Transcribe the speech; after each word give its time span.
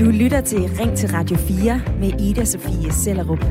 Du 0.00 0.10
lytter 0.10 0.40
til 0.40 0.58
Ring 0.58 0.96
til 0.96 1.08
Radio 1.08 1.36
4 1.36 1.80
med 2.00 2.20
Ida 2.20 2.44
Sofie 2.44 2.92
Sellerup. 2.92 3.44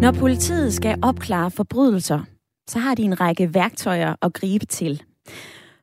Når 0.00 0.12
politiet 0.12 0.74
skal 0.74 0.98
opklare 1.02 1.50
forbrydelser, 1.50 2.20
så 2.68 2.78
har 2.78 2.94
de 2.94 3.02
en 3.02 3.20
række 3.20 3.54
værktøjer 3.54 4.14
at 4.22 4.32
gribe 4.32 4.66
til. 4.66 5.02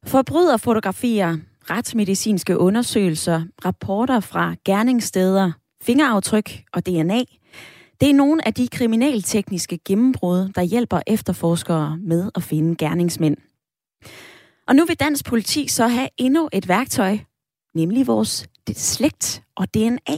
Forbryderfotografier, 0.06 1.38
retsmedicinske 1.70 2.58
undersøgelser, 2.58 3.44
rapporter 3.66 4.20
fra 4.20 4.56
gerningssteder, 4.66 5.52
fingeraftryk 5.82 6.52
og 6.74 6.86
DNA. 6.86 7.20
Det 8.02 8.10
er 8.10 8.14
nogle 8.14 8.48
af 8.48 8.54
de 8.54 8.68
kriminaltekniske 8.68 9.80
gennembrud, 9.86 10.52
der 10.56 10.62
hjælper 10.62 11.00
efterforskere 11.08 11.98
med 11.98 12.32
at 12.36 12.44
finde 12.44 12.76
gerningsmænd. 12.76 13.38
Og 14.68 14.76
nu 14.76 14.86
vil 14.86 15.00
dansk 15.00 15.26
politi 15.26 15.68
så 15.68 15.88
have 15.88 16.10
endnu 16.18 16.50
et 16.54 16.68
værktøj, 16.68 17.18
nemlig 17.76 18.08
vores 18.08 18.48
slægt 18.74 19.44
og 19.56 19.74
DNA. 19.74 20.18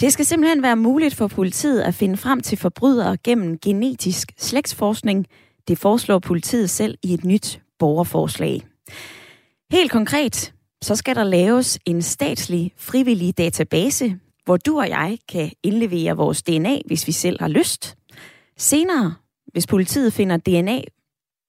Det 0.00 0.12
skal 0.12 0.24
simpelthen 0.26 0.62
være 0.62 0.76
muligt 0.76 1.14
for 1.14 1.26
politiet 1.26 1.82
at 1.82 1.94
finde 1.94 2.16
frem 2.16 2.40
til 2.40 2.58
forbrydere 2.58 3.16
gennem 3.16 3.58
genetisk 3.58 4.32
slægtsforskning. 4.38 5.26
Det 5.68 5.78
foreslår 5.78 6.18
politiet 6.18 6.70
selv 6.70 6.98
i 7.02 7.14
et 7.14 7.24
nyt 7.24 7.60
borgerforslag. 7.78 8.66
Helt 9.70 9.90
konkret, 9.90 10.54
så 10.82 10.96
skal 10.96 11.16
der 11.16 11.24
laves 11.24 11.78
en 11.86 12.02
statslig 12.02 12.72
frivillig 12.76 13.38
database, 13.38 14.18
hvor 14.44 14.56
du 14.56 14.78
og 14.78 14.88
jeg 14.88 15.18
kan 15.28 15.52
indlevere 15.62 16.16
vores 16.16 16.42
DNA, 16.42 16.78
hvis 16.86 17.06
vi 17.06 17.12
selv 17.12 17.40
har 17.40 17.48
lyst. 17.48 17.96
Senere, 18.56 19.14
hvis 19.52 19.66
politiet 19.66 20.12
finder 20.12 20.36
DNA 20.36 20.80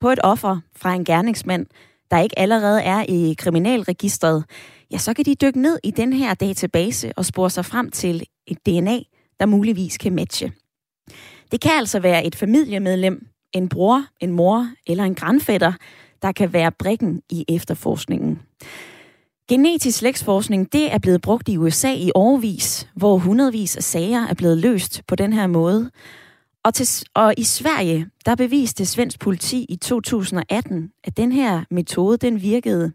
på 0.01 0.09
et 0.09 0.19
offer 0.23 0.59
fra 0.75 0.93
en 0.93 1.05
gerningsmand, 1.05 1.65
der 2.11 2.19
ikke 2.19 2.39
allerede 2.39 2.81
er 2.81 3.05
i 3.09 3.35
kriminalregistret, 3.37 4.43
ja, 4.91 4.97
så 4.97 5.13
kan 5.13 5.25
de 5.25 5.35
dykke 5.35 5.61
ned 5.61 5.79
i 5.83 5.91
den 5.91 6.13
her 6.13 6.33
database 6.33 7.11
og 7.17 7.25
spore 7.25 7.49
sig 7.49 7.65
frem 7.65 7.89
til 7.89 8.23
et 8.47 8.57
DNA, 8.65 8.99
der 9.39 9.45
muligvis 9.45 9.97
kan 9.97 10.15
matche. 10.15 10.51
Det 11.51 11.61
kan 11.61 11.71
altså 11.71 11.99
være 11.99 12.25
et 12.25 12.35
familiemedlem, 12.35 13.27
en 13.53 13.69
bror, 13.69 14.05
en 14.19 14.31
mor 14.31 14.69
eller 14.87 15.03
en 15.03 15.15
grandfætter, 15.15 15.73
der 16.21 16.31
kan 16.31 16.53
være 16.53 16.71
brikken 16.71 17.21
i 17.29 17.45
efterforskningen. 17.49 18.39
Genetisk 19.49 19.97
slægtsforskning, 19.97 20.73
det 20.73 20.93
er 20.93 20.97
blevet 20.97 21.21
brugt 21.21 21.49
i 21.49 21.57
USA 21.57 21.93
i 21.93 22.11
årvis, 22.15 22.89
hvor 22.95 23.17
hundredvis 23.17 23.77
af 23.77 23.83
sager 23.83 24.27
er 24.27 24.33
blevet 24.33 24.57
løst 24.57 25.01
på 25.07 25.15
den 25.15 25.33
her 25.33 25.47
måde. 25.47 25.91
Og, 26.67 26.73
til, 26.73 27.07
og 27.13 27.33
i 27.37 27.43
Sverige, 27.43 28.09
der 28.25 28.35
beviste 28.35 28.85
svensk 28.85 29.19
politi 29.19 29.65
i 29.69 29.75
2018, 29.75 30.91
at 31.03 31.17
den 31.17 31.31
her 31.31 31.63
metode, 31.71 32.17
den 32.17 32.41
virkede. 32.41 32.91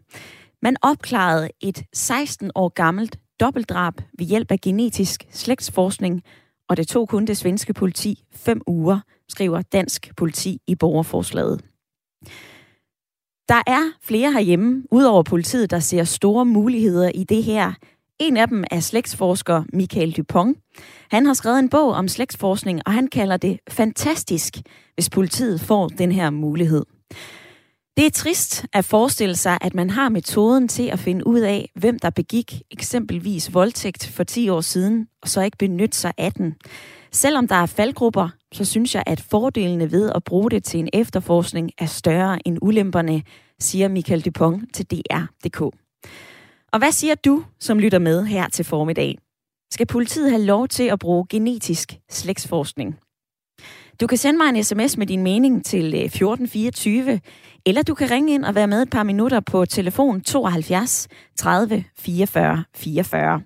Man 0.61 0.75
opklarede 0.81 1.49
et 1.61 1.83
16 1.93 2.51
år 2.55 2.69
gammelt 2.69 3.19
dobbeltdrab 3.39 3.93
ved 4.17 4.25
hjælp 4.25 4.51
af 4.51 4.59
genetisk 4.59 5.27
slægtsforskning, 5.31 6.21
og 6.69 6.77
det 6.77 6.87
tog 6.87 7.09
kun 7.09 7.25
det 7.25 7.37
svenske 7.37 7.73
politi 7.73 8.23
fem 8.35 8.61
uger, 8.67 8.99
skriver 9.29 9.61
dansk 9.61 10.15
politi 10.17 10.61
i 10.67 10.75
borgerforslaget. 10.75 11.61
Der 13.49 13.61
er 13.67 13.91
flere 14.01 14.31
herhjemme, 14.31 14.83
udover 14.91 15.23
politiet, 15.23 15.71
der 15.71 15.79
ser 15.79 16.03
store 16.03 16.45
muligheder 16.45 17.11
i 17.15 17.23
det 17.23 17.43
her. 17.43 17.73
En 18.23 18.37
af 18.37 18.47
dem 18.47 18.63
er 18.71 18.79
slægtsforsker 18.79 19.63
Michael 19.73 20.11
Dupont. 20.11 20.57
Han 21.11 21.25
har 21.25 21.33
skrevet 21.33 21.59
en 21.59 21.69
bog 21.69 21.91
om 21.91 22.07
slægtsforskning, 22.07 22.81
og 22.85 22.93
han 22.93 23.07
kalder 23.07 23.37
det 23.37 23.59
fantastisk, 23.69 24.57
hvis 24.93 25.09
politiet 25.09 25.61
får 25.61 25.87
den 25.87 26.11
her 26.11 26.29
mulighed. 26.29 26.85
Det 27.97 28.05
er 28.05 28.09
trist 28.09 28.65
at 28.73 28.85
forestille 28.85 29.35
sig, 29.35 29.57
at 29.61 29.73
man 29.73 29.89
har 29.89 30.09
metoden 30.09 30.67
til 30.67 30.89
at 30.89 30.99
finde 30.99 31.27
ud 31.27 31.39
af, 31.39 31.71
hvem 31.75 31.99
der 31.99 32.09
begik 32.09 32.61
eksempelvis 32.71 33.53
voldtægt 33.53 34.07
for 34.07 34.23
10 34.23 34.49
år 34.49 34.61
siden, 34.61 35.07
og 35.21 35.29
så 35.29 35.41
ikke 35.41 35.57
benytte 35.57 35.97
sig 35.97 36.13
af 36.17 36.33
den. 36.33 36.55
Selvom 37.11 37.47
der 37.47 37.55
er 37.55 37.65
faldgrupper, 37.65 38.29
så 38.53 38.65
synes 38.65 38.95
jeg, 38.95 39.03
at 39.05 39.21
fordelene 39.21 39.91
ved 39.91 40.11
at 40.15 40.23
bruge 40.23 40.51
det 40.51 40.63
til 40.63 40.79
en 40.79 40.89
efterforskning 40.93 41.71
er 41.77 41.85
større 41.85 42.47
end 42.47 42.57
ulemperne, 42.61 43.23
siger 43.59 43.87
Michael 43.87 44.21
Dupont 44.21 44.73
til 44.73 44.85
DR.dk. 44.85 45.82
Og 46.73 46.79
hvad 46.79 46.91
siger 46.91 47.15
du, 47.15 47.43
som 47.59 47.79
lytter 47.79 47.99
med 47.99 48.25
her 48.25 48.49
til 48.49 48.65
formiddag? 48.65 49.17
Skal 49.71 49.87
politiet 49.87 50.29
have 50.29 50.45
lov 50.45 50.67
til 50.67 50.83
at 50.83 50.99
bruge 50.99 51.25
genetisk 51.29 51.89
slægtsforskning? 52.09 52.99
Du 54.01 54.07
kan 54.07 54.17
sende 54.17 54.37
mig 54.37 54.49
en 54.49 54.63
sms 54.63 54.97
med 54.97 55.07
din 55.07 55.23
mening 55.23 55.65
til 55.65 55.85
øh, 55.93 56.01
1424, 56.01 57.19
eller 57.65 57.83
du 57.83 57.93
kan 57.93 58.11
ringe 58.11 58.33
ind 58.33 58.45
og 58.45 58.55
være 58.55 58.67
med 58.67 58.81
et 58.81 58.89
par 58.89 59.03
minutter 59.03 59.39
på 59.39 59.65
telefon 59.65 60.21
72 60.21 61.07
30 61.35 61.83
44 61.97 62.63
44. 62.75 63.41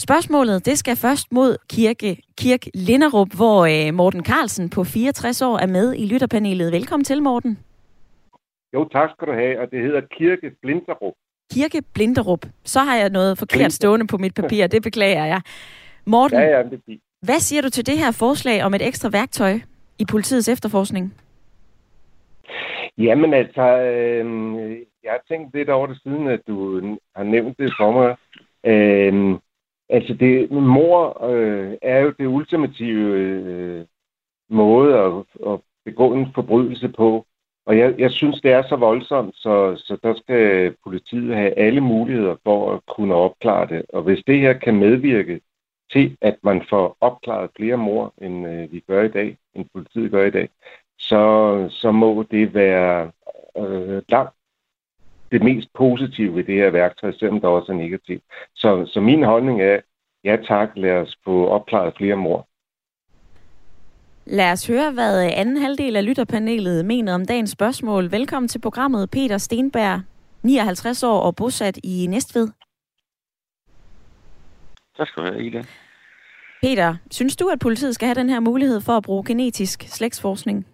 Spørgsmålet 0.00 0.66
det 0.66 0.78
skal 0.78 0.96
først 0.96 1.32
mod 1.32 1.56
Kirke, 1.70 2.22
Kirk 2.38 2.66
Linderup, 2.74 3.28
hvor 3.36 3.58
øh, 3.66 3.94
Morten 3.94 4.24
Carlsen 4.24 4.70
på 4.70 4.84
64 4.84 5.42
år 5.42 5.58
er 5.58 5.66
med 5.66 5.94
i 5.94 6.06
lytterpanelet. 6.06 6.72
Velkommen 6.72 7.04
til, 7.04 7.22
Morten. 7.22 7.58
Jo, 8.74 8.88
tak 8.88 9.10
skal 9.10 9.28
du 9.28 9.32
have, 9.32 9.60
og 9.60 9.70
det 9.70 9.82
hedder 9.82 10.00
Kirke 10.00 10.50
Blinderup. 10.62 11.14
Kirke 11.52 11.82
Blinderup. 11.94 12.46
Så 12.64 12.80
har 12.80 12.96
jeg 12.96 13.10
noget 13.10 13.38
forkert 13.38 13.72
stående 13.72 14.06
på 14.06 14.16
mit 14.16 14.34
papir, 14.34 14.66
det 14.66 14.82
beklager 14.82 15.24
jeg. 15.24 15.40
Morten, 16.06 16.38
ja, 16.38 16.56
ja, 16.56 16.62
det 16.62 16.80
er 16.88 16.96
hvad 17.24 17.40
siger 17.40 17.62
du 17.62 17.70
til 17.70 17.86
det 17.86 17.98
her 17.98 18.12
forslag 18.12 18.64
om 18.64 18.74
et 18.74 18.86
ekstra 18.86 19.08
værktøj 19.08 19.54
i 19.98 20.04
politiets 20.10 20.48
efterforskning? 20.48 21.14
Jamen 22.98 23.34
altså, 23.34 23.62
øh, 23.62 24.26
jeg 25.04 25.12
har 25.12 25.22
tænkt 25.28 25.54
lidt 25.54 25.68
over 25.68 25.86
det 25.86 26.02
siden, 26.02 26.28
at 26.28 26.40
du 26.46 26.80
har 27.16 27.22
nævnt 27.22 27.58
det 27.58 27.72
for 27.78 27.90
mig. 27.92 28.16
Øh, 28.66 29.38
altså, 29.88 30.14
det, 30.14 30.50
mor 30.50 31.24
øh, 31.30 31.72
er 31.82 31.98
jo 31.98 32.14
det 32.18 32.26
ultimative 32.26 33.18
øh, 33.18 33.84
måde 34.50 34.98
at, 34.98 35.12
at 35.52 35.60
begå 35.84 36.14
en 36.14 36.26
forbrydelse 36.34 36.88
på. 36.88 37.26
Og 37.66 37.78
jeg, 37.78 37.94
jeg 37.98 38.10
synes, 38.10 38.40
det 38.40 38.52
er 38.52 38.62
så 38.62 38.76
voldsomt, 38.76 39.36
så, 39.36 39.76
så 39.76 39.96
der 40.02 40.14
skal 40.14 40.74
politiet 40.84 41.36
have 41.36 41.58
alle 41.58 41.80
muligheder 41.80 42.36
for 42.44 42.74
at 42.74 42.80
kunne 42.86 43.14
opklare 43.14 43.66
det. 43.66 43.82
Og 43.88 44.02
hvis 44.02 44.22
det 44.26 44.40
her 44.40 44.52
kan 44.52 44.76
medvirke 44.76 45.40
til, 45.92 46.16
at 46.20 46.36
man 46.42 46.62
får 46.70 46.96
opklaret 47.00 47.50
flere 47.56 47.76
mor, 47.76 48.14
end 48.22 48.46
øh, 48.48 48.72
vi 48.72 48.80
gør 48.80 49.02
i 49.02 49.08
dag, 49.08 49.36
end 49.54 49.66
politiet 49.74 50.10
gør 50.10 50.24
i 50.24 50.30
dag, 50.30 50.48
så, 50.98 51.66
så 51.70 51.92
må 51.92 52.24
det 52.30 52.54
være 52.54 53.10
øh, 53.58 54.02
langt 54.08 54.34
det 55.32 55.42
mest 55.42 55.68
positive 55.74 56.34
ved 56.34 56.44
det 56.44 56.54
her 56.54 56.70
værktøj, 56.70 57.12
selvom 57.12 57.40
der 57.40 57.48
også 57.48 57.72
er 57.72 57.76
negativt. 57.76 58.22
Så, 58.54 58.86
så 58.86 59.00
min 59.00 59.22
holdning 59.22 59.62
er, 59.62 59.80
ja 60.24 60.36
tak, 60.48 60.70
lad 60.76 60.92
os 60.92 61.18
få 61.24 61.48
opklaret 61.48 61.94
flere 61.96 62.16
mor. 62.16 62.48
Lad 64.26 64.52
os 64.52 64.66
høre, 64.66 64.90
hvad 64.90 65.30
anden 65.34 65.56
halvdel 65.56 65.96
af 65.96 66.06
lytterpanelet 66.06 66.84
mener 66.84 67.14
om 67.14 67.26
dagens 67.26 67.50
spørgsmål. 67.50 68.10
Velkommen 68.10 68.48
til 68.48 68.58
programmet 68.58 69.10
Peter 69.10 69.38
Stenberg, 69.38 70.00
59 70.42 71.02
år 71.02 71.20
og 71.20 71.36
bosat 71.36 71.78
i 71.82 72.06
Næstved. 72.10 72.48
Tak 74.96 75.08
skal 75.08 75.22
du 75.22 75.32
have, 75.32 75.46
Ida. 75.46 75.62
Peter, 76.62 76.96
synes 77.10 77.36
du, 77.36 77.48
at 77.48 77.58
politiet 77.58 77.94
skal 77.94 78.06
have 78.06 78.14
den 78.14 78.30
her 78.30 78.40
mulighed 78.40 78.80
for 78.80 78.92
at 78.92 79.02
bruge 79.02 79.24
genetisk 79.24 79.82
slægtsforskning? 79.82 80.66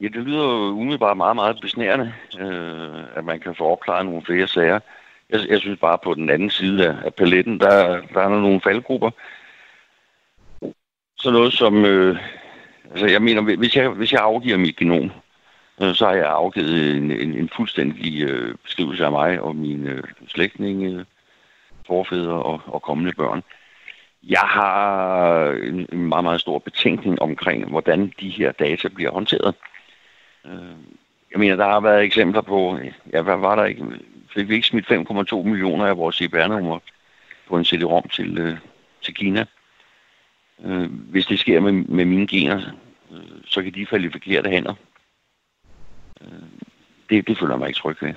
Ja, 0.00 0.06
det 0.06 0.22
lyder 0.22 0.44
jo 0.44 0.70
umiddelbart 0.70 1.16
meget, 1.16 1.36
meget 1.36 1.58
besnærende, 1.62 2.12
øh, 2.40 3.04
at 3.16 3.24
man 3.24 3.40
kan 3.40 3.54
få 3.54 3.64
opklaret 3.64 4.06
nogle 4.06 4.22
flere 4.26 4.48
sager. 4.48 4.80
Jeg, 5.30 5.40
jeg 5.48 5.60
synes 5.60 5.80
bare 5.80 5.98
på 6.04 6.14
den 6.14 6.30
anden 6.30 6.50
side 6.50 6.88
af, 6.88 6.96
af 7.04 7.14
paletten, 7.14 7.60
der, 7.60 8.00
der 8.14 8.20
er 8.20 8.28
nogle 8.28 8.60
faldgrupper. 8.60 9.10
Så 11.18 11.30
noget 11.30 11.52
som, 11.52 11.84
øh, 11.84 12.16
altså 12.90 13.06
jeg 13.06 13.22
mener, 13.22 13.56
hvis 13.56 13.76
jeg, 13.76 13.88
hvis 13.88 14.12
jeg 14.12 14.20
afgiver 14.22 14.58
mit 14.58 14.76
genom, 14.76 15.10
øh, 15.80 15.94
så 15.94 16.06
har 16.06 16.14
jeg 16.14 16.26
afgivet 16.26 16.96
en, 16.96 17.10
en, 17.10 17.34
en 17.34 17.50
fuldstændig 17.56 18.22
øh, 18.22 18.54
beskrivelse 18.64 19.04
af 19.04 19.12
mig 19.12 19.40
og 19.40 19.56
mine 19.56 19.90
øh, 19.90 20.02
slægtninge, 20.28 20.98
øh, 20.98 21.04
forfædre 21.86 22.42
og, 22.42 22.60
og 22.66 22.82
kommende 22.82 23.12
børn. 23.12 23.42
Jeg 24.22 24.40
har 24.40 25.50
en, 25.50 25.86
en 25.92 26.08
meget, 26.08 26.24
meget 26.24 26.40
stor 26.40 26.58
betænkning 26.58 27.22
omkring, 27.22 27.70
hvordan 27.70 28.12
de 28.20 28.28
her 28.28 28.52
data 28.52 28.88
bliver 28.88 29.10
håndteret. 29.10 29.54
Øh, 30.46 30.76
jeg 31.30 31.40
mener, 31.40 31.56
der 31.56 31.64
har 31.64 31.80
været 31.80 32.04
eksempler 32.04 32.40
på, 32.40 32.78
ja, 33.12 33.22
hvad 33.22 33.36
var 33.36 33.54
der 33.54 33.64
ikke? 33.64 33.84
Fik 34.34 34.48
vi 34.48 34.54
ikke 34.54 34.66
smidt 34.66 34.90
5,2 34.90 35.42
millioner 35.42 35.86
af 35.86 35.96
vores 35.96 36.16
CPR-nummer 36.16 36.78
på 37.48 37.56
en 37.56 37.64
CD-ROM 37.64 38.08
til, 38.08 38.38
øh, 38.38 38.56
til 39.02 39.14
Kina? 39.14 39.44
Øh, 40.64 40.92
hvis 40.92 41.26
det 41.26 41.38
sker 41.38 41.60
med, 41.60 41.72
med 41.72 42.04
mine 42.04 42.26
gener, 42.26 42.70
øh, 43.12 43.42
så 43.44 43.62
kan 43.62 43.74
de 43.74 43.86
falde 43.86 44.06
i 44.06 44.10
forkerte 44.10 44.50
hænder. 44.50 44.74
Øh, 46.20 46.28
det, 47.10 47.28
det 47.28 47.38
føler 47.38 47.52
jeg 47.52 47.58
mig 47.58 47.68
ikke 47.68 47.78
tryg 47.78 47.96
ved. 48.02 48.14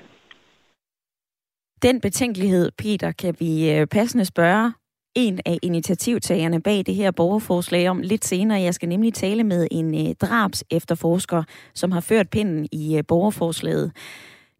Den 1.82 2.02
betænkelighed, 2.02 2.72
Peter, 2.78 3.12
kan 3.12 3.36
vi 3.40 3.72
øh, 3.72 3.88
passende 3.88 4.26
spørge 4.26 4.74
en 5.16 5.40
af 5.46 5.58
initiativtagerne 5.64 6.62
bag 6.62 6.84
det 6.86 6.96
her 6.96 7.12
borgerforslag 7.12 7.90
om 7.90 8.02
lidt 8.02 8.26
senere. 8.26 8.62
Jeg 8.62 8.74
skal 8.74 8.90
nemlig 8.90 9.14
tale 9.14 9.44
med 9.44 9.68
en 9.72 10.14
drabs 10.14 10.64
efterforsker, 10.72 11.44
som 11.74 11.92
har 11.92 12.02
ført 12.02 12.30
pinden 12.30 12.68
i 12.72 13.02
borgerforslaget. 13.08 13.92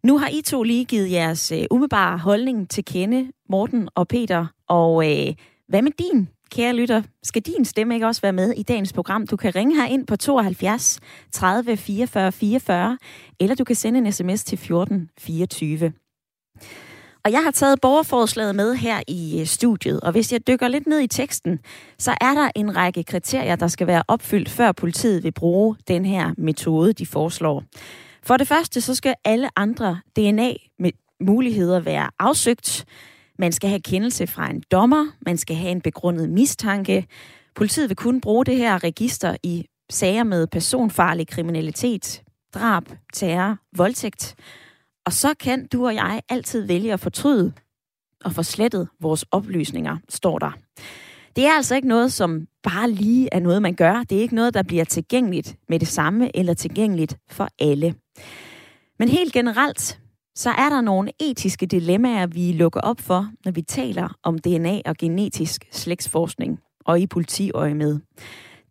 Nu 0.02 0.18
har 0.18 0.28
I 0.28 0.42
to 0.42 0.62
lige 0.62 0.84
givet 0.84 1.10
jeres 1.10 1.52
umiddelbare 1.70 2.18
holdning 2.18 2.70
til 2.70 2.84
kende, 2.84 3.32
Morten 3.48 3.88
og 3.94 4.08
Peter. 4.08 4.46
Og 4.68 5.10
øh, 5.10 5.34
hvad 5.68 5.82
med 5.82 5.92
din, 5.98 6.28
kære 6.50 6.72
lytter? 6.72 7.02
Skal 7.22 7.42
din 7.42 7.64
stemme 7.64 7.94
ikke 7.94 8.06
også 8.06 8.20
være 8.20 8.32
med 8.32 8.52
i 8.52 8.62
dagens 8.62 8.92
program? 8.92 9.26
Du 9.26 9.36
kan 9.36 9.54
ringe 9.54 9.76
her 9.76 9.86
ind 9.86 10.06
på 10.06 10.16
72 10.16 11.00
30 11.32 11.76
44 11.76 12.32
44, 12.32 12.98
eller 13.40 13.54
du 13.54 13.64
kan 13.64 13.76
sende 13.76 13.98
en 13.98 14.12
sms 14.12 14.44
til 14.44 14.58
14 14.58 15.10
24. 15.18 15.92
Og 17.24 17.32
jeg 17.32 17.42
har 17.42 17.50
taget 17.50 17.80
borgerforslaget 17.80 18.54
med 18.54 18.74
her 18.74 19.00
i 19.08 19.40
øh, 19.40 19.46
studiet, 19.46 20.00
og 20.00 20.12
hvis 20.12 20.32
jeg 20.32 20.46
dykker 20.46 20.68
lidt 20.68 20.86
ned 20.86 21.00
i 21.00 21.06
teksten, 21.06 21.58
så 21.98 22.10
er 22.20 22.34
der 22.34 22.50
en 22.56 22.76
række 22.76 23.02
kriterier, 23.02 23.56
der 23.56 23.68
skal 23.68 23.86
være 23.86 24.02
opfyldt, 24.08 24.48
før 24.48 24.72
politiet 24.72 25.24
vil 25.24 25.32
bruge 25.32 25.76
den 25.88 26.04
her 26.04 26.34
metode, 26.38 26.92
de 26.92 27.06
foreslår. 27.06 27.64
For 28.22 28.36
det 28.36 28.48
første, 28.48 28.80
så 28.80 28.94
skal 28.94 29.14
alle 29.24 29.48
andre 29.56 30.00
DNA-muligheder 30.16 31.80
være 31.80 32.10
afsøgt. 32.18 32.84
Man 33.40 33.52
skal 33.52 33.70
have 33.70 33.80
kendelse 33.80 34.26
fra 34.26 34.50
en 34.50 34.62
dommer, 34.72 35.06
man 35.26 35.38
skal 35.38 35.56
have 35.56 35.70
en 35.70 35.80
begrundet 35.80 36.30
mistanke. 36.30 37.06
Politiet 37.54 37.88
vil 37.88 37.96
kun 37.96 38.20
bruge 38.20 38.44
det 38.44 38.56
her 38.56 38.84
register 38.84 39.36
i 39.42 39.66
sager 39.90 40.24
med 40.24 40.46
personfarlig 40.46 41.28
kriminalitet, 41.28 42.22
drab, 42.54 42.84
terror, 43.12 43.56
voldtægt. 43.76 44.34
Og 45.06 45.12
så 45.12 45.34
kan 45.34 45.66
du 45.66 45.86
og 45.86 45.94
jeg 45.94 46.22
altid 46.28 46.66
vælge 46.66 46.92
at 46.92 47.00
fortryde 47.00 47.52
og 48.24 48.32
få 48.32 48.42
slettet 48.42 48.88
vores 49.00 49.24
oplysninger, 49.30 49.96
står 50.08 50.38
der. 50.38 50.52
Det 51.36 51.46
er 51.46 51.52
altså 51.52 51.74
ikke 51.74 51.88
noget, 51.88 52.12
som 52.12 52.46
bare 52.62 52.90
lige 52.90 53.28
er 53.32 53.40
noget, 53.40 53.62
man 53.62 53.74
gør. 53.74 54.02
Det 54.02 54.18
er 54.18 54.22
ikke 54.22 54.34
noget, 54.34 54.54
der 54.54 54.62
bliver 54.62 54.84
tilgængeligt 54.84 55.56
med 55.68 55.78
det 55.78 55.88
samme 55.88 56.36
eller 56.36 56.54
tilgængeligt 56.54 57.16
for 57.30 57.48
alle. 57.58 57.94
Men 58.98 59.08
helt 59.08 59.32
generelt, 59.32 59.99
så 60.34 60.50
er 60.50 60.68
der 60.68 60.80
nogle 60.80 61.12
etiske 61.20 61.66
dilemmaer, 61.66 62.26
vi 62.26 62.52
lukker 62.52 62.80
op 62.80 63.00
for, 63.00 63.30
når 63.44 63.52
vi 63.52 63.62
taler 63.62 64.18
om 64.22 64.38
DNA 64.38 64.80
og 64.84 64.96
genetisk 64.96 65.64
slægtsforskning 65.70 66.60
og 66.84 67.00
i 67.00 67.06
politiøje 67.06 67.74
med. 67.74 68.00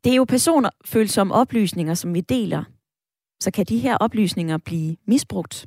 Det 0.03 0.11
er 0.11 0.15
jo 0.15 0.23
personfølsomme 0.23 1.33
oplysninger, 1.33 1.93
som 1.93 2.13
vi 2.13 2.21
deler. 2.21 2.63
Så 3.41 3.51
kan 3.51 3.65
de 3.65 3.77
her 3.77 3.97
oplysninger 3.97 4.57
blive 4.57 4.95
misbrugt. 5.07 5.65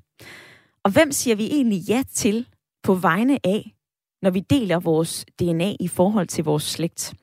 Og 0.84 0.90
hvem 0.90 1.12
siger 1.12 1.36
vi 1.36 1.46
egentlig 1.46 1.78
ja 1.88 2.02
til 2.12 2.46
på 2.82 2.94
vegne 2.94 3.38
af, 3.44 3.74
når 4.22 4.30
vi 4.30 4.40
deler 4.40 4.80
vores 4.80 5.24
DNA 5.40 5.74
i 5.80 5.88
forhold 5.88 6.26
til 6.26 6.44
vores 6.44 6.62
slægt? 6.62 7.14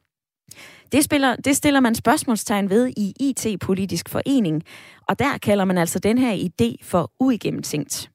Det, 0.91 1.03
spiller, 1.03 1.35
det 1.35 1.55
stiller 1.55 1.79
man 1.79 1.95
spørgsmålstegn 1.95 2.69
ved 2.69 2.93
i 2.97 3.13
IT-politisk 3.19 4.09
forening, 4.09 4.63
og 5.07 5.19
der 5.19 5.37
kalder 5.37 5.65
man 5.65 5.77
altså 5.77 5.99
den 5.99 6.17
her 6.17 6.35
idé 6.35 6.75
for 6.83 7.11
uigennemtænkt. 7.19 8.11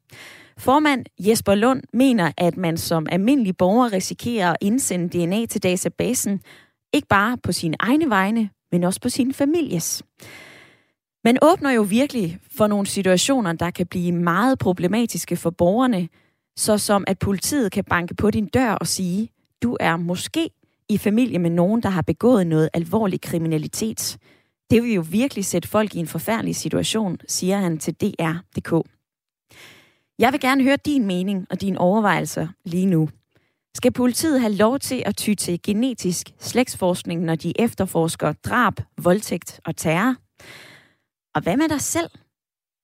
Formand 0.58 1.04
Jesper 1.18 1.54
Lund 1.54 1.82
mener, 1.92 2.32
at 2.36 2.56
man 2.56 2.76
som 2.76 3.06
almindelig 3.12 3.56
borger 3.56 3.92
risikerer 3.92 4.50
at 4.50 4.56
indsende 4.60 5.18
DNA 5.18 5.46
til 5.46 5.62
databasen, 5.62 6.40
ikke 6.92 7.08
bare 7.08 7.38
på 7.42 7.52
sine 7.52 7.76
egne 7.80 8.10
vegne, 8.10 8.50
men 8.72 8.84
også 8.84 9.00
på 9.00 9.08
sin 9.08 9.34
families. 9.34 10.02
Man 11.24 11.38
åbner 11.42 11.70
jo 11.70 11.82
virkelig 11.82 12.38
for 12.56 12.66
nogle 12.66 12.86
situationer, 12.86 13.52
der 13.52 13.70
kan 13.70 13.86
blive 13.86 14.12
meget 14.12 14.58
problematiske 14.58 15.36
for 15.36 15.50
borgerne, 15.50 16.08
så 16.56 16.78
som 16.78 17.04
at 17.06 17.18
politiet 17.18 17.72
kan 17.72 17.84
banke 17.84 18.14
på 18.14 18.30
din 18.30 18.46
dør 18.46 18.72
og 18.72 18.86
sige, 18.86 19.28
du 19.62 19.76
er 19.80 19.96
måske 19.96 20.50
i 20.88 20.98
familie 20.98 21.38
med 21.38 21.50
nogen, 21.50 21.82
der 21.82 21.88
har 21.88 22.02
begået 22.02 22.46
noget 22.46 22.68
alvorlig 22.74 23.20
kriminalitet. 23.20 24.18
Det 24.70 24.82
vil 24.82 24.92
jo 24.92 25.04
virkelig 25.10 25.44
sætte 25.44 25.68
folk 25.68 25.94
i 25.94 25.98
en 25.98 26.06
forfærdelig 26.06 26.56
situation, 26.56 27.18
siger 27.28 27.58
han 27.58 27.78
til 27.78 27.94
DR.dk. 27.94 28.93
Jeg 30.18 30.32
vil 30.32 30.40
gerne 30.40 30.64
høre 30.64 30.76
din 30.76 31.06
mening 31.06 31.46
og 31.50 31.60
dine 31.60 31.78
overvejelser 31.78 32.48
lige 32.64 32.86
nu. 32.86 33.08
Skal 33.76 33.92
politiet 33.92 34.40
have 34.40 34.52
lov 34.52 34.78
til 34.78 35.02
at 35.06 35.16
ty 35.16 35.34
til 35.34 35.62
genetisk 35.62 36.30
slægtsforskning, 36.38 37.22
når 37.22 37.34
de 37.34 37.60
efterforsker 37.60 38.32
drab, 38.32 38.74
voldtægt 39.02 39.60
og 39.64 39.76
terror? 39.76 40.16
Og 41.34 41.42
hvad 41.42 41.56
med 41.56 41.68
dig 41.68 41.80
selv? 41.80 42.10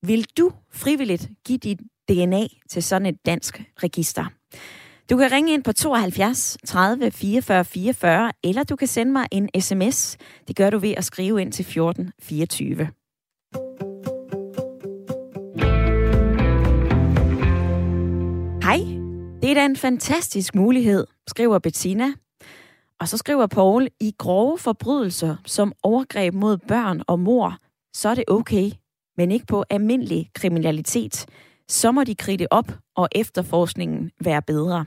Vil 0.06 0.27
du 0.38 0.53
frivilligt 0.73 1.31
give 1.47 1.59
dit 1.59 1.81
DNA 2.09 2.47
til 2.71 2.82
sådan 2.82 3.06
et 3.06 3.27
dansk 3.27 3.62
register? 3.82 4.25
Du 5.11 5.17
kan 5.17 5.32
ringe 5.32 5.55
ind 5.55 5.65
på 5.65 5.73
72 5.73 6.59
30 6.67 7.11
44 7.11 7.65
44, 7.65 8.32
eller 8.44 8.65
du 8.65 8.77
kan 8.77 8.88
sende 8.88 9.12
mig 9.12 9.27
en 9.31 9.61
sms. 9.61 10.17
Det 10.49 10.56
gør 10.56 10.71
du 10.71 10.79
ved 10.79 10.94
at 10.97 11.05
skrive 11.05 11.41
ind 11.41 11.53
til 11.53 11.65
14 11.65 12.12
24. 12.21 12.88
Hej, 18.70 18.78
det 19.43 19.50
er 19.50 19.55
da 19.55 19.64
en 19.64 19.76
fantastisk 19.76 20.55
mulighed, 20.55 21.06
skriver 21.28 21.58
Bettina. 21.58 22.12
Og 23.00 23.08
så 23.08 23.17
skriver 23.17 23.46
Paul, 23.46 23.88
i 24.00 24.14
grove 24.19 24.58
forbrydelser 24.58 25.37
som 25.46 25.72
overgreb 25.82 26.34
mod 26.34 26.58
børn 26.58 27.02
og 27.06 27.19
mor, 27.19 27.56
så 27.94 28.08
er 28.08 28.14
det 28.14 28.25
okay, 28.28 28.70
men 29.17 29.31
ikke 29.31 29.46
på 29.46 29.64
almindelig 29.70 30.31
kriminalitet. 30.34 31.26
Så 31.69 31.93
må 31.93 32.05
de 32.05 32.14
kridte 32.14 32.52
op, 32.52 32.72
og 32.96 33.08
efterforskningen 33.12 34.11
være 34.25 34.43
bedre. 34.43 34.84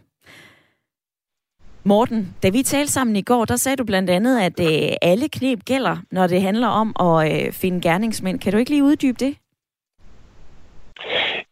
Morten, 1.84 2.36
da 2.44 2.50
vi 2.50 2.64
talte 2.64 2.92
sammen 2.92 3.16
i 3.16 3.22
går, 3.22 3.46
der 3.46 3.56
sagde 3.56 3.76
du 3.76 3.84
blandt 3.84 4.10
andet, 4.10 4.40
at 4.40 4.60
øh, 4.60 4.96
alle 5.02 5.30
knep 5.30 5.66
gælder, 5.66 5.98
når 6.12 6.28
det 6.28 6.42
handler 6.42 6.68
om 6.68 6.96
at 7.00 7.46
øh, 7.46 7.54
finde 7.54 7.82
gerningsmænd. 7.82 8.40
Kan 8.40 8.52
du 8.52 8.58
ikke 8.58 8.72
lige 8.72 8.84
uddybe 8.84 9.26
det? 9.26 9.38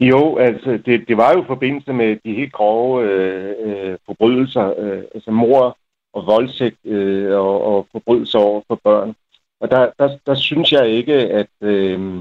Jo, 0.01 0.37
altså 0.37 0.79
det, 0.85 1.07
det 1.07 1.17
var 1.17 1.33
jo 1.33 1.43
i 1.43 1.47
forbindelse 1.47 1.93
med 1.93 2.17
de 2.25 2.33
helt 2.33 2.53
grove 2.53 3.03
øh, 3.03 3.55
øh, 3.59 3.97
forbrydelser, 4.05 4.73
øh, 4.77 5.03
altså 5.15 5.31
mor 5.31 5.77
og 6.13 6.25
voldtægt 6.25 6.85
øh, 6.85 7.39
og, 7.39 7.63
og 7.63 7.87
forbrydelser 7.91 8.39
over 8.39 8.61
for 8.67 8.79
børn. 8.83 9.15
Og 9.59 9.71
der, 9.71 9.91
der, 9.99 10.17
der 10.25 10.33
synes 10.33 10.71
jeg 10.71 10.89
ikke, 10.89 11.13
at, 11.13 11.49
øh, 11.61 12.19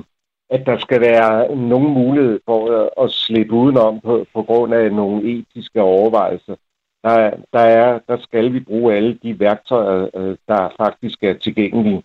at 0.50 0.66
der 0.66 0.78
skal 0.78 1.00
være 1.00 1.56
nogen 1.56 1.94
mulighed 1.94 2.40
for 2.44 2.82
at, 2.82 3.04
at 3.04 3.10
slippe 3.10 3.52
udenom 3.52 4.00
på, 4.00 4.26
på 4.34 4.42
grund 4.42 4.74
af 4.74 4.92
nogle 4.92 5.22
etiske 5.38 5.82
overvejelser. 5.82 6.56
Der, 7.04 7.30
der, 7.52 7.60
er, 7.60 7.98
der 8.08 8.18
skal 8.18 8.52
vi 8.52 8.60
bruge 8.60 8.94
alle 8.94 9.18
de 9.22 9.40
værktøjer, 9.40 10.08
øh, 10.14 10.36
der 10.48 10.68
faktisk 10.76 11.22
er 11.22 11.34
tilgængelige, 11.34 12.02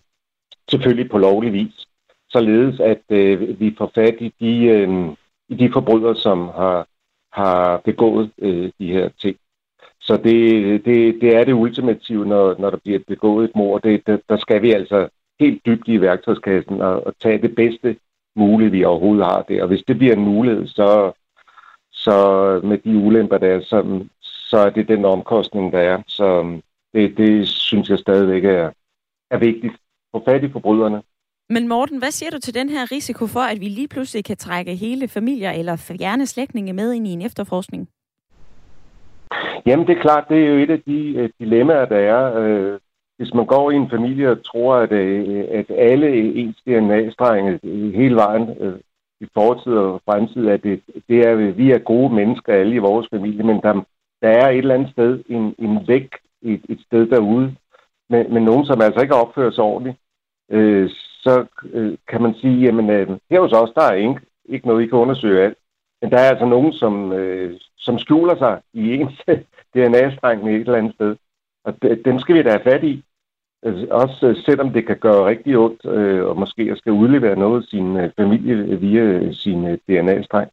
selvfølgelig 0.70 1.10
på 1.10 1.18
lovlig 1.18 1.52
vis, 1.52 1.86
således 2.28 2.80
at 2.80 3.02
øh, 3.10 3.60
vi 3.60 3.74
får 3.78 3.90
fat 3.94 4.16
i 4.20 4.34
de, 4.40 4.64
øh, 4.64 5.08
i 5.48 5.54
de 5.54 5.72
forbrydere, 5.72 6.16
som 6.16 6.38
har, 6.48 6.88
har 7.32 7.76
begået 7.84 8.30
øh, 8.38 8.70
de 8.78 8.92
her 8.92 9.08
ting. 9.08 9.36
Så 10.00 10.16
det, 10.16 10.84
det, 10.84 11.20
det 11.20 11.36
er 11.36 11.44
det 11.44 11.52
ultimative, 11.52 12.26
når, 12.26 12.56
når 12.58 12.70
der 12.70 12.78
bliver 12.84 12.98
begået 13.06 13.44
et 13.44 13.56
mord. 13.56 13.82
Det, 13.82 14.06
der, 14.06 14.18
der 14.28 14.36
skal 14.36 14.62
vi 14.62 14.72
altså 14.72 15.08
helt 15.40 15.66
dybt 15.66 15.88
i 15.88 16.00
værktøjskassen 16.00 16.80
og, 16.80 17.06
og 17.06 17.14
tage 17.20 17.42
det 17.42 17.54
bedste 17.54 17.96
mulige, 18.36 18.70
vi 18.70 18.84
overhovedet 18.84 19.24
har 19.24 19.42
det. 19.42 19.62
Og 19.62 19.68
hvis 19.68 19.82
det 19.88 19.98
bliver 19.98 20.14
en 20.14 20.24
mulighed, 20.24 20.66
så, 20.66 21.12
så 21.92 22.16
med 22.64 22.78
de 22.78 22.96
ulemper, 22.96 23.38
der 23.38 23.48
er, 23.48 23.60
så, 23.60 24.04
så 24.20 24.58
er 24.58 24.70
det 24.70 24.88
den 24.88 25.04
omkostning, 25.04 25.72
der 25.72 25.78
er. 25.78 26.02
Så 26.06 26.42
øh, 26.42 26.62
det, 26.94 27.16
det 27.16 27.48
synes 27.48 27.90
jeg 27.90 27.98
stadigvæk 27.98 28.44
er, 28.44 28.70
er 29.30 29.38
vigtigt. 29.38 29.74
Få 30.12 30.22
fat 30.24 30.44
i 30.44 30.48
forbryderne. 30.48 31.02
Men 31.48 31.68
Morten, 31.68 31.98
hvad 31.98 32.10
siger 32.10 32.30
du 32.30 32.38
til 32.38 32.54
den 32.54 32.68
her 32.68 32.92
risiko 32.92 33.26
for, 33.26 33.40
at 33.40 33.60
vi 33.60 33.68
lige 33.68 33.88
pludselig 33.88 34.24
kan 34.24 34.36
trække 34.36 34.74
hele 34.74 35.08
familier 35.08 35.50
eller 35.50 35.76
fjerne 35.76 36.26
slægtninge 36.26 36.72
med 36.72 36.92
ind 36.92 37.06
i 37.06 37.10
en 37.10 37.22
efterforskning? 37.22 37.88
Jamen, 39.66 39.86
det 39.86 39.96
er 39.96 40.02
klart, 40.02 40.28
det 40.28 40.44
er 40.44 40.48
jo 40.48 40.58
et 40.58 40.70
af 40.70 40.80
de 40.86 41.14
øh, 41.16 41.30
dilemmaer, 41.40 41.84
der 41.84 41.96
er. 41.96 42.38
Øh, 42.38 42.78
hvis 43.18 43.34
man 43.34 43.46
går 43.46 43.70
i 43.70 43.74
en 43.74 43.90
familie 43.90 44.30
og 44.30 44.44
tror, 44.44 44.74
at, 44.74 44.92
øh, 44.92 45.44
at 45.50 45.70
alle 45.70 46.08
ens 46.34 46.56
DNA-strenge 46.66 47.60
hele 47.96 48.14
vejen 48.14 48.48
i 49.20 49.26
fortid 49.34 49.72
og 49.72 50.00
fremtid, 50.04 50.48
at 50.48 50.62
det, 50.62 50.82
det 51.08 51.18
er, 51.28 51.34
vi 51.34 51.70
er 51.70 51.78
gode 51.78 52.14
mennesker 52.14 52.52
alle 52.52 52.74
i 52.74 52.86
vores 52.88 53.08
familie, 53.10 53.42
men 53.42 53.60
der, 53.62 53.72
der 54.22 54.28
er 54.28 54.48
et 54.50 54.58
eller 54.58 54.74
andet 54.74 54.90
sted 54.90 55.24
en, 55.28 55.54
en 55.58 55.88
væk 55.88 56.08
et, 56.42 56.60
et 56.68 56.80
sted 56.86 57.06
derude, 57.06 57.54
med, 58.10 58.28
med 58.28 58.40
nogen, 58.40 58.66
som 58.66 58.80
altså 58.80 59.00
ikke 59.00 59.14
opfører 59.14 59.50
sig 59.50 59.64
ordentligt, 59.64 59.96
øh, 60.50 60.90
så 61.26 61.34
øh, 61.72 61.98
kan 62.10 62.22
man 62.22 62.34
sige, 62.34 62.56
jamen 62.64 62.90
øh, 62.90 63.08
her 63.30 63.40
hos 63.40 63.52
os, 63.52 63.72
der 63.74 63.82
er 63.82 63.94
ikke, 63.94 64.20
ikke 64.44 64.66
noget, 64.66 64.82
I 64.82 64.86
kan 64.86 64.98
undersøge 64.98 65.42
alt. 65.44 65.58
Men 66.02 66.10
der 66.10 66.18
er 66.18 66.28
altså 66.30 66.46
nogen, 66.46 66.72
som, 66.72 67.12
øh, 67.12 67.60
som 67.76 67.98
skjuler 67.98 68.36
sig 68.38 68.60
i 68.72 68.94
ens 68.94 69.14
DNA-streng 69.74 70.48
et 70.48 70.60
eller 70.60 70.80
andet 70.80 70.94
sted. 70.94 71.16
Og 71.64 71.82
de, 71.82 72.02
dem 72.04 72.18
skal 72.18 72.34
vi 72.34 72.42
da 72.42 72.50
have 72.50 72.68
fat 72.70 72.84
i. 72.84 73.04
Altså, 73.62 73.86
også 73.90 74.26
øh, 74.26 74.36
selvom 74.44 74.72
det 74.72 74.86
kan 74.86 74.98
gøre 74.98 75.26
rigtig 75.26 75.58
ondt, 75.58 75.84
øh, 75.84 76.24
og 76.26 76.38
måske 76.38 76.76
skal 76.76 76.92
udlevere 76.92 77.38
noget 77.38 77.62
af 77.62 77.68
sin 77.68 77.96
øh, 77.96 78.10
familie 78.18 78.80
via 78.80 79.02
øh, 79.02 79.34
sin 79.34 79.66
øh, 79.66 79.78
DNA-streng. 79.88 80.50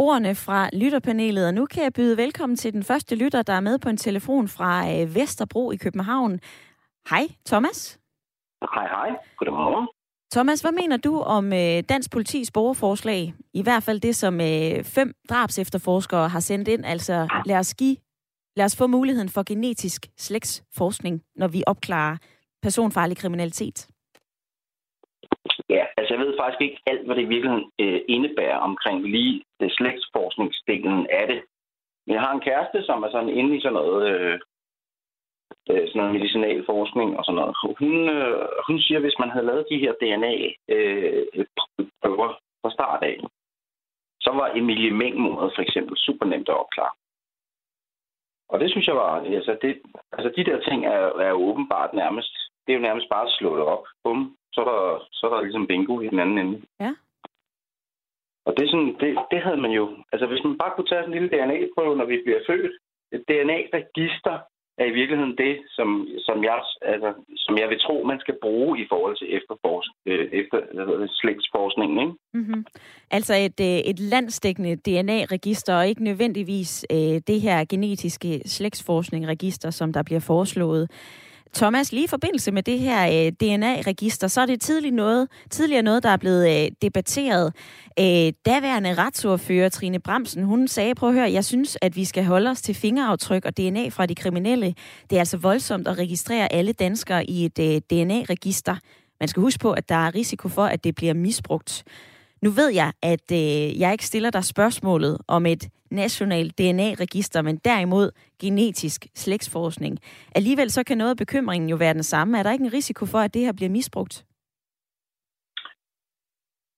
ordene 0.00 0.34
fra 0.34 0.70
lytterpanelet, 0.72 1.46
og 1.46 1.54
nu 1.54 1.66
kan 1.66 1.82
jeg 1.82 1.92
byde 1.92 2.16
velkommen 2.16 2.56
til 2.56 2.72
den 2.72 2.82
første 2.82 3.14
lytter, 3.16 3.42
der 3.42 3.52
er 3.52 3.60
med 3.60 3.78
på 3.78 3.88
en 3.88 3.96
telefon 3.96 4.48
fra 4.48 4.92
øh, 4.92 5.14
Vesterbro 5.14 5.70
i 5.70 5.76
København. 5.76 6.40
Hej, 7.10 7.24
Thomas. 7.46 7.99
Hej, 8.74 8.86
hej. 8.88 9.10
Godmorgen. 9.36 9.88
Thomas, 10.32 10.60
hvad 10.60 10.72
mener 10.72 10.96
du 10.96 11.20
om 11.20 11.44
øh, 11.52 11.82
Dansk 11.88 12.12
Politis 12.12 12.50
borgerforslag? 12.50 13.34
I 13.54 13.62
hvert 13.62 13.82
fald 13.82 14.00
det, 14.00 14.14
som 14.16 14.34
øh, 14.40 14.84
fem 14.96 15.14
drabs 15.30 15.58
efterforskere 15.58 16.28
har 16.28 16.40
sendt 16.40 16.68
ind. 16.68 16.84
Altså, 16.84 17.28
lad 17.46 17.58
os, 17.58 17.74
give, 17.74 17.96
lad 18.56 18.64
os 18.64 18.76
få 18.78 18.86
muligheden 18.86 19.28
for 19.28 19.42
genetisk 19.42 20.06
slægtsforskning, 20.16 21.22
når 21.36 21.48
vi 21.48 21.62
opklarer 21.66 22.16
personfarlig 22.62 23.16
kriminalitet. 23.16 23.88
Ja, 25.68 25.84
altså 25.98 26.14
jeg 26.14 26.20
ved 26.24 26.34
faktisk 26.40 26.60
ikke 26.60 26.82
alt, 26.86 27.06
hvad 27.06 27.16
det 27.16 27.22
i 27.22 27.32
virkeligheden 27.34 27.70
øh, 27.80 28.00
indebærer 28.08 28.58
omkring 28.68 28.98
lige 29.14 29.42
det 29.60 29.72
slægtsforskningsdelen 29.78 31.06
af 31.20 31.26
det. 31.30 31.40
Men 32.06 32.14
jeg 32.14 32.22
har 32.22 32.32
en 32.34 32.46
kæreste, 32.48 32.78
som 32.88 33.02
er 33.02 33.10
sådan 33.10 33.36
inde 33.38 33.56
i 33.56 33.60
sådan 33.60 33.78
noget, 33.80 34.00
øh, 34.12 34.38
øh, 35.70 35.84
sådan 35.88 35.98
noget 36.00 36.14
medicinalforskning 36.16 37.18
og 37.18 37.24
sådan 37.24 37.38
noget. 37.40 37.54
Hun, 37.82 37.94
øh, 38.16 38.48
hun 38.66 38.76
siger, 38.80 38.98
at 38.98 39.04
hvis 39.04 39.18
man 39.22 39.30
havde 39.30 39.46
lavet 39.46 39.70
de 39.70 39.82
her 39.84 39.92
DNA-prøver 40.02 40.68
øh, 42.30 42.36
fra 42.62 42.70
start 42.76 43.02
af, 43.02 43.16
så 44.20 44.30
var 44.38 44.52
Emilie 44.58 44.90
Meng-mordet 45.00 45.52
for 45.54 45.62
eksempel 45.62 45.94
super 45.96 46.26
nemt 46.26 46.48
at 46.48 46.60
opklare. 46.62 46.94
Og 48.52 48.60
det 48.60 48.70
synes 48.70 48.86
jeg 48.86 48.96
var, 48.96 49.10
altså, 49.38 49.58
det, 49.62 49.82
altså 50.12 50.32
de 50.36 50.44
der 50.44 50.60
ting 50.60 50.86
er, 50.86 51.00
er 51.26 51.28
jo 51.28 51.40
åbenbart 51.50 51.94
nærmest, 51.94 52.34
det 52.66 52.72
er 52.72 52.76
jo 52.76 52.88
nærmest 52.88 53.08
bare 53.08 53.26
at 53.26 53.32
slå 53.38 53.56
det 53.56 53.64
op. 53.64 53.84
Bum, 54.04 54.36
så 54.52 54.60
er 54.60 54.64
der, 54.64 55.06
så 55.12 55.26
er 55.26 55.30
der 55.34 55.42
ligesom 55.42 55.66
bingo 55.66 56.00
i 56.00 56.08
den 56.08 56.18
anden 56.18 56.38
ende. 56.38 56.62
Ja. 56.80 56.94
Og 58.46 58.56
det, 58.56 58.62
er 58.64 58.70
sådan, 58.70 58.96
det, 59.00 59.18
det 59.30 59.42
havde 59.42 59.60
man 59.64 59.70
jo... 59.70 59.84
Altså, 60.12 60.26
hvis 60.26 60.44
man 60.44 60.58
bare 60.58 60.72
kunne 60.74 60.86
tage 60.86 61.02
sådan 61.02 61.14
en 61.14 61.18
lille 61.18 61.32
DNA-prøve, 61.34 61.96
når 61.96 62.04
vi 62.04 62.22
bliver 62.24 62.40
født, 62.46 62.72
et 63.12 63.22
DNA-register 63.28 64.38
er 64.80 64.86
i 64.88 64.98
virkeligheden 65.00 65.36
det, 65.44 65.54
som, 65.76 65.88
som, 66.26 66.44
jeg, 66.44 66.56
altså, 66.92 67.10
som 67.36 67.54
jeg 67.58 67.68
vil 67.68 67.80
tro, 67.80 67.96
man 68.12 68.20
skal 68.20 68.36
bruge 68.42 68.80
i 68.82 68.86
forhold 68.88 69.16
til 69.18 69.28
efterforsk, 69.38 69.90
øh, 70.06 70.26
efter, 70.40 70.58
slægtsforskningen. 71.20 71.98
Ikke? 72.04 72.14
Mm-hmm. 72.34 72.64
Altså 73.10 73.34
et, 73.34 73.60
øh, 73.60 73.78
et 73.90 73.98
landsdækkende 74.00 74.76
DNA-register, 74.76 75.74
og 75.78 75.88
ikke 75.88 76.04
nødvendigvis 76.04 76.86
øh, 76.92 77.16
det 77.30 77.40
her 77.40 77.64
genetiske 77.64 78.40
slægtsforskning-register, 78.46 79.70
som 79.70 79.92
der 79.92 80.02
bliver 80.02 80.20
foreslået. 80.20 80.90
Thomas, 81.54 81.92
lige 81.92 82.04
i 82.04 82.08
forbindelse 82.08 82.52
med 82.52 82.62
det 82.62 82.78
her 82.78 83.26
øh, 83.26 83.32
DNA-register, 83.32 84.28
så 84.28 84.40
er 84.40 84.46
det 84.46 84.60
tidlig 84.60 84.92
noget, 84.92 85.28
tidligere 85.50 85.82
noget, 85.82 86.02
der 86.02 86.08
er 86.08 86.16
blevet 86.16 86.64
øh, 86.64 86.70
debatteret. 86.82 87.54
Øh, 87.98 88.32
daværende 88.46 88.94
retsordfører 88.94 89.68
Trine 89.68 89.98
Bremsen, 89.98 90.44
hun 90.44 90.68
sagde, 90.68 90.94
prøv 90.94 91.08
at 91.08 91.14
høre, 91.14 91.32
jeg 91.32 91.44
synes, 91.44 91.78
at 91.82 91.96
vi 91.96 92.04
skal 92.04 92.24
holde 92.24 92.50
os 92.50 92.62
til 92.62 92.74
fingeraftryk 92.74 93.44
og 93.44 93.56
DNA 93.56 93.88
fra 93.88 94.06
de 94.06 94.14
kriminelle. 94.14 94.74
Det 95.10 95.16
er 95.16 95.20
altså 95.20 95.36
voldsomt 95.36 95.88
at 95.88 95.98
registrere 95.98 96.52
alle 96.52 96.72
danskere 96.72 97.30
i 97.30 97.44
et 97.44 97.58
øh, 97.58 97.80
DNA-register. 97.90 98.76
Man 99.20 99.28
skal 99.28 99.40
huske 99.40 99.58
på, 99.58 99.72
at 99.72 99.88
der 99.88 99.94
er 99.94 100.14
risiko 100.14 100.48
for, 100.48 100.64
at 100.64 100.84
det 100.84 100.94
bliver 100.94 101.14
misbrugt. 101.14 101.84
Nu 102.42 102.50
ved 102.50 102.68
jeg, 102.68 102.92
at 103.02 103.32
øh, 103.32 103.80
jeg 103.80 103.92
ikke 103.92 104.06
stiller 104.06 104.30
dig 104.30 104.44
spørgsmålet 104.44 105.18
om 105.28 105.46
et 105.46 105.68
nationalt 105.90 106.58
DNA-register, 106.58 107.42
men 107.42 107.56
derimod 107.56 108.10
genetisk 108.40 109.06
slægtsforskning. 109.14 109.98
Alligevel 110.34 110.70
så 110.70 110.84
kan 110.84 110.98
noget 110.98 111.10
af 111.10 111.16
bekymringen 111.16 111.70
jo 111.70 111.76
være 111.76 111.94
den 111.94 112.02
samme. 112.02 112.38
Er 112.38 112.42
der 112.42 112.52
ikke 112.52 112.64
en 112.64 112.72
risiko 112.72 113.06
for, 113.06 113.18
at 113.18 113.34
det 113.34 113.42
her 113.42 113.52
bliver 113.52 113.70
misbrugt? 113.70 114.24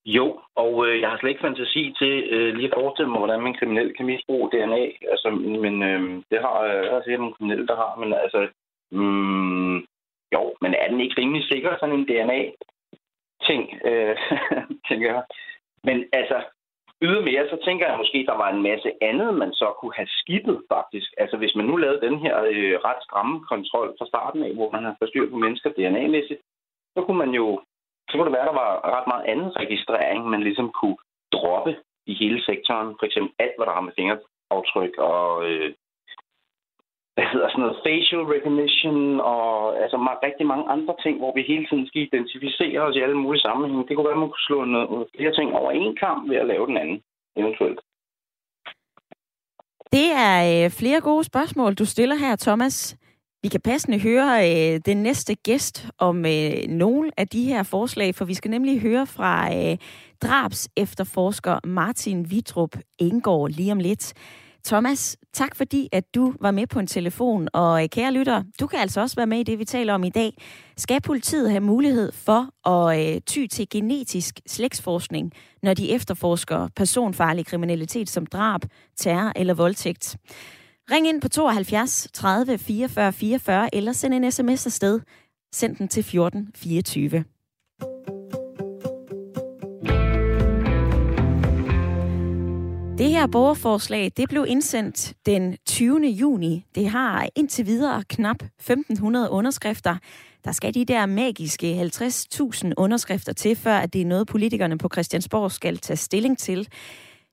Jo, 0.04 0.40
og 0.54 0.87
øh, 0.87 1.00
jeg 1.00 1.11
har 1.11 1.19
slet 1.19 1.31
ikke 1.31 1.47
fantasi 1.47 1.95
til 1.99 2.12
øh, 2.35 2.54
lige 2.54 2.69
at 2.69 2.75
forestille 2.81 3.11
mig, 3.11 3.19
hvordan 3.19 3.42
man 3.42 3.54
kriminel 3.54 3.97
kan 3.97 4.07
misbruge 4.07 4.50
DNA. 4.50 4.85
Altså, 5.12 5.31
men 5.64 5.83
øh, 5.83 6.23
det 6.31 6.38
har 6.40 6.57
øh, 6.61 6.85
jeg 6.85 7.02
set 7.04 7.19
nogle 7.19 7.35
kriminelle, 7.35 7.66
der 7.66 7.76
har. 7.76 7.92
Men 8.02 8.12
altså, 8.12 8.40
mm, 8.90 9.76
jo, 10.35 10.42
men 10.61 10.75
er 10.75 10.88
den 10.88 11.00
ikke 11.00 11.21
rimelig 11.21 11.45
sikker, 11.45 11.76
sådan 11.81 11.95
en 11.95 12.09
DNA-ting, 12.11 13.62
øh, 13.85 14.16
tænker 14.88 15.09
jeg. 15.14 15.23
Men 15.85 16.04
altså, 16.12 16.38
Ydermere, 17.06 17.44
så 17.52 17.56
tænker 17.66 17.85
jeg 17.88 17.99
måske, 17.99 18.18
at 18.18 18.30
der 18.30 18.42
var 18.44 18.50
en 18.50 18.62
masse 18.62 18.90
andet, 19.09 19.30
man 19.42 19.52
så 19.61 19.68
kunne 19.78 19.94
have 20.00 20.11
skibet 20.21 20.56
faktisk. 20.75 21.09
Altså 21.23 21.37
hvis 21.37 21.54
man 21.59 21.66
nu 21.66 21.76
lavede 21.76 22.06
den 22.06 22.16
her 22.25 22.35
øh, 22.52 22.75
ret 22.88 23.02
stramme 23.06 23.37
kontrol 23.52 23.88
fra 23.99 24.06
starten 24.06 24.42
af, 24.47 24.52
hvor 24.54 24.71
man 24.71 24.85
har 24.85 24.94
forstyr 24.99 25.30
på 25.30 25.37
mennesker 25.44 25.71
DNA-mæssigt, 25.71 26.40
så 26.94 27.00
kunne 27.02 27.21
man 27.25 27.32
jo, 27.40 27.47
så 28.09 28.12
kunne 28.14 28.28
det 28.28 28.37
være, 28.37 28.47
at 28.47 28.52
der 28.52 28.61
var 28.64 28.71
ret 28.97 29.06
meget 29.12 29.25
anden 29.32 29.50
registrering, 29.62 30.21
man 30.35 30.42
ligesom 30.49 30.68
kunne 30.80 30.99
droppe 31.32 31.73
i 32.06 32.14
hele 32.23 32.40
sektoren. 32.49 32.88
For 32.99 33.06
eksempel 33.06 33.32
alt, 33.38 33.54
hvad 33.56 33.66
der 33.66 33.76
har 33.76 33.87
med 33.87 33.97
fingeraftryk 33.99 34.94
og 34.99 35.26
øh, 35.49 35.68
hvad 37.14 37.26
hedder 37.33 37.49
sådan 37.49 37.62
noget, 37.64 37.83
facial 37.87 38.23
recognition 38.35 39.21
og 39.21 39.45
altså 39.83 39.97
rigtig 40.26 40.47
mange 40.52 40.66
andre 40.75 40.95
ting, 41.04 41.14
hvor 41.19 41.33
vi 41.37 41.42
hele 41.52 41.66
tiden 41.66 41.87
skal 41.87 42.00
identificere 42.02 42.81
os 42.87 42.97
i 42.97 43.04
alle 43.04 43.19
mulige 43.23 43.45
sammenhænge. 43.47 43.87
Det 43.87 43.95
kunne 43.95 44.09
være, 44.09 44.19
at 44.19 44.25
man 44.25 44.33
kunne 44.33 44.49
slå 44.49 44.64
noget, 44.64 45.07
flere 45.16 45.35
ting 45.38 45.49
over 45.61 45.71
en 45.71 45.97
kamp 46.04 46.21
ved 46.31 46.37
at 46.37 46.47
lave 46.52 46.66
den 46.66 46.76
anden, 46.83 46.99
eventuelt. 47.37 47.81
Det 49.97 50.09
er 50.28 50.37
øh, 50.50 50.71
flere 50.81 51.00
gode 51.00 51.25
spørgsmål, 51.25 51.75
du 51.75 51.85
stiller 51.85 52.16
her, 52.16 52.37
Thomas. 52.37 52.97
Vi 53.42 53.49
kan 53.49 53.61
passende 53.61 53.99
høre 54.00 54.28
øh, 54.49 54.81
den 54.87 55.02
næste 55.02 55.35
gæst 55.35 55.87
om 55.99 56.16
øh, 56.26 56.69
nogle 56.69 57.11
af 57.16 57.28
de 57.28 57.45
her 57.45 57.62
forslag, 57.62 58.14
for 58.14 58.25
vi 58.25 58.35
skal 58.35 58.50
nemlig 58.50 58.81
høre 58.81 59.07
fra 59.07 59.35
øh, 59.57 59.76
drabs 60.23 60.69
efterforsker 60.76 61.66
Martin 61.66 62.31
Vitrup 62.31 62.75
Engård 62.99 63.50
lige 63.50 63.73
om 63.73 63.78
lidt. 63.78 64.14
Thomas, 64.64 65.16
tak 65.33 65.57
fordi, 65.57 65.88
at 65.92 66.14
du 66.14 66.35
var 66.40 66.50
med 66.50 66.66
på 66.66 66.78
en 66.78 66.87
telefon. 66.87 67.49
Og 67.52 67.83
øh, 67.83 67.88
kære 67.88 68.12
lytter, 68.12 68.42
du 68.61 68.66
kan 68.66 68.78
altså 68.78 69.00
også 69.00 69.16
være 69.16 69.26
med 69.26 69.38
i 69.38 69.42
det, 69.42 69.59
vi 69.59 69.64
taler 69.64 69.95
om 69.95 70.04
i 70.04 70.11
dag. 70.11 70.42
Skal 70.76 71.00
politiet 71.00 71.50
have 71.50 71.61
mulighed 71.61 72.12
for 72.12 72.69
at 72.69 73.14
øh, 73.14 73.21
ty 73.21 73.47
til 73.47 73.69
genetisk 73.69 74.40
slægtsforskning, 74.47 75.33
når 75.62 75.75
de 75.75 75.90
efterforsker 75.90 76.69
personfarlig 76.76 77.47
kriminalitet 77.47 78.11
som 78.11 78.26
drab, 78.26 78.61
terror 78.97 79.33
eller 79.37 79.54
voldtægt? 79.54 80.16
Ring 80.90 81.09
ind 81.09 81.21
på 81.21 81.28
72 81.28 82.09
30 82.12 82.59
44 82.59 83.12
44 83.12 83.75
eller 83.75 83.92
send 83.92 84.14
en 84.14 84.33
sms 84.33 84.66
afsted. 84.66 85.00
Send 85.54 85.76
den 85.76 85.88
til 85.88 86.02
14 86.02 86.49
24. 86.54 87.25
Det 92.99 93.11
her 93.11 93.27
borgerforslag 93.33 94.13
det 94.17 94.29
blev 94.29 94.45
indsendt 94.49 95.15
den 95.27 95.57
20. 95.67 96.07
juni. 96.07 96.65
Det 96.75 96.89
har 96.89 97.29
indtil 97.37 97.67
videre 97.67 98.03
knap 98.11 98.37
1500 98.43 99.31
underskrifter. 99.31 99.97
Der 100.45 100.53
skal 100.53 100.75
de 100.75 100.85
der 100.85 101.07
magiske 101.07 101.81
50.000 101.81 102.73
underskrifter 102.77 103.33
til, 103.33 103.57
før 103.57 103.77
at 103.77 103.93
det 103.93 104.01
er 104.01 104.07
noget, 104.07 104.29
politikerne 104.29 104.79
på 104.79 104.89
Christiansborg 104.93 105.51
skal 105.51 105.77
tage 105.77 105.97
stilling 105.97 106.39
til. 106.39 106.69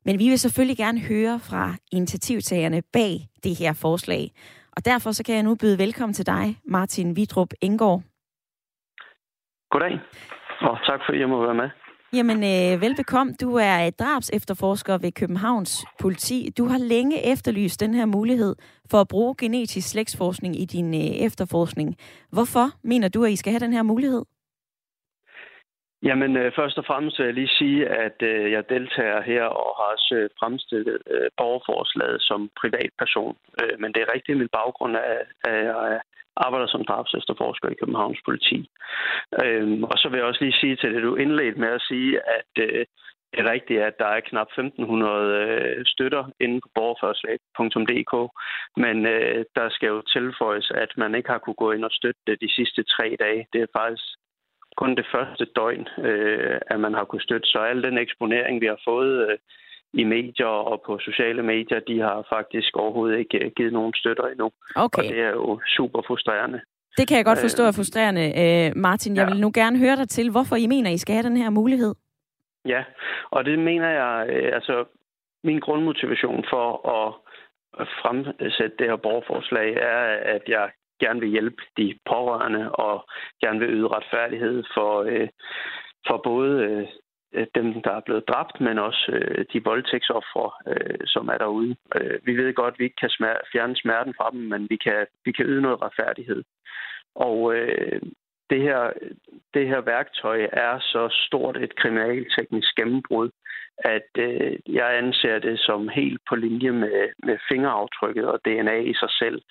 Men 0.06 0.20
vi 0.20 0.30
vil 0.30 0.40
selvfølgelig 0.40 0.78
gerne 0.78 1.00
høre 1.00 1.40
fra 1.40 1.76
initiativtagerne 1.92 2.82
bag 2.94 3.30
det 3.44 3.56
her 3.60 3.74
forslag. 3.74 4.32
Og 4.78 4.86
derfor 4.86 5.12
så 5.12 5.24
kan 5.24 5.36
jeg 5.36 5.44
nu 5.44 5.56
byde 5.56 5.78
velkommen 5.78 6.14
til 6.14 6.26
dig, 6.26 6.58
Martin 6.66 7.16
Vidrup 7.16 7.54
Engård. 7.62 8.02
Goddag, 9.72 10.00
og 10.62 10.78
tak 10.86 11.00
fordi 11.06 11.20
jeg 11.20 11.30
må 11.30 11.46
være 11.46 11.56
med. 11.56 11.70
Jamen, 12.14 12.38
øh, 12.38 12.82
velbekomme. 12.82 13.34
Du 13.42 13.50
er 13.56 13.90
drabs 14.00 14.30
efterforsker 14.34 14.98
ved 14.98 15.12
Københavns 15.12 15.86
politi. 16.02 16.50
Du 16.58 16.66
har 16.66 16.78
længe 16.78 17.32
efterlyst 17.32 17.80
den 17.80 17.94
her 17.94 18.06
mulighed 18.06 18.56
for 18.92 18.98
at 19.02 19.08
bruge 19.08 19.36
genetisk 19.40 19.90
slægtsforskning 19.90 20.62
i 20.62 20.66
din 20.66 20.94
øh, 20.94 21.26
efterforskning. 21.28 21.96
Hvorfor 22.32 22.66
mener 22.84 23.10
du, 23.10 23.24
at 23.24 23.32
I 23.32 23.36
skal 23.36 23.52
have 23.52 23.66
den 23.66 23.74
her 23.74 23.84
mulighed? 23.84 24.24
Jamen, 26.04 26.38
øh, 26.38 26.52
først 26.56 26.78
og 26.78 26.86
fremmest 26.86 27.20
vil 27.20 27.26
jeg 27.26 27.34
lige 27.34 27.58
sige, 27.60 27.88
at 27.88 28.18
øh, 28.22 28.52
jeg 28.52 28.70
deltager 28.70 29.22
her 29.22 29.44
og 29.44 29.70
har 29.78 29.88
også 29.96 30.16
øh, 30.20 30.30
fremstillet 30.40 30.98
øh, 31.14 31.30
borgerforslaget 31.38 32.22
som 32.22 32.50
privatperson. 32.62 33.36
Øh, 33.62 33.80
men 33.82 33.94
det 33.94 34.02
er 34.02 34.14
rigtigt, 34.16 34.36
at 34.36 34.40
min 34.40 34.56
baggrund 34.60 34.96
er, 34.96 35.20
at 35.50 35.56
jeg 35.70 36.00
arbejder 36.46 36.68
som 36.68 36.86
drabsefterforsker 36.86 37.70
i 37.70 37.80
Københavns 37.82 38.22
politi. 38.26 38.70
Øhm, 39.44 39.84
og 39.84 39.96
så 39.98 40.10
vil 40.10 40.18
jeg 40.18 40.28
også 40.28 40.44
lige 40.44 40.60
sige 40.62 40.76
til 40.76 40.94
det, 40.94 41.04
du 41.04 41.16
indledte 41.16 41.60
med 41.60 41.72
at 41.78 41.86
sige, 41.90 42.12
at 42.38 42.52
øh, 42.66 42.86
det 43.32 43.40
er 43.40 43.52
rigtigt, 43.52 43.82
at 43.82 44.00
der 44.00 44.06
er 44.06 44.28
knap 44.30 44.48
1500 44.48 45.36
øh, 45.44 45.86
støtter 45.86 46.24
inde 46.40 46.62
på 46.62 46.70
borgerforslag.dk, 46.76 48.14
men 48.84 49.06
øh, 49.06 49.46
der 49.56 49.70
skal 49.70 49.88
jo 49.88 50.02
tilføjes, 50.02 50.72
at 50.76 50.92
man 50.98 51.16
ikke 51.16 51.30
har 51.30 51.38
kunne 51.38 51.62
gå 51.64 51.72
ind 51.72 51.86
og 51.86 51.92
støtte 51.92 52.22
det 52.28 52.42
de 52.42 52.54
sidste 52.54 52.84
tre 52.84 53.16
dage. 53.20 53.48
Det 53.54 53.62
er 53.62 53.76
faktisk 53.80 54.06
kun 54.78 54.96
det 54.96 55.08
første 55.16 55.46
døgn, 55.56 55.88
øh, 56.10 56.60
at 56.68 56.80
man 56.80 56.94
har 56.94 57.06
kunne 57.06 57.28
støtte. 57.28 57.48
Så 57.48 57.60
al 57.60 57.84
den 57.84 57.98
eksponering, 57.98 58.62
vi 58.62 58.66
har 58.66 58.82
fået 58.86 59.30
øh, 59.30 59.38
i 59.94 60.04
medier 60.04 60.46
og 60.46 60.82
på 60.86 61.00
sociale 61.00 61.44
medier, 61.44 61.80
de 61.80 62.00
har 62.00 62.26
faktisk 62.30 62.78
overhovedet 62.78 63.20
ikke 63.20 63.38
øh, 63.46 63.52
givet 63.58 63.74
nogen 63.74 63.94
støtter 63.94 64.24
endnu. 64.24 64.52
Okay. 64.76 65.04
Og 65.04 65.10
det 65.10 65.20
er 65.20 65.30
jo 65.30 65.60
super 65.78 66.02
frustrerende. 66.08 66.62
Det 66.98 67.08
kan 67.08 67.18
jeg 67.18 67.26
godt 67.26 67.40
forstå 67.40 67.64
er 67.64 67.68
øh, 67.68 67.74
frustrerende. 67.74 68.26
Øh, 68.44 68.72
Martin, 68.76 69.16
jeg 69.16 69.28
ja. 69.28 69.34
vil 69.34 69.42
nu 69.42 69.52
gerne 69.54 69.78
høre 69.80 69.96
dig 69.96 70.10
til, 70.10 70.32
hvorfor 70.32 70.56
I 70.56 70.68
mener, 70.68 70.90
I 70.90 70.98
skal 70.98 71.16
have 71.16 71.30
den 71.30 71.38
her 71.38 71.50
mulighed. 71.50 71.96
Ja, 72.66 72.84
og 73.32 73.46
det 73.46 73.60
mener 73.60 73.90
jeg, 73.90 74.30
altså 74.54 74.86
min 75.44 75.60
grundmotivation 75.60 76.46
for 76.50 76.90
at 76.98 77.14
fremsætte 78.02 78.76
det 78.80 78.88
her 78.90 78.96
borgerforslag 78.96 79.74
er, 79.74 80.02
at 80.36 80.42
jeg 80.48 80.70
gerne 81.00 81.20
vil 81.20 81.30
hjælpe 81.30 81.62
de 81.78 82.00
pårørende 82.06 82.72
og 82.72 83.10
gerne 83.42 83.60
vil 83.60 83.70
yde 83.70 83.88
retfærdighed 83.88 84.64
for, 84.74 85.02
øh, 85.02 85.30
for 86.08 86.22
både 86.24 86.64
øh, 86.64 86.88
Øh, 87.34 87.48
dem, 87.56 87.82
der 87.82 87.92
er 87.92 88.00
blevet 88.00 88.28
dræbt, 88.28 88.62
men 88.62 88.80
også 88.80 89.12
øh, 89.12 89.46
de 89.54 89.64
voldtægtsoffre, 89.64 90.52
øh, 90.68 91.00
som 91.06 91.28
er 91.28 91.38
derude. 91.38 91.76
Øh, 91.96 92.20
vi 92.24 92.38
ved 92.38 92.54
godt, 92.54 92.74
at 92.74 92.80
vi 92.80 92.84
ikke 92.84 92.96
kan 92.96 93.10
smer- 93.10 93.46
fjerne 93.52 93.76
smerten 93.76 94.14
fra 94.18 94.30
dem, 94.32 94.40
men 94.40 94.68
vi 94.70 94.78
kan, 94.78 95.06
vi 95.26 95.32
kan 95.32 95.46
yde 95.46 95.62
noget 95.62 95.82
retfærdighed. 95.82 96.44
Og 97.16 97.56
øh, 97.56 98.02
det 98.50 98.62
her, 98.62 98.92
det 99.54 99.68
her 99.68 99.82
værktøj 99.82 100.48
er 100.54 100.80
så 100.80 101.10
stort 101.28 101.58
et 101.58 101.76
kriminalteknisk 101.76 102.76
gennembrud, 102.76 103.30
at 103.78 104.10
øh, 104.18 104.60
jeg 104.68 104.98
anser 104.98 105.40
det 105.40 105.60
som 105.60 105.90
helt 105.90 106.22
på 106.30 106.36
linje 106.36 106.72
med, 106.72 107.10
med 107.24 107.38
fingeraftrykket 107.50 108.26
og 108.26 108.40
DNA 108.46 108.78
i 108.78 108.94
sig 108.94 109.10
selv. 109.10 109.42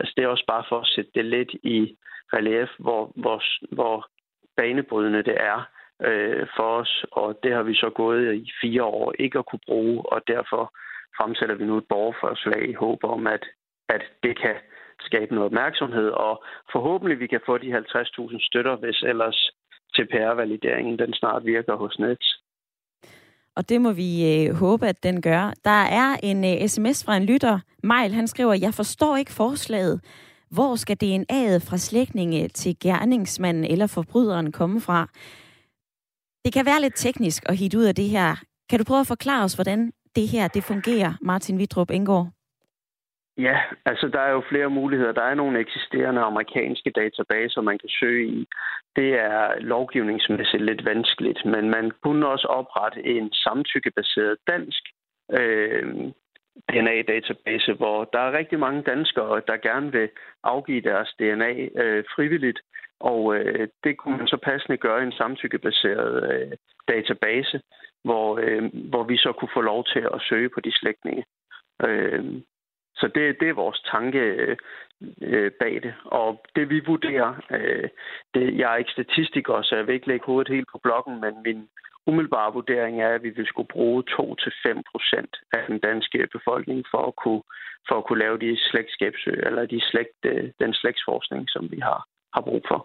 Altså 0.00 0.12
det 0.16 0.24
er 0.24 0.28
også 0.28 0.44
bare 0.46 0.64
for 0.68 0.80
at 0.80 0.86
sætte 0.86 1.10
det 1.14 1.24
lidt 1.24 1.52
i 1.62 1.96
relief, 2.32 2.68
hvor, 2.78 3.12
hvor, 3.14 3.42
hvor 3.74 4.06
banebrydende 4.56 5.22
det 5.22 5.36
er 5.40 5.68
øh, 6.04 6.46
for 6.56 6.68
os, 6.80 7.04
og 7.12 7.38
det 7.42 7.52
har 7.52 7.62
vi 7.62 7.74
så 7.74 7.90
gået 7.90 8.34
i 8.34 8.50
fire 8.62 8.84
år 8.84 9.14
ikke 9.18 9.38
at 9.38 9.46
kunne 9.46 9.66
bruge, 9.66 10.12
og 10.12 10.20
derfor 10.26 10.74
fremsætter 11.18 11.54
vi 11.54 11.64
nu 11.64 11.76
et 11.76 11.88
borgerforslag 11.88 12.68
i 12.68 12.72
håb 12.72 13.04
om, 13.04 13.26
at, 13.26 13.44
at 13.88 14.02
det 14.22 14.38
kan 14.40 14.56
skabe 15.00 15.34
noget 15.34 15.46
opmærksomhed, 15.46 16.08
og 16.08 16.44
forhåbentlig 16.72 17.20
vi 17.20 17.26
kan 17.26 17.40
få 17.46 17.58
de 17.58 17.78
50.000 17.78 18.46
støtter, 18.48 18.76
hvis 18.76 19.02
ellers 19.02 19.50
CPR-valideringen 19.96 20.98
den 20.98 21.14
snart 21.14 21.44
virker 21.44 21.76
hos 21.76 21.98
Nets. 21.98 22.40
Og 23.56 23.68
det 23.68 23.80
må 23.80 23.92
vi 23.92 24.10
øh, 24.32 24.54
håbe, 24.54 24.86
at 24.86 25.02
den 25.02 25.22
gør. 25.22 25.52
Der 25.64 25.82
er 26.02 26.16
en 26.22 26.44
øh, 26.44 26.68
sms 26.68 27.04
fra 27.04 27.16
en 27.16 27.24
lytter. 27.24 27.58
Mejl, 27.82 28.12
han 28.12 28.26
skriver, 28.26 28.54
jeg 28.54 28.74
forstår 28.74 29.16
ikke 29.16 29.32
forslaget. 29.32 30.00
Hvor 30.50 30.76
skal 30.76 30.96
DNA'et 31.04 31.70
fra 31.70 31.76
slægtninge 31.76 32.48
til 32.48 32.76
gerningsmanden 32.82 33.64
eller 33.64 33.86
forbryderen 33.86 34.52
komme 34.52 34.80
fra? 34.80 35.08
Det 36.46 36.54
kan 36.54 36.66
være 36.66 36.80
lidt 36.80 36.96
teknisk 36.96 37.42
at 37.48 37.56
hitte 37.56 37.78
ud 37.78 37.84
af 37.84 37.94
det 37.94 38.08
her. 38.08 38.28
Kan 38.70 38.78
du 38.78 38.84
prøve 38.84 39.00
at 39.00 39.12
forklare 39.14 39.44
os, 39.44 39.54
hvordan 39.54 39.92
det 40.16 40.28
her 40.28 40.48
det 40.48 40.64
fungerer, 40.64 41.12
Martin 41.20 41.58
Vidrup 41.58 41.90
Engård? 41.90 42.28
Ja, 43.38 43.56
altså 43.86 44.06
der 44.08 44.20
er 44.20 44.30
jo 44.30 44.42
flere 44.48 44.70
muligheder. 44.70 45.12
Der 45.12 45.22
er 45.22 45.34
nogle 45.34 45.60
eksisterende 45.60 46.20
amerikanske 46.20 46.90
databaser, 46.90 47.60
man 47.60 47.78
kan 47.78 47.88
søge 48.00 48.26
i. 48.26 48.46
Det 48.96 49.10
er 49.14 49.60
lovgivningsmæssigt 49.60 50.64
lidt 50.64 50.84
vanskeligt, 50.84 51.44
men 51.44 51.70
man 51.70 51.92
kunne 52.02 52.28
også 52.28 52.46
oprette 52.46 53.00
en 53.04 53.32
samtykkebaseret 53.32 54.36
dansk 54.46 54.82
øh, 55.38 56.12
DNA-database, 56.68 57.72
hvor 57.72 58.04
der 58.12 58.18
er 58.18 58.38
rigtig 58.38 58.58
mange 58.58 58.82
danskere, 58.82 59.42
der 59.46 59.56
gerne 59.56 59.92
vil 59.92 60.08
afgive 60.44 60.80
deres 60.80 61.10
DNA 61.18 61.52
øh, 61.82 62.04
frivilligt, 62.14 62.60
og 63.00 63.36
øh, 63.36 63.68
det 63.84 63.96
kunne 63.96 64.16
man 64.16 64.26
så 64.26 64.36
passende 64.36 64.76
gøre 64.76 65.02
i 65.02 65.06
en 65.06 65.12
samtykkebaseret 65.12 66.32
øh, 66.32 66.52
database, 66.88 67.60
hvor, 68.04 68.38
øh, 68.42 68.62
hvor 68.90 69.04
vi 69.04 69.16
så 69.16 69.32
kunne 69.32 69.54
få 69.54 69.60
lov 69.60 69.84
til 69.84 70.00
at 70.14 70.22
søge 70.28 70.48
på 70.48 70.60
de 70.60 70.72
slægtninge. 70.72 71.24
Øh, 71.82 72.24
så 72.96 73.06
det, 73.14 73.40
det 73.40 73.48
er 73.48 73.62
vores 73.64 73.80
tanke 73.80 74.18
øh, 75.22 75.50
bag 75.60 75.82
det. 75.82 75.94
Og 76.04 76.44
det 76.56 76.70
vi 76.70 76.80
vurderer, 76.86 77.34
øh, 77.50 77.88
det, 78.34 78.58
jeg 78.58 78.72
er 78.72 78.76
ikke 78.76 78.90
statistiker, 78.90 79.62
så 79.62 79.76
jeg 79.76 79.86
vil 79.86 79.94
ikke 79.94 80.08
lægge 80.08 80.26
hovedet 80.26 80.54
helt 80.54 80.68
på 80.72 80.78
blokken, 80.82 81.20
men 81.20 81.34
min 81.44 81.68
umiddelbare 82.06 82.52
vurdering 82.52 83.02
er, 83.02 83.08
at 83.14 83.22
vi 83.22 83.30
vil 83.30 83.46
skulle 83.46 83.68
bruge 83.68 84.04
2-5 84.10 84.82
procent 84.90 85.36
af 85.52 85.62
den 85.68 85.78
danske 85.78 86.28
befolkning 86.32 86.84
for 86.90 87.06
at 87.06 87.16
kunne, 87.16 87.42
for 87.88 87.94
at 87.98 88.04
kunne 88.04 88.18
lave 88.18 88.38
de 88.38 88.56
slægtskabsø, 88.70 89.30
eller 89.30 89.66
de 89.66 89.80
slægt, 89.90 90.20
øh, 90.24 90.50
den 90.60 90.74
slægtsforskning, 90.74 91.50
som 91.50 91.70
vi 91.70 91.78
har, 91.78 92.06
har 92.36 92.42
brug 92.48 92.62
for. 92.70 92.80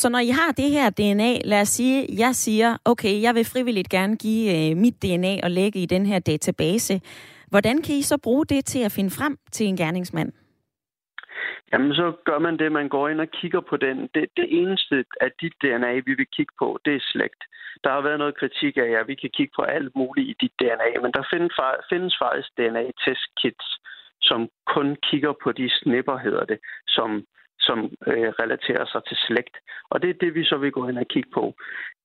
Så 0.00 0.08
når 0.08 0.18
I 0.18 0.30
har 0.40 0.52
det 0.60 0.70
her 0.76 0.90
DNA, 0.90 1.32
lad 1.44 1.60
os 1.60 1.68
sige, 1.68 2.06
jeg 2.18 2.34
siger, 2.34 2.76
okay, 2.84 3.22
jeg 3.22 3.34
vil 3.34 3.44
frivilligt 3.44 3.88
gerne 3.88 4.16
give 4.16 4.44
øh, 4.56 4.76
mit 4.76 5.02
DNA 5.02 5.34
og 5.42 5.50
lægge 5.50 5.78
i 5.82 5.86
den 5.86 6.06
her 6.06 6.18
database. 6.18 7.00
Hvordan 7.52 7.82
kan 7.82 7.94
I 7.94 8.02
så 8.02 8.16
bruge 8.18 8.46
det 8.46 8.64
til 8.64 8.82
at 8.84 8.92
finde 8.92 9.10
frem 9.10 9.36
til 9.52 9.66
en 9.66 9.76
gerningsmand? 9.76 10.32
Jamen, 11.72 11.94
så 11.94 12.12
gør 12.24 12.38
man 12.38 12.58
det, 12.58 12.72
man 12.72 12.88
går 12.88 13.08
ind 13.08 13.20
og 13.20 13.30
kigger 13.40 13.60
på 13.60 13.76
den. 13.76 13.98
Det, 14.14 14.24
det 14.36 14.46
eneste 14.60 15.04
af 15.20 15.30
dit 15.40 15.54
DNA, 15.62 15.94
vi 15.94 16.14
vil 16.14 16.28
kigge 16.36 16.54
på, 16.58 16.78
det 16.84 16.94
er 16.94 17.08
slægt. 17.12 17.42
Der 17.84 17.90
har 17.90 18.00
været 18.00 18.18
noget 18.18 18.38
kritik 18.40 18.76
af, 18.76 18.90
at 19.00 19.08
vi 19.08 19.14
kan 19.14 19.30
kigge 19.36 19.52
på 19.56 19.62
alt 19.62 19.96
muligt 19.96 20.28
i 20.28 20.34
dit 20.40 20.54
DNA, 20.60 20.90
men 21.02 21.12
der 21.16 21.24
findes, 21.32 21.52
findes 21.92 22.14
faktisk 22.22 22.48
DNA-testkits, 22.58 23.68
som 24.28 24.48
kun 24.74 24.96
kigger 25.08 25.32
på 25.42 25.52
de 25.52 25.70
snipper, 25.80 26.16
hedder 26.18 26.44
det, 26.44 26.58
som 26.88 27.24
som 27.68 27.78
øh, 28.10 28.30
relaterer 28.42 28.86
sig 28.92 29.02
til 29.08 29.16
slægt. 29.26 29.56
Og 29.90 30.02
det 30.02 30.10
er 30.10 30.20
det, 30.20 30.34
vi 30.34 30.44
så 30.44 30.56
vil 30.56 30.72
gå 30.72 30.86
hen 30.86 30.98
og 30.98 31.08
kigge 31.08 31.30
på. 31.34 31.54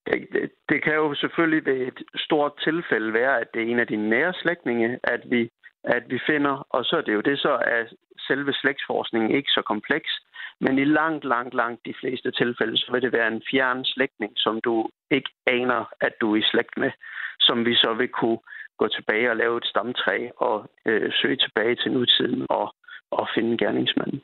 Det, 0.07 0.51
det 0.69 0.83
kan 0.83 0.95
jo 0.95 1.15
selvfølgelig 1.15 1.65
ved 1.65 1.79
et 1.87 1.99
stort 2.15 2.53
tilfælde 2.63 3.13
være, 3.13 3.39
at 3.41 3.47
det 3.53 3.61
er 3.61 3.71
en 3.71 3.79
af 3.79 3.87
de 3.87 3.95
nære 3.95 4.33
slægtninge, 4.33 4.99
at 5.03 5.21
vi, 5.25 5.49
at 5.83 6.03
vi 6.09 6.19
finder, 6.29 6.67
og 6.69 6.85
så 6.85 6.97
er 6.97 7.01
det 7.01 7.13
jo 7.13 7.21
det, 7.21 7.39
så 7.39 7.53
at 7.79 7.87
selve 8.27 8.53
slægtsforskningen 8.53 9.31
ikke 9.31 9.51
så 9.51 9.61
kompleks, 9.61 10.11
men 10.59 10.79
i 10.79 10.83
langt, 10.83 11.25
langt, 11.25 11.53
langt 11.53 11.85
de 11.85 11.93
fleste 12.01 12.31
tilfælde, 12.31 12.77
så 12.77 12.91
vil 12.91 13.01
det 13.01 13.13
være 13.13 13.27
en 13.27 13.43
fjern 13.51 13.85
slægtning, 13.85 14.31
som 14.35 14.61
du 14.61 14.89
ikke 15.11 15.29
aner, 15.47 15.81
at 16.01 16.13
du 16.21 16.33
er 16.33 16.39
i 16.39 16.49
slægt 16.51 16.77
med, 16.77 16.91
som 17.39 17.65
vi 17.65 17.75
så 17.75 17.93
vil 17.93 18.07
kunne 18.07 18.39
gå 18.77 18.87
tilbage 18.87 19.29
og 19.29 19.37
lave 19.37 19.57
et 19.57 19.65
stamtræ 19.65 20.29
og 20.37 20.69
øh, 20.85 21.11
søge 21.21 21.37
tilbage 21.37 21.75
til 21.75 21.91
nutiden 21.91 22.45
og, 22.49 22.75
og 23.11 23.27
finde 23.35 23.57
gerningsmanden. 23.57 24.21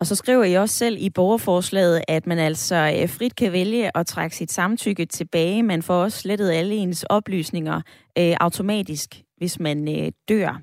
Og 0.00 0.06
så 0.06 0.14
skriver 0.14 0.44
I 0.44 0.54
også 0.54 0.74
selv 0.74 0.96
i 1.00 1.10
borgerforslaget, 1.10 2.02
at 2.08 2.26
man 2.26 2.38
altså 2.38 2.96
øh, 3.00 3.08
frit 3.08 3.36
kan 3.36 3.52
vælge 3.52 3.96
at 3.96 4.06
trække 4.06 4.36
sit 4.36 4.52
samtykke 4.52 5.06
tilbage. 5.06 5.62
Man 5.62 5.82
får 5.82 5.94
også 5.94 6.18
slettet 6.18 6.50
alle 6.50 6.74
ens 6.74 7.02
oplysninger 7.02 7.80
øh, 8.18 8.36
automatisk, 8.40 9.22
hvis 9.36 9.60
man 9.60 9.88
øh, 9.88 10.12
dør. 10.28 10.60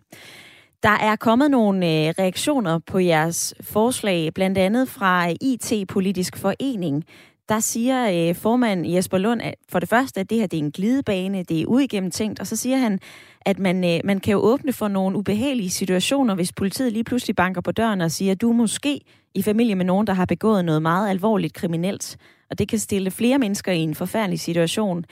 Der 0.83 0.89
er 0.89 1.15
kommet 1.15 1.51
nogle 1.51 1.85
øh, 1.85 2.13
reaktioner 2.19 2.79
på 2.79 2.99
jeres 2.99 3.53
forslag, 3.61 4.33
blandt 4.33 4.57
andet 4.57 4.89
fra 4.89 5.29
øh, 5.29 5.35
IT-politisk 5.41 6.37
forening, 6.37 7.03
der 7.49 7.59
siger 7.59 8.29
øh, 8.29 8.35
formand 8.35 8.87
Jesper 8.87 9.17
Lund 9.17 9.41
at 9.41 9.55
for 9.71 9.79
det 9.79 9.89
første, 9.89 10.19
at 10.19 10.29
det 10.29 10.37
her 10.37 10.47
det 10.47 10.59
er 10.59 10.63
en 10.63 10.71
glidebane, 10.71 11.43
det 11.43 11.61
er 11.61 11.65
uigennemtænkt, 11.67 12.39
og 12.39 12.47
så 12.47 12.55
siger 12.55 12.77
han, 12.77 12.99
at 13.45 13.59
man, 13.59 13.77
øh, 13.83 13.99
man 14.03 14.19
kan 14.19 14.31
jo 14.31 14.39
åbne 14.39 14.73
for 14.73 14.87
nogle 14.87 15.17
ubehagelige 15.17 15.69
situationer, 15.69 16.35
hvis 16.35 16.53
politiet 16.53 16.93
lige 16.93 17.03
pludselig 17.03 17.35
banker 17.35 17.61
på 17.61 17.71
døren 17.71 18.01
og 18.01 18.11
siger, 18.11 18.31
at 18.31 18.41
du 18.41 18.49
er 18.49 18.53
måske 18.53 18.99
i 19.35 19.41
familie 19.43 19.75
med 19.75 19.85
nogen, 19.85 20.07
der 20.07 20.13
har 20.13 20.25
begået 20.25 20.65
noget 20.65 20.81
meget 20.81 21.09
alvorligt 21.09 21.53
kriminelt, 21.53 22.17
og 22.49 22.59
det 22.59 22.69
kan 22.69 22.79
stille 22.79 23.11
flere 23.11 23.37
mennesker 23.37 23.71
i 23.71 23.79
en 23.79 23.95
forfærdelig 23.95 24.39
situation. 24.39 25.05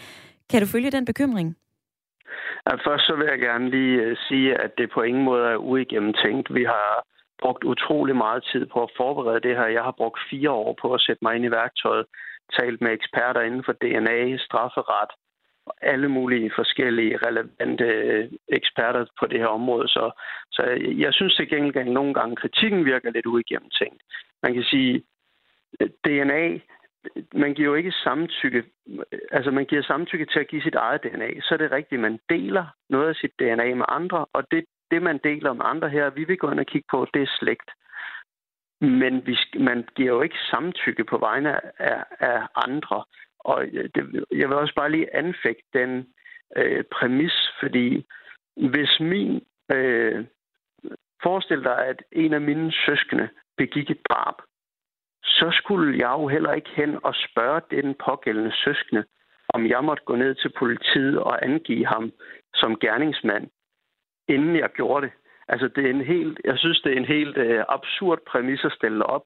Kan 0.49 0.61
du 0.61 0.67
følge 0.67 0.91
den 0.91 1.05
bekymring? 1.05 1.55
Først 2.85 3.05
så 3.05 3.15
vil 3.15 3.27
jeg 3.31 3.39
gerne 3.39 3.69
lige 3.69 4.01
øh, 4.01 4.17
sige, 4.27 4.61
at 4.63 4.71
det 4.77 4.91
på 4.93 5.01
ingen 5.01 5.23
måde 5.23 5.45
er 5.47 5.57
uigennemtænkt. 5.57 6.53
Vi 6.53 6.63
har 6.63 7.05
brugt 7.41 7.63
utrolig 7.63 8.15
meget 8.15 8.43
tid 8.51 8.65
på 8.65 8.83
at 8.83 8.91
forberede 8.97 9.39
det 9.39 9.57
her. 9.57 9.67
Jeg 9.67 9.83
har 9.83 9.91
brugt 9.91 10.19
fire 10.29 10.51
år 10.51 10.77
på 10.81 10.93
at 10.93 11.01
sætte 11.01 11.19
mig 11.21 11.35
ind 11.35 11.45
i 11.45 11.51
værktøjet, 11.51 12.05
talt 12.59 12.81
med 12.81 12.91
eksperter 12.91 13.41
inden 13.41 13.63
for 13.63 13.73
DNA, 13.73 14.37
strafferet, 14.37 15.11
alle 15.81 16.09
mulige 16.09 16.51
forskellige 16.55 17.17
relevante 17.17 17.83
øh, 17.83 18.31
eksperter 18.47 19.05
på 19.19 19.27
det 19.27 19.39
her 19.39 19.47
område. 19.47 19.87
Så, 19.87 20.11
så 20.51 20.63
jeg 20.97 21.13
synes 21.13 21.35
til 21.35 21.49
gengæld, 21.49 21.89
nogle 21.89 22.13
gange 22.13 22.35
kritikken 22.35 22.85
virker 22.85 23.11
lidt 23.11 23.25
uigennemtænkt. 23.25 24.01
Man 24.43 24.53
kan 24.53 24.63
sige, 24.63 25.03
øh, 25.81 25.89
DNA, 26.05 26.59
man 27.33 27.53
giver 27.53 27.69
jo 27.69 27.75
ikke 27.75 27.91
samtykke, 27.91 28.63
altså 29.31 29.51
man 29.51 29.65
giver 29.65 29.83
samtykke 29.83 30.25
til 30.25 30.39
at 30.39 30.47
give 30.47 30.61
sit 30.61 30.75
eget 30.75 31.03
DNA, 31.03 31.29
så 31.41 31.49
er 31.53 31.57
det 31.57 31.71
rigtigt, 31.71 32.01
man 32.01 32.19
deler 32.29 32.65
noget 32.89 33.09
af 33.09 33.15
sit 33.15 33.31
DNA 33.39 33.73
med 33.73 33.85
andre, 33.87 34.25
og 34.33 34.51
det 34.51 34.65
det, 34.91 35.01
man 35.01 35.19
deler 35.23 35.53
med 35.53 35.65
andre 35.65 35.89
her, 35.89 36.09
vi 36.09 36.23
vil 36.23 36.37
gå 36.37 36.51
ind 36.51 36.59
og 36.59 36.65
kigge 36.65 36.87
på, 36.91 37.07
det 37.13 37.21
er 37.21 37.35
slægt. 37.39 37.71
Men 38.81 39.27
vi, 39.27 39.37
man 39.59 39.87
giver 39.95 40.13
jo 40.13 40.21
ikke 40.21 40.39
samtykke 40.51 41.03
på 41.03 41.17
vegne 41.17 41.81
af, 41.81 42.03
af 42.19 42.47
andre. 42.55 43.03
Og 43.39 43.65
det, 43.95 44.25
jeg 44.31 44.49
vil 44.49 44.57
også 44.57 44.75
bare 44.75 44.91
lige 44.91 45.15
anfægte 45.15 45.67
den 45.73 46.07
øh, 46.55 46.83
præmis, 46.83 47.51
fordi 47.59 48.05
hvis 48.55 48.99
min... 48.99 49.45
Øh, 49.71 50.25
forestil 51.23 51.63
dig, 51.63 51.79
at 51.91 51.99
en 52.11 52.33
af 52.33 52.41
mine 52.41 52.71
søskende 52.85 53.29
begik 53.57 53.89
et 53.89 54.01
drab, 54.09 54.37
så 55.23 55.47
skulle 55.59 55.97
jeg 56.03 56.11
jo 56.19 56.27
heller 56.27 56.53
ikke 56.53 56.69
hen 56.75 56.91
og 57.03 57.13
spørge 57.15 57.61
den 57.71 57.95
pågældende 58.05 58.53
søskende, 58.63 59.03
om 59.49 59.67
jeg 59.67 59.83
måtte 59.83 60.03
gå 60.03 60.15
ned 60.15 60.35
til 60.35 60.51
politiet 60.59 61.19
og 61.19 61.45
angive 61.45 61.85
ham 61.85 62.11
som 62.53 62.79
gerningsmand 62.79 63.45
inden 64.27 64.55
jeg 64.55 64.69
gjorde 64.69 65.05
det. 65.05 65.13
Altså, 65.47 65.67
det 65.67 65.85
er 65.85 65.89
en 65.89 66.05
helt, 66.05 66.41
jeg 66.43 66.57
synes, 66.57 66.81
det 66.81 66.91
er 66.93 66.97
en 66.97 67.05
helt 67.05 67.37
øh, 67.37 67.63
absurd 67.69 68.19
præmis 68.27 68.65
at 68.65 68.71
stille 68.71 69.05
op, 69.05 69.23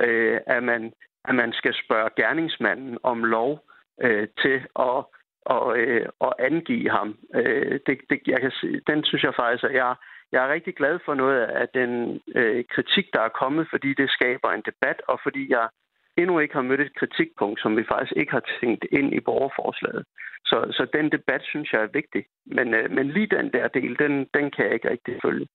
øh, 0.00 0.40
at, 0.46 0.62
man, 0.62 0.92
at 1.24 1.34
man 1.34 1.52
skal 1.52 1.74
spørge 1.84 2.10
gerningsmanden 2.16 2.98
om 3.02 3.24
lov 3.24 3.60
øh, 4.02 4.28
til 4.42 4.60
at 4.78 5.04
og, 5.44 5.78
øh, 5.78 6.08
og 6.18 6.46
angive 6.46 6.90
ham. 6.90 7.18
Øh, 7.34 7.80
det, 7.86 7.98
det, 8.10 8.20
jeg 8.26 8.40
kan, 8.40 8.52
den 8.86 9.04
synes 9.04 9.22
jeg 9.22 9.34
faktisk, 9.34 9.64
at 9.64 9.74
jeg, 9.74 9.94
jeg 10.32 10.44
er 10.44 10.52
rigtig 10.52 10.74
glad 10.74 10.98
for 11.04 11.14
noget 11.14 11.40
af 11.40 11.68
den 11.68 12.20
øh, 12.34 12.64
kritik, 12.70 13.06
der 13.12 13.20
er 13.20 13.38
kommet, 13.40 13.66
fordi 13.70 13.94
det 13.94 14.10
skaber 14.10 14.50
en 14.50 14.62
debat, 14.66 15.02
og 15.08 15.20
fordi 15.22 15.50
jeg 15.50 15.68
endnu 16.20 16.38
ikke 16.38 16.54
har 16.54 16.62
mødt 16.62 16.80
et 16.80 16.98
kritikpunkt, 17.00 17.60
som 17.60 17.76
vi 17.76 17.84
faktisk 17.92 18.12
ikke 18.16 18.32
har 18.32 18.44
tænkt 18.60 18.84
ind 18.98 19.14
i 19.14 19.20
borgerforslaget. 19.20 20.04
Så, 20.44 20.56
så 20.76 20.86
den 20.96 21.12
debat 21.12 21.42
synes 21.44 21.72
jeg 21.72 21.82
er 21.82 21.96
vigtig. 22.00 22.22
Men, 22.46 22.74
øh, 22.74 22.90
men 22.90 23.06
lige 23.10 23.26
den 23.36 23.52
der 23.52 23.68
del, 23.68 23.98
den, 23.98 24.12
den 24.36 24.50
kan 24.50 24.64
jeg 24.64 24.74
ikke 24.74 24.90
rigtig 24.90 25.14
følge. 25.24 25.46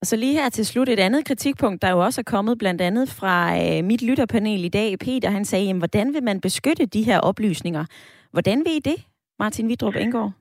Og 0.00 0.06
så 0.06 0.16
lige 0.16 0.40
her 0.40 0.48
til 0.48 0.66
slut 0.66 0.88
et 0.88 1.00
andet 1.00 1.26
kritikpunkt, 1.26 1.82
der 1.82 1.90
jo 1.90 1.98
også 1.98 2.20
er 2.20 2.30
kommet 2.34 2.58
blandt 2.58 2.80
andet 2.80 3.08
fra 3.20 3.34
øh, 3.62 3.84
mit 3.84 4.02
lytterpanel 4.08 4.64
i 4.64 4.68
dag. 4.68 4.98
Peter 4.98 5.30
han 5.30 5.44
sagde, 5.44 5.64
jamen, 5.66 5.80
hvordan 5.80 6.14
vil 6.14 6.22
man 6.22 6.40
beskytte 6.40 6.86
de 6.86 7.02
her 7.02 7.20
oplysninger? 7.20 7.84
Hvordan 8.32 8.58
vil 8.58 8.72
I 8.76 8.82
det, 8.90 8.98
Martin 9.38 9.68
Vidrup 9.68 9.96
Engård? 9.96 10.32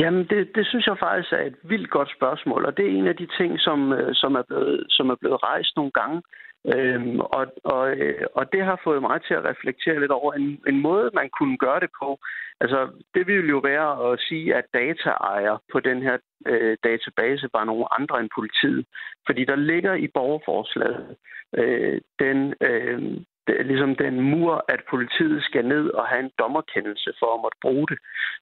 Jamen, 0.00 0.24
det, 0.30 0.40
det 0.54 0.66
synes 0.66 0.86
jeg 0.86 0.96
faktisk 0.98 1.32
er 1.32 1.44
et 1.50 1.58
vildt 1.62 1.90
godt 1.90 2.10
spørgsmål, 2.16 2.64
og 2.64 2.76
det 2.76 2.84
er 2.86 2.98
en 2.98 3.06
af 3.06 3.16
de 3.16 3.28
ting, 3.38 3.60
som, 3.60 3.92
øh, 3.92 4.10
som, 4.14 4.34
er, 4.34 4.42
blevet, 4.48 4.86
som 4.88 5.10
er 5.10 5.18
blevet 5.20 5.42
rejst 5.42 5.72
nogle 5.76 5.92
gange. 6.00 6.22
Øhm, 6.64 7.20
og, 7.20 7.46
og, 7.64 7.90
øh, 7.96 8.26
og 8.34 8.52
det 8.52 8.64
har 8.64 8.80
fået 8.84 9.02
mig 9.02 9.22
til 9.22 9.34
at 9.34 9.44
reflektere 9.44 10.00
lidt 10.00 10.10
over 10.10 10.32
en, 10.32 10.62
en 10.68 10.80
måde, 10.80 11.10
man 11.14 11.30
kunne 11.38 11.56
gøre 11.56 11.80
det 11.80 11.90
på. 12.02 12.18
Altså, 12.60 12.90
det 13.14 13.26
ville 13.26 13.48
jo 13.48 13.58
være 13.58 14.12
at 14.12 14.20
sige, 14.20 14.54
at 14.54 14.64
dataejer 14.74 15.62
på 15.72 15.80
den 15.80 16.02
her 16.02 16.18
øh, 16.46 16.76
database 16.84 17.48
var 17.52 17.64
nogle 17.64 17.94
andre 17.98 18.20
end 18.20 18.30
politiet. 18.34 18.86
Fordi 19.26 19.44
der 19.44 19.56
ligger 19.56 19.94
i 19.94 20.08
borgerforslaget 20.14 21.16
øh, 21.58 22.00
den, 22.18 22.54
øh, 22.60 23.02
det, 23.46 23.66
ligesom 23.66 23.96
den 23.96 24.20
mur, 24.20 24.64
at 24.68 24.80
politiet 24.90 25.44
skal 25.44 25.64
ned 25.64 25.88
og 25.88 26.06
have 26.06 26.20
en 26.24 26.32
dommerkendelse 26.38 27.12
for 27.18 27.34
at 27.34 27.42
måtte 27.42 27.58
bruge 27.62 27.86
det. 27.90 27.98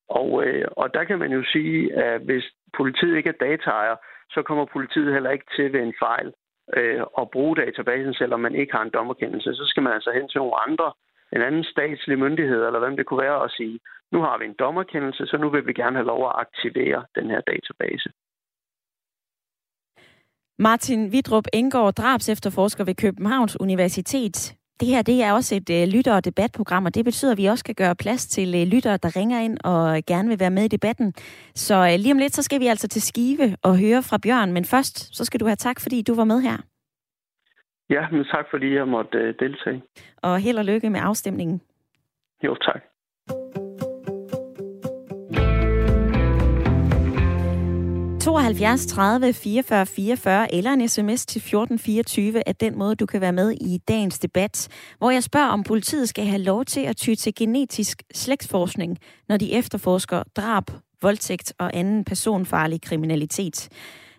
Og, 0.08 0.44
øh, 0.44 0.68
og 0.76 0.94
der 0.94 1.04
kan 1.04 1.18
man 1.18 1.32
jo 1.32 1.42
sige, 1.52 1.94
at 1.94 2.20
hvis 2.20 2.44
politiet 2.76 3.16
ikke 3.16 3.28
er 3.28 3.44
dataejer, 3.46 3.96
så 4.30 4.42
kommer 4.42 4.64
politiet 4.64 5.12
heller 5.12 5.30
ikke 5.30 5.50
til 5.56 5.72
ved 5.72 5.80
en 5.80 5.94
fejl 5.98 6.32
øh, 6.76 7.02
at 7.20 7.30
bruge 7.30 7.56
databasen, 7.56 8.14
selvom 8.14 8.40
man 8.40 8.54
ikke 8.54 8.72
har 8.72 8.82
en 8.82 8.96
dommerkendelse. 8.98 9.54
Så 9.54 9.64
skal 9.66 9.82
man 9.82 9.92
altså 9.92 10.10
hen 10.12 10.28
til 10.28 10.38
nogle 10.38 10.60
andre, 10.66 10.92
en 11.32 11.42
anden 11.42 11.64
statslig 11.64 12.18
myndighed, 12.18 12.66
eller 12.66 12.78
hvem 12.78 12.96
det 12.96 13.06
kunne 13.06 13.22
være, 13.22 13.40
og 13.40 13.50
sige, 13.50 13.80
nu 14.12 14.18
har 14.20 14.38
vi 14.38 14.44
en 14.44 14.56
dommerkendelse, 14.58 15.26
så 15.26 15.36
nu 15.36 15.50
vil 15.50 15.66
vi 15.66 15.72
gerne 15.72 15.96
have 15.96 16.06
lov 16.06 16.26
at 16.26 16.34
aktivere 16.36 17.04
den 17.14 17.30
her 17.30 17.40
database. 17.40 18.10
Martin 20.58 21.12
Vidrup 21.12 21.44
Engård, 21.52 21.94
drabs 21.94 22.28
efterforsker 22.28 22.84
ved 22.84 22.94
Københavns 22.94 23.60
Universitet. 23.60 24.57
Det 24.80 24.88
her 24.88 25.02
det 25.02 25.22
er 25.22 25.32
også 25.32 25.54
et 25.54 25.70
øh, 25.70 25.88
lytter- 25.88 26.16
og 26.16 26.24
debatprogram, 26.24 26.86
og 26.86 26.94
det 26.94 27.04
betyder, 27.04 27.32
at 27.32 27.38
vi 27.38 27.46
også 27.46 27.62
skal 27.62 27.74
gøre 27.74 27.94
plads 27.96 28.26
til 28.26 28.54
øh, 28.54 28.66
lyttere, 28.66 28.96
der 28.96 29.16
ringer 29.16 29.40
ind 29.40 29.58
og 29.64 30.02
gerne 30.06 30.28
vil 30.28 30.40
være 30.40 30.50
med 30.50 30.64
i 30.64 30.68
debatten. 30.68 31.14
Så 31.54 31.74
øh, 31.74 31.98
lige 31.98 32.12
om 32.12 32.18
lidt, 32.18 32.34
så 32.34 32.42
skal 32.42 32.60
vi 32.60 32.66
altså 32.66 32.88
til 32.88 33.02
Skive 33.02 33.56
og 33.62 33.78
høre 33.78 34.02
fra 34.02 34.18
Bjørn, 34.18 34.52
men 34.52 34.64
først, 34.64 35.16
så 35.16 35.24
skal 35.24 35.40
du 35.40 35.46
have 35.46 35.56
tak, 35.56 35.80
fordi 35.80 36.02
du 36.02 36.14
var 36.14 36.24
med 36.24 36.40
her. 36.40 36.56
Ja, 37.90 38.08
men 38.12 38.24
tak 38.24 38.46
fordi 38.50 38.74
jeg 38.74 38.88
måtte 38.88 39.18
øh, 39.18 39.34
deltage. 39.38 39.82
Og 40.22 40.38
held 40.38 40.58
og 40.58 40.64
lykke 40.64 40.90
med 40.90 41.00
afstemningen. 41.02 41.60
Jo, 42.44 42.54
tak. 42.54 42.82
72 48.28 48.86
30 48.86 49.32
44 49.32 49.86
44 49.86 50.54
eller 50.54 50.70
en 50.70 50.88
sms 50.88 51.26
til 51.26 51.38
1424 51.38 52.48
er 52.48 52.52
den 52.52 52.78
måde, 52.78 52.94
du 52.94 53.06
kan 53.06 53.20
være 53.20 53.32
med 53.32 53.50
i 53.50 53.78
dagens 53.88 54.18
debat, 54.18 54.68
hvor 54.98 55.10
jeg 55.10 55.22
spørger, 55.22 55.48
om 55.48 55.62
politiet 55.62 56.08
skal 56.08 56.24
have 56.24 56.42
lov 56.42 56.64
til 56.64 56.86
at 56.86 56.96
ty 56.96 57.14
til 57.14 57.34
genetisk 57.34 58.02
slægtsforskning, 58.14 58.98
når 59.28 59.36
de 59.36 59.54
efterforsker 59.54 60.22
drab, 60.36 60.64
voldtægt 61.02 61.52
og 61.58 61.70
anden 61.74 62.04
personfarlig 62.04 62.82
kriminalitet. 62.82 63.68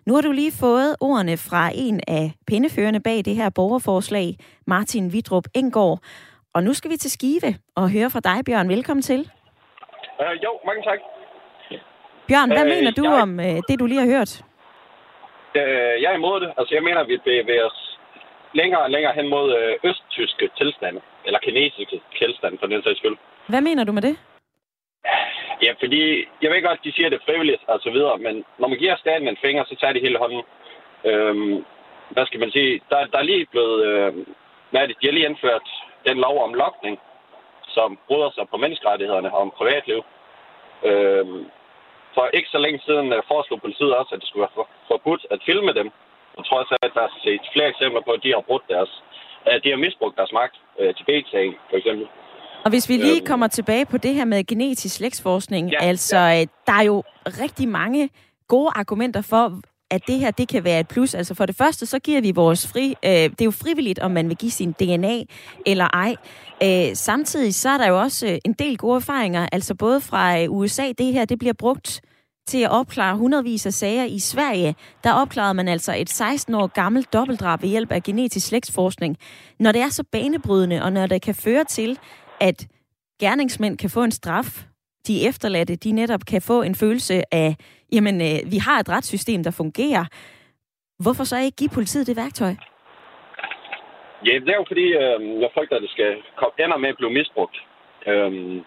Nu 0.06 0.14
har 0.14 0.20
du 0.20 0.32
lige 0.32 0.52
fået 0.60 0.96
ordene 1.00 1.36
fra 1.36 1.70
en 1.74 2.00
af 2.08 2.32
pindeførende 2.46 3.00
bag 3.00 3.24
det 3.24 3.36
her 3.36 3.50
borgerforslag, 3.50 4.36
Martin 4.66 5.12
Vidrup 5.12 5.44
Engård. 5.54 5.98
Og 6.54 6.64
nu 6.64 6.72
skal 6.72 6.90
vi 6.90 6.96
til 6.96 7.10
Skive 7.10 7.54
og 7.76 7.90
høre 7.90 8.10
fra 8.10 8.20
dig, 8.20 8.44
Bjørn. 8.46 8.68
Velkommen 8.68 9.02
til. 9.02 9.20
Uh, 10.20 10.44
jo, 10.44 10.50
mange 10.66 10.82
tak. 10.82 11.19
Bjørn, 12.30 12.50
hvad 12.56 12.66
øh, 12.66 12.72
mener 12.74 12.92
du 13.00 13.04
jeg... 13.04 13.22
om 13.22 13.30
øh, 13.46 13.56
det, 13.68 13.74
du 13.80 13.86
lige 13.86 14.02
har 14.04 14.10
hørt? 14.16 14.32
Øh, 15.60 15.94
jeg 16.02 16.08
er 16.12 16.18
imod 16.20 16.40
det. 16.40 16.50
Altså, 16.58 16.72
jeg 16.74 16.82
mener, 16.86 17.00
at 17.00 17.08
vi 17.08 17.16
bevæger 17.24 17.66
os 17.70 17.80
længere 18.60 18.82
og 18.86 18.90
længere 18.90 19.14
hen 19.18 19.28
mod 19.28 19.46
øh, 19.58 19.90
østtyske 19.90 20.44
tilstande. 20.58 21.00
Eller 21.26 21.38
kinesiske 21.46 22.00
tilstande, 22.20 22.56
for 22.60 22.66
den 22.66 22.82
sags 22.82 22.98
skyld. 22.98 23.16
Hvad 23.52 23.60
mener 23.60 23.84
du 23.84 23.92
med 23.92 24.02
det? 24.02 24.14
Ja, 25.62 25.72
fordi 25.82 26.02
jeg 26.42 26.50
ved 26.50 26.62
godt, 26.62 26.78
at 26.78 26.84
de 26.84 26.92
siger, 26.92 27.08
det 27.08 27.26
frivilligt 27.26 27.62
og 27.66 27.80
så 27.84 27.90
videre, 27.90 28.18
men 28.18 28.44
når 28.58 28.68
man 28.68 28.78
giver 28.78 28.96
staten 28.96 29.28
en 29.28 29.42
finger, 29.44 29.64
så 29.64 29.74
tager 29.80 29.92
de 29.92 30.04
hele 30.06 30.18
hånden. 30.18 30.42
Øhm, 31.04 31.64
hvad 32.10 32.26
skal 32.26 32.40
man 32.40 32.50
sige? 32.50 32.80
Der, 32.90 33.06
der 33.12 33.18
er 33.18 33.30
lige 33.32 33.46
blevet... 33.50 33.78
Øh, 33.86 34.12
hvad 34.70 34.80
er 34.80 34.86
det? 34.86 34.96
De 35.00 35.06
har 35.06 35.12
lige 35.12 35.28
indført 35.28 35.68
den 36.06 36.16
lov 36.18 36.44
om 36.44 36.54
lokning, 36.54 36.98
som 37.68 37.98
bryder 38.08 38.30
sig 38.30 38.44
på 38.50 38.56
menneskerettighederne 38.56 39.34
om 39.34 39.52
privatliv. 39.58 40.00
Øhm, 40.84 41.46
for 42.14 42.24
ikke 42.38 42.50
så 42.54 42.58
længe 42.64 42.80
siden 42.86 43.06
uh, 43.16 43.20
foreslog 43.32 43.58
politiet 43.66 43.92
også, 44.00 44.10
at 44.14 44.20
det 44.20 44.28
skulle 44.28 44.44
være 44.46 44.56
for, 44.58 44.66
forbudt 44.90 45.22
at 45.34 45.40
filme 45.48 45.72
dem. 45.80 45.88
Og 46.38 46.42
trods 46.50 46.68
af, 46.74 46.78
at 46.86 46.92
der 46.96 47.04
er 47.08 47.12
set 47.24 47.44
flere 47.54 47.68
eksempler 47.74 48.02
på, 48.04 48.10
at 48.16 48.22
de 48.24 48.34
har 48.36 48.44
brugt 48.50 48.66
deres, 48.74 48.92
uh, 49.46 49.56
de 49.62 49.68
har 49.72 49.80
misbrugt 49.86 50.16
deres 50.18 50.32
magt 50.40 50.56
uh, 50.80 50.90
til 50.96 51.04
B-sagen, 51.08 51.54
for 51.70 51.76
eksempel. 51.80 52.06
Og 52.64 52.70
hvis 52.70 52.88
vi 52.88 52.96
lige 52.96 53.20
øhm, 53.20 53.26
kommer 53.26 53.48
tilbage 53.48 53.86
på 53.86 53.98
det 53.98 54.14
her 54.14 54.24
med 54.24 54.46
genetisk 54.46 54.96
slægtsforskning, 54.96 55.70
ja, 55.70 55.78
altså 55.80 56.18
ja. 56.18 56.44
der 56.66 56.72
er 56.72 56.82
jo 56.82 57.02
rigtig 57.26 57.68
mange 57.68 58.10
gode 58.48 58.70
argumenter 58.76 59.22
for, 59.22 59.60
at 59.90 60.06
det 60.06 60.18
her 60.18 60.30
det 60.30 60.48
kan 60.48 60.64
være 60.64 60.80
et 60.80 60.88
plus. 60.88 61.14
Altså 61.14 61.34
for 61.34 61.46
det 61.46 61.56
første, 61.56 61.86
så 61.86 61.98
giver 61.98 62.20
vi 62.20 62.30
vores 62.30 62.66
fri... 62.66 62.94
Øh, 63.04 63.10
det 63.10 63.40
er 63.40 63.44
jo 63.44 63.50
frivilligt, 63.50 63.98
om 63.98 64.10
man 64.10 64.28
vil 64.28 64.36
give 64.36 64.50
sin 64.50 64.72
DNA 64.72 65.22
eller 65.66 65.88
ej. 65.92 66.16
Øh, 66.62 66.96
samtidig 66.96 67.54
så 67.54 67.68
er 67.68 67.78
der 67.78 67.88
jo 67.88 68.00
også 68.00 68.26
øh, 68.26 68.38
en 68.44 68.52
del 68.52 68.78
gode 68.78 68.96
erfaringer, 68.96 69.48
altså 69.52 69.74
både 69.74 70.00
fra 70.00 70.40
øh, 70.40 70.50
USA. 70.50 70.92
Det 70.98 71.12
her 71.12 71.24
det 71.24 71.38
bliver 71.38 71.54
brugt 71.54 72.00
til 72.46 72.58
at 72.58 72.70
opklare 72.70 73.16
hundredvis 73.16 73.66
af 73.66 73.72
sager 73.72 74.04
i 74.04 74.18
Sverige. 74.18 74.74
Der 75.04 75.12
opklarede 75.12 75.54
man 75.54 75.68
altså 75.68 75.94
et 75.96 76.10
16 76.10 76.54
år 76.54 76.66
gammelt 76.66 77.12
dobbeltdrab 77.12 77.62
ved 77.62 77.68
hjælp 77.68 77.92
af 77.92 78.02
genetisk 78.02 78.46
slægtsforskning. 78.46 79.16
Når 79.58 79.72
det 79.72 79.80
er 79.80 79.88
så 79.88 80.04
banebrydende, 80.12 80.82
og 80.82 80.92
når 80.92 81.06
det 81.06 81.22
kan 81.22 81.34
føre 81.34 81.64
til, 81.64 81.98
at 82.40 82.66
gerningsmænd 83.20 83.78
kan 83.78 83.90
få 83.90 84.02
en 84.02 84.12
straf, 84.12 84.64
de 85.06 85.26
efterladte, 85.26 85.76
de 85.76 85.92
netop 85.92 86.24
kan 86.24 86.42
få 86.42 86.62
en 86.62 86.74
følelse 86.74 87.34
af, 87.34 87.56
jamen, 87.92 88.16
øh, 88.28 88.52
vi 88.52 88.58
har 88.66 88.78
et 88.78 88.88
retssystem, 88.88 89.42
der 89.42 89.50
fungerer. 89.50 90.04
Hvorfor 91.04 91.24
så 91.24 91.36
ikke 91.38 91.56
give 91.56 91.76
politiet 91.78 92.06
det 92.06 92.16
værktøj? 92.16 92.54
Ja, 94.26 94.34
det 94.44 94.50
er 94.52 94.60
jo 94.62 94.70
fordi, 94.72 94.86
øh, 95.02 95.18
jeg 95.42 95.50
frygter, 95.54 95.76
at 95.76 95.82
det 95.82 95.90
skal 95.90 96.10
komme 96.38 96.54
ender 96.64 96.76
med 96.76 96.88
at 96.88 97.00
blive 97.00 97.16
misbrugt. 97.18 97.56
Øhm, 98.10 98.58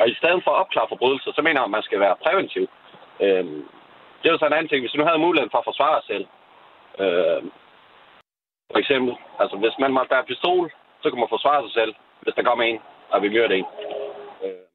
og 0.00 0.06
i 0.08 0.14
stedet 0.20 0.40
for 0.44 0.50
at 0.50 0.60
opklare 0.62 0.90
forbrydelser, 0.92 1.30
så 1.34 1.42
mener 1.42 1.60
jeg, 1.60 1.68
at 1.68 1.76
man 1.76 1.86
skal 1.88 2.00
være 2.00 2.16
præventiv. 2.24 2.64
Øhm, 3.24 3.60
det 4.18 4.26
er 4.26 4.34
jo 4.34 4.38
så 4.38 4.46
en 4.46 4.58
anden 4.58 4.70
ting. 4.70 4.80
Hvis 4.82 4.92
du 4.92 4.98
nu 4.98 5.06
havde 5.06 5.26
muligheden 5.26 5.52
for 5.52 5.60
at 5.60 5.68
forsvare 5.70 5.98
sig 6.00 6.06
selv, 6.12 6.26
øh, 7.02 7.40
for 8.72 8.78
eksempel, 8.82 9.12
altså 9.42 9.56
hvis 9.62 9.76
man 9.82 9.92
måtte 9.92 10.10
bære 10.12 10.30
pistol, 10.30 10.64
så 11.02 11.06
kan 11.10 11.20
man 11.20 11.34
forsvare 11.34 11.60
sig 11.64 11.72
selv, 11.80 11.92
hvis 12.22 12.34
der 12.36 12.48
kommer 12.48 12.64
en, 12.64 12.78
og 13.12 13.22
vi 13.22 13.28
myrder 13.28 13.54
en. 13.60 13.68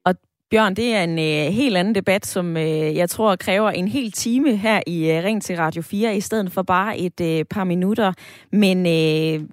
Og 0.08 0.12
Bjørn, 0.50 0.76
det 0.76 0.94
er 0.94 1.04
en 1.04 1.18
øh, 1.18 1.52
helt 1.54 1.76
anden 1.76 1.94
debat, 1.94 2.26
som 2.26 2.56
øh, 2.56 2.96
jeg 2.96 3.10
tror 3.10 3.36
kræver 3.36 3.70
en 3.70 3.88
hel 3.88 4.12
time 4.12 4.56
her 4.56 4.80
i 4.86 5.10
øh, 5.10 5.24
Ring 5.24 5.42
til 5.42 5.56
Radio 5.56 5.82
4, 5.82 6.16
i 6.16 6.20
stedet 6.20 6.52
for 6.52 6.62
bare 6.62 6.98
et 6.98 7.20
øh, 7.20 7.44
par 7.44 7.64
minutter. 7.64 8.12
Men 8.52 8.86
øh, 8.86 9.48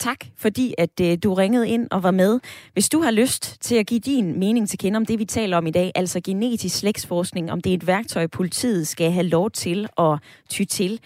tak, 0.00 0.16
fordi 0.36 0.74
at 0.78 1.00
øh, 1.02 1.18
du 1.22 1.34
ringede 1.34 1.68
ind 1.68 1.88
og 1.90 2.02
var 2.02 2.10
med. 2.10 2.40
Hvis 2.72 2.88
du 2.88 3.00
har 3.00 3.10
lyst 3.10 3.56
til 3.60 3.76
at 3.76 3.86
give 3.86 4.00
din 4.00 4.38
mening 4.38 4.68
til 4.68 4.78
kende 4.78 4.96
om 4.96 5.06
det, 5.06 5.18
vi 5.18 5.24
taler 5.24 5.56
om 5.56 5.66
i 5.66 5.70
dag, 5.70 5.92
altså 5.94 6.20
genetisk 6.20 6.78
slægtsforskning, 6.78 7.52
om 7.52 7.60
det 7.60 7.70
er 7.70 7.76
et 7.76 7.86
værktøj, 7.86 8.26
politiet 8.26 8.88
skal 8.88 9.10
have 9.10 9.26
lov 9.26 9.50
til 9.50 9.88
at 9.98 10.18
ty 10.50 10.64
til, 10.64 11.00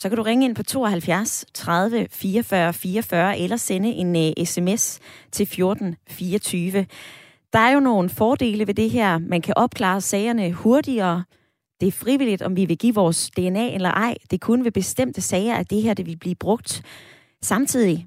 så 0.00 0.08
kan 0.08 0.16
du 0.16 0.22
ringe 0.22 0.44
ind 0.44 0.56
på 0.56 0.62
72 0.62 1.44
30 1.54 2.06
44 2.10 2.72
44 2.72 3.38
eller 3.38 3.56
sende 3.56 3.88
en 3.88 4.16
øh, 4.16 4.32
uh, 4.40 4.46
sms 4.46 5.00
til 5.32 5.46
14 5.46 5.96
24. 6.08 6.86
Der 7.52 7.58
er 7.58 7.70
jo 7.70 7.80
nogle 7.80 8.08
fordele 8.08 8.66
ved 8.66 8.74
det 8.74 8.90
her. 8.90 9.18
Man 9.18 9.42
kan 9.42 9.54
opklare 9.56 10.00
sagerne 10.00 10.52
hurtigere. 10.52 11.24
Det 11.80 11.88
er 11.88 11.92
frivilligt, 11.92 12.42
om 12.42 12.56
vi 12.56 12.64
vil 12.64 12.78
give 12.78 12.94
vores 12.94 13.30
DNA 13.30 13.74
eller 13.74 13.90
ej. 13.90 14.16
Det 14.22 14.32
er 14.32 14.46
kun 14.46 14.64
ved 14.64 14.72
bestemte 14.72 15.20
sager, 15.20 15.54
at 15.54 15.70
det 15.70 15.82
her 15.82 15.94
det 15.94 16.06
vil 16.06 16.18
blive 16.18 16.34
brugt. 16.34 16.82
Samtidig 17.42 18.06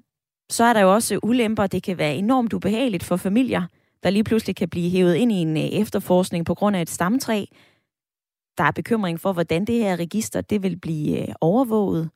så 0.52 0.64
er 0.64 0.74
der 0.74 0.82
jo 0.82 0.94
også 0.94 1.20
ulemper. 1.24 1.68
Det 1.68 1.84
kan 1.84 1.98
være 1.98 2.16
enormt 2.16 2.54
ubehageligt 2.54 3.04
for 3.04 3.18
familier, 3.18 3.68
der 4.04 4.10
lige 4.10 4.24
pludselig 4.24 4.56
kan 4.56 4.70
blive 4.70 4.90
hævet 4.90 5.16
ind 5.16 5.32
i 5.32 5.36
en 5.36 5.58
øh, 5.58 5.64
efterforskning 5.64 6.46
på 6.46 6.56
grund 6.56 6.76
af 6.76 6.82
et 6.82 6.90
stamtræ. 6.90 7.46
Der 8.58 8.64
er 8.64 8.72
bekymring 8.72 9.20
for, 9.20 9.34
hvordan 9.34 9.66
det 9.66 9.76
her 9.76 9.96
register 9.96 10.42
det 10.42 10.64
vil 10.64 10.80
blive 10.80 11.28
øh, 11.28 11.36
overvåget. 11.42 12.10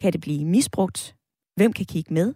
Kan 0.00 0.12
det 0.12 0.20
blive 0.20 0.44
misbrugt? 0.44 1.16
Hvem 1.56 1.72
kan 1.72 1.86
kigge 1.86 2.14
med? 2.14 2.34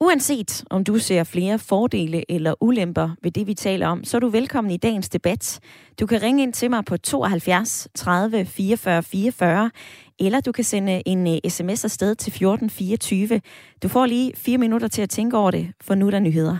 Uanset 0.00 0.64
om 0.70 0.84
du 0.84 0.98
ser 0.98 1.24
flere 1.24 1.58
fordele 1.58 2.30
eller 2.30 2.54
ulemper 2.60 3.10
ved 3.22 3.30
det, 3.30 3.46
vi 3.46 3.54
taler 3.54 3.86
om, 3.86 4.04
så 4.04 4.16
er 4.16 4.20
du 4.20 4.28
velkommen 4.28 4.70
i 4.70 4.76
dagens 4.76 5.08
debat. 5.08 5.60
Du 6.00 6.06
kan 6.06 6.22
ringe 6.22 6.42
ind 6.42 6.52
til 6.52 6.70
mig 6.70 6.84
på 6.84 6.96
72 6.96 7.88
30 7.94 8.44
44 8.44 9.02
44, 9.02 9.70
eller 10.18 10.40
du 10.40 10.52
kan 10.52 10.64
sende 10.64 11.02
en 11.06 11.26
øh, 11.26 11.50
sms 11.50 11.84
afsted 11.84 12.14
til 12.14 12.30
1424. 12.30 13.40
Du 13.82 13.88
får 13.88 14.06
lige 14.06 14.32
fire 14.36 14.58
minutter 14.58 14.88
til 14.88 15.02
at 15.02 15.10
tænke 15.10 15.36
over 15.36 15.50
det, 15.50 15.72
for 15.80 15.94
nu 15.94 16.06
er 16.06 16.10
der 16.10 16.20
nyheder. 16.20 16.56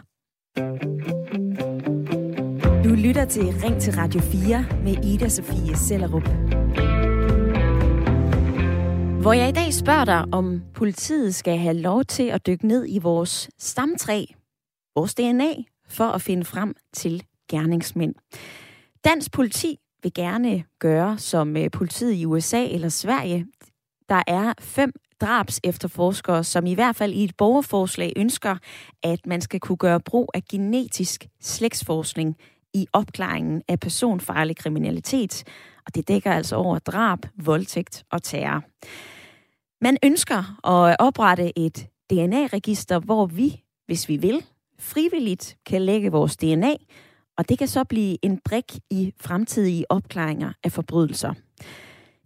Du 2.84 2.94
lytter 2.94 3.24
til 3.24 3.42
Ring 3.64 3.80
til 3.80 3.94
Radio 3.94 4.20
4 4.20 4.64
med 4.84 5.04
Ida 5.04 5.28
Sofie 5.28 5.76
Sellerup. 5.76 6.28
Hvor 9.22 9.32
jeg 9.32 9.48
i 9.48 9.52
dag 9.52 9.74
spørger 9.74 10.04
dig, 10.04 10.24
om 10.32 10.62
politiet 10.74 11.34
skal 11.34 11.58
have 11.58 11.74
lov 11.74 12.04
til 12.04 12.22
at 12.22 12.46
dykke 12.46 12.66
ned 12.66 12.86
i 12.88 12.98
vores 12.98 13.50
stamtræ, 13.58 14.24
vores 14.94 15.14
DNA, 15.14 15.54
for 15.88 16.04
at 16.04 16.22
finde 16.22 16.44
frem 16.44 16.74
til 16.92 17.22
gerningsmænd. 17.50 18.14
Dansk 19.04 19.32
politi 19.32 19.78
vil 20.02 20.14
gerne 20.14 20.64
gøre 20.78 21.18
som 21.18 21.56
øh, 21.56 21.70
politiet 21.70 22.14
i 22.14 22.24
USA 22.24 22.64
eller 22.64 22.88
Sverige. 22.88 23.46
Der 24.08 24.22
er 24.26 24.52
fem 24.60 24.92
drabs 25.20 25.60
efterforskere, 25.64 26.44
som 26.44 26.66
i 26.66 26.74
hvert 26.74 26.96
fald 26.96 27.12
i 27.12 27.24
et 27.24 27.36
borgerforslag 27.36 28.12
ønsker, 28.16 28.56
at 29.02 29.26
man 29.26 29.40
skal 29.40 29.60
kunne 29.60 29.76
gøre 29.76 30.00
brug 30.00 30.30
af 30.34 30.42
genetisk 30.50 31.26
slægtsforskning 31.40 32.36
i 32.74 32.86
opklaringen 32.92 33.62
af 33.68 33.80
personfarlig 33.80 34.56
kriminalitet, 34.56 35.44
og 35.86 35.94
det 35.94 36.08
dækker 36.08 36.32
altså 36.32 36.56
over 36.56 36.78
drab, 36.78 37.18
voldtægt 37.36 38.04
og 38.10 38.22
terror. 38.22 38.64
Man 39.84 39.96
ønsker 40.04 40.66
at 40.66 40.96
oprette 40.98 41.58
et 41.58 41.86
DNA-register, 42.10 42.98
hvor 42.98 43.26
vi, 43.26 43.62
hvis 43.86 44.08
vi 44.08 44.16
vil, 44.16 44.44
frivilligt 44.78 45.56
kan 45.66 45.82
lægge 45.82 46.12
vores 46.12 46.36
DNA, 46.36 46.74
og 47.38 47.48
det 47.48 47.58
kan 47.58 47.68
så 47.68 47.84
blive 47.84 48.16
en 48.22 48.40
brik 48.44 48.78
i 48.90 49.12
fremtidige 49.20 49.84
opklaringer 49.90 50.52
af 50.64 50.72
forbrydelser. 50.72 51.34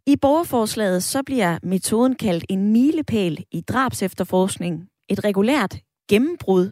I 0.07 0.17
borgerforslaget 0.17 1.03
så 1.03 1.23
bliver 1.23 1.59
metoden 1.63 2.15
kaldt 2.15 2.45
en 2.49 2.73
milepæl 2.73 3.45
i 3.53 3.61
drabsefterforskning, 3.61 4.89
et 5.09 5.25
regulært 5.25 5.79
gennembrud. 6.09 6.71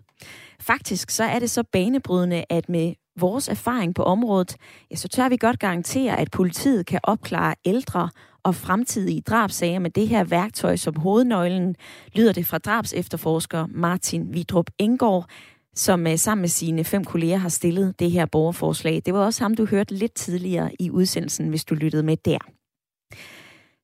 Faktisk 0.61 1.11
så 1.11 1.25
er 1.25 1.39
det 1.39 1.51
så 1.51 1.63
banebrydende, 1.73 2.45
at 2.51 2.69
med 2.69 2.95
vores 3.19 3.49
erfaring 3.49 3.95
på 3.95 4.03
området, 4.03 4.57
ja, 4.91 4.97
så 4.97 5.09
tør 5.09 5.29
vi 5.29 5.37
godt 5.37 5.59
garantere, 5.59 6.21
at 6.21 6.31
politiet 6.31 6.87
kan 6.87 7.01
opklare 7.03 7.55
ældre 7.65 8.09
og 8.43 8.55
fremtidige 8.55 9.21
drabsager 9.21 9.79
med 9.79 9.91
det 9.91 10.09
her 10.09 10.25
værktøj 10.25 10.77
som 10.77 10.97
hovednøglen, 10.97 11.77
lyder 12.13 12.33
det 12.33 12.47
fra 12.47 12.59
drabs 12.59 12.93
efterforsker 12.93 13.67
Martin 13.71 14.35
Vidrup 14.35 14.71
Engård, 14.79 15.27
som 15.75 16.07
øh, 16.07 16.19
sammen 16.19 16.41
med 16.41 16.49
sine 16.49 16.85
fem 16.85 17.05
kolleger 17.05 17.37
har 17.37 17.49
stillet 17.49 17.99
det 17.99 18.11
her 18.11 18.27
borgerforslag. 18.27 19.03
Det 19.07 19.15
var 19.15 19.21
også 19.21 19.45
ham, 19.45 19.55
du 19.55 19.67
hørte 19.67 19.95
lidt 19.95 20.15
tidligere 20.15 20.71
i 20.79 20.91
udsendelsen, 20.91 21.49
hvis 21.49 21.65
du 21.65 21.75
lyttede 21.75 22.03
med 22.03 22.17
der. 22.17 22.39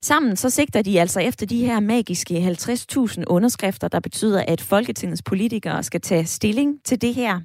Sammen 0.03 0.37
så 0.37 0.51
sigter 0.51 0.83
de 0.83 1.01
altså 1.01 1.21
efter 1.21 1.47
de 1.47 1.67
her 1.67 1.81
magiske 1.81 2.49
50.000 2.49 3.25
underskrifter, 3.27 3.89
der 3.89 4.01
betyder, 4.01 4.45
at 4.49 4.61
Folketingets 4.61 5.23
politikere 5.23 5.83
skal 5.83 6.01
tage 6.01 6.27
stilling 6.27 6.81
til 6.85 7.03
det 7.03 7.15
her. 7.15 7.41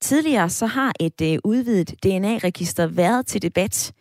Tidligere 0.00 0.50
så 0.50 0.66
har 0.66 0.92
et 1.00 1.20
øh, 1.20 1.38
udvidet 1.44 1.90
DNA-register 2.02 2.86
været 2.86 3.26
til 3.26 3.42
debat. 3.42 3.92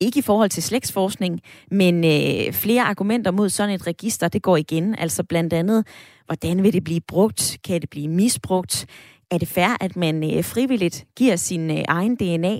Ikke 0.00 0.18
i 0.18 0.22
forhold 0.22 0.50
til 0.50 0.62
slægtsforskning, 0.62 1.40
men 1.70 2.04
øh, 2.04 2.52
flere 2.52 2.82
argumenter 2.82 3.30
mod 3.30 3.48
sådan 3.48 3.74
et 3.74 3.86
register, 3.86 4.28
det 4.28 4.42
går 4.42 4.56
igen. 4.56 4.94
Altså 4.94 5.24
blandt 5.24 5.52
andet, 5.52 5.86
hvordan 6.26 6.62
vil 6.62 6.72
det 6.72 6.84
blive 6.84 7.00
brugt? 7.00 7.58
Kan 7.64 7.80
det 7.80 7.90
blive 7.90 8.08
misbrugt? 8.08 8.86
Er 9.30 9.38
det 9.38 9.48
fair, 9.48 9.76
at 9.80 9.96
man 9.96 10.36
øh, 10.36 10.44
frivilligt 10.44 11.06
giver 11.16 11.36
sin 11.36 11.70
øh, 11.70 11.84
egen 11.88 12.16
DNA, 12.16 12.58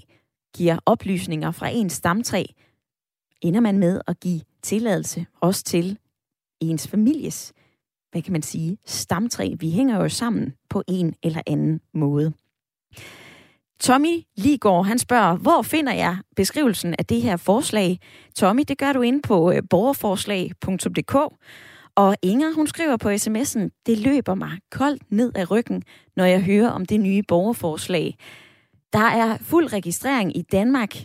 giver 0.57 0.79
oplysninger 0.87 1.51
fra 1.51 1.69
ens 1.69 1.93
stamtræ? 1.93 2.45
Ender 3.43 3.61
man 3.61 3.79
med 3.79 4.01
at 4.07 4.21
give 4.21 4.41
tilladelse 4.63 5.27
også 5.41 5.65
til 5.65 5.99
ens 6.61 6.89
families, 6.89 7.53
hvad 8.11 8.23
kan 8.23 8.33
man 8.33 8.43
sige, 8.43 8.79
stamtræ? 8.87 9.55
Vi 9.59 9.71
hænger 9.71 10.03
jo 10.03 10.09
sammen 10.09 10.55
på 10.71 10.83
en 10.89 11.15
eller 11.23 11.43
anden 11.47 11.81
måde. 11.95 12.33
Tommy 13.81 14.23
Ligård, 14.37 14.87
han 14.87 14.99
spørger, 14.99 15.37
hvor 15.37 15.63
finder 15.63 15.93
jeg 15.93 16.17
beskrivelsen 16.37 16.95
af 16.99 17.07
det 17.07 17.23
her 17.23 17.37
forslag? 17.37 17.99
Tommy, 18.37 18.63
det 18.69 18.79
gør 18.79 18.93
du 18.93 19.01
inde 19.01 19.23
på 19.23 19.53
øh, 19.53 19.63
borgerforslag.dk. 19.71 21.15
Og 21.97 22.17
Inger, 22.23 22.55
hun 22.55 22.67
skriver 22.67 22.97
på 22.97 23.09
sms'en, 23.09 23.83
det 23.87 23.99
løber 23.99 24.35
mig 24.35 24.51
koldt 24.71 25.03
ned 25.13 25.33
af 25.35 25.51
ryggen, 25.51 25.83
når 26.17 26.25
jeg 26.25 26.43
hører 26.43 26.71
om 26.71 26.87
det 26.87 27.01
nye 27.01 27.23
borgerforslag. 27.29 28.15
Der 28.93 29.05
er 29.05 29.39
fuld 29.41 29.73
registrering 29.73 30.37
i 30.37 30.43
Danmark. 30.43 30.97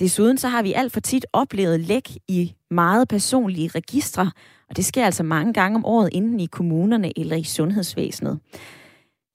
Desuden 0.00 0.38
så 0.38 0.48
har 0.48 0.62
vi 0.62 0.72
alt 0.72 0.92
for 0.92 1.00
tit 1.00 1.26
oplevet 1.32 1.80
læk 1.80 2.10
i 2.28 2.54
meget 2.70 3.08
personlige 3.08 3.68
registre, 3.68 4.30
og 4.68 4.76
det 4.76 4.84
sker 4.84 5.04
altså 5.04 5.22
mange 5.22 5.52
gange 5.52 5.76
om 5.76 5.84
året, 5.84 6.08
enten 6.12 6.40
i 6.40 6.46
kommunerne 6.46 7.18
eller 7.18 7.36
i 7.36 7.44
sundhedsvæsenet. 7.44 8.40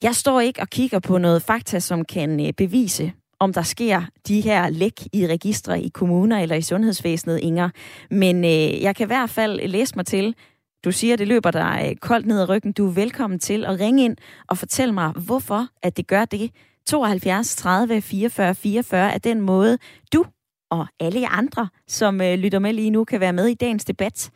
Jeg 0.06 0.16
står 0.16 0.40
ikke 0.40 0.62
og 0.62 0.70
kigger 0.70 1.00
på 1.00 1.18
noget 1.18 1.42
fakta, 1.42 1.80
som 1.80 2.06
kan 2.06 2.46
øh, 2.46 2.54
bevise, 2.54 3.14
om 3.40 3.54
der 3.54 3.62
sker 3.62 4.02
de 4.28 4.42
her 4.42 4.70
læk 4.70 5.08
i 5.14 5.28
registre 5.28 5.82
i 5.82 5.90
kommuner 5.90 6.40
eller 6.40 6.56
i 6.56 6.62
sundhedsvæsenet, 6.62 7.40
Inger. 7.40 7.70
Men 8.12 8.44
øh, 8.44 8.82
jeg 8.82 8.96
kan 8.96 9.06
i 9.06 9.08
hvert 9.08 9.30
fald 9.30 9.68
læse 9.68 9.96
mig 9.96 10.06
til, 10.06 10.36
du 10.84 10.92
siger, 10.92 11.16
det 11.16 11.28
løber 11.28 11.52
dig 11.52 11.88
øh, 11.90 11.96
koldt 11.96 12.26
ned 12.26 12.42
ad 12.42 12.50
ryggen. 12.50 12.72
Du 12.72 12.88
er 12.88 12.92
velkommen 12.92 13.40
til 13.40 13.66
at 13.66 13.80
ringe 13.80 14.06
ind 14.06 14.18
og 14.48 14.58
fortælle 14.58 14.94
mig, 14.94 15.12
hvorfor 15.12 15.68
at 15.84 15.98
det 15.98 16.08
gør 16.08 16.26
det. 16.26 16.52
72 16.88 17.56
30 17.56 18.02
44 18.02 18.56
44 18.56 19.14
er 19.14 19.18
den 19.18 19.42
måde, 19.42 19.78
du 20.14 20.26
og 20.72 20.88
alle 21.00 21.28
andre, 21.28 21.70
som 21.88 22.22
øh, 22.22 22.36
lytter 22.36 22.60
med 22.60 22.74
lige 22.74 22.90
nu, 22.90 23.04
kan 23.04 23.20
være 23.20 23.34
med 23.34 23.48
i 23.48 23.54
dagens 23.54 23.86
debat. 23.86 24.32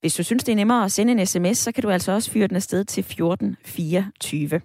Hvis 0.00 0.14
du 0.14 0.22
synes, 0.22 0.44
det 0.44 0.52
er 0.52 0.56
nemmere 0.56 0.84
at 0.84 0.92
sende 0.92 1.12
en 1.12 1.26
sms, 1.26 1.58
så 1.58 1.72
kan 1.72 1.82
du 1.82 1.90
altså 1.90 2.12
også 2.12 2.30
fyre 2.30 2.46
den 2.46 2.56
afsted 2.56 2.84
til 2.84 3.00
1424. 3.00 4.60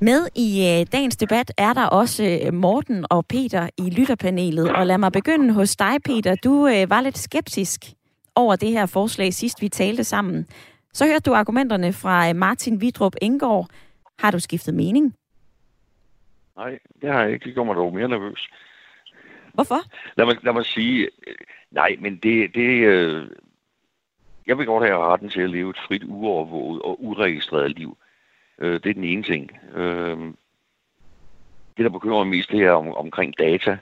Med 0.00 0.28
i 0.34 0.48
øh, 0.60 0.86
dagens 0.92 1.16
debat 1.16 1.52
er 1.58 1.72
der 1.72 1.86
også 1.86 2.40
øh, 2.46 2.54
Morten 2.54 3.04
og 3.10 3.26
Peter 3.26 3.68
i 3.78 3.90
lytterpanelet. 3.90 4.76
Og 4.76 4.86
lad 4.86 4.98
mig 4.98 5.12
begynde 5.12 5.54
hos 5.54 5.76
dig, 5.76 5.96
Peter. 6.04 6.34
Du 6.34 6.66
øh, 6.66 6.90
var 6.90 7.00
lidt 7.00 7.18
skeptisk 7.18 7.80
over 8.34 8.56
det 8.56 8.68
her 8.68 8.86
forslag 8.86 9.32
sidst 9.32 9.62
vi 9.62 9.68
talte 9.68 10.04
sammen. 10.04 10.46
Så 10.92 11.06
hørte 11.06 11.30
du 11.30 11.34
argumenterne 11.34 11.92
fra 11.92 12.28
øh, 12.28 12.36
Martin 12.36 12.80
Vidrup 12.80 13.14
Engård. 13.22 13.66
Har 14.18 14.30
du 14.30 14.40
skiftet 14.40 14.74
mening? 14.74 15.14
Nej, 16.56 16.78
det 17.02 17.12
har 17.12 17.22
jeg 17.22 17.32
ikke. 17.32 17.44
Det 17.44 17.54
gjorde 17.54 17.66
mig 17.66 17.76
dog 17.76 17.94
mere 17.94 18.08
nervøs. 18.08 18.48
Hvorfor? 19.54 19.80
Lad 20.16 20.26
mig, 20.26 20.44
lad 20.44 20.52
mig 20.52 20.64
sige, 20.64 21.08
nej, 21.70 21.96
men 22.00 22.16
det, 22.16 22.54
det 22.54 22.86
øh, 22.86 23.30
jeg 24.46 24.58
vil 24.58 24.66
godt 24.66 24.86
have 24.86 24.98
retten 24.98 25.28
til 25.28 25.40
at 25.40 25.50
leve 25.50 25.70
et 25.70 25.78
frit, 25.88 26.04
uovervåget 26.04 26.82
og 26.82 27.04
uregistreret 27.04 27.78
liv. 27.78 27.96
Øh, 28.58 28.72
det 28.72 28.86
er 28.86 28.94
den 28.94 29.04
ene 29.04 29.22
ting. 29.22 29.50
Øh, 29.74 30.18
det, 31.76 31.84
der 31.84 31.88
bekymrer 31.88 32.24
mig 32.24 32.36
mest, 32.36 32.50
det 32.50 32.62
er 32.62 32.70
om, 32.70 32.96
omkring 32.96 33.38
data, 33.38 33.78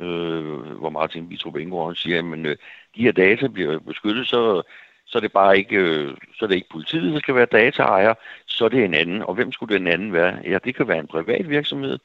øh, 0.00 0.44
hvor 0.58 0.90
Martin 0.90 1.30
Vitrup 1.30 1.56
Ingegaard 1.56 1.94
siger, 1.94 2.18
at 2.18 2.38
øh, 2.38 2.56
de 2.96 3.02
her 3.02 3.12
data 3.12 3.46
bliver 3.46 3.78
beskyttet, 3.78 4.26
så, 4.26 4.62
så 5.06 5.18
er 5.18 5.20
det 5.20 5.32
bare 5.32 5.58
ikke, 5.58 5.76
øh, 5.76 6.16
så 6.34 6.44
er 6.44 6.48
det 6.48 6.54
ikke 6.56 6.68
politiet, 6.70 7.12
der 7.12 7.18
skal 7.18 7.34
være 7.34 7.46
dataejer, 7.46 8.14
så 8.46 8.64
er 8.64 8.68
det 8.68 8.84
en 8.84 8.94
anden. 8.94 9.22
Og 9.22 9.34
hvem 9.34 9.52
skulle 9.52 9.78
den 9.78 9.86
anden 9.86 10.12
være? 10.12 10.40
Ja, 10.44 10.58
det 10.64 10.74
kan 10.74 10.88
være 10.88 10.98
en 10.98 11.06
privat 11.06 11.48
virksomhed. 11.50 11.98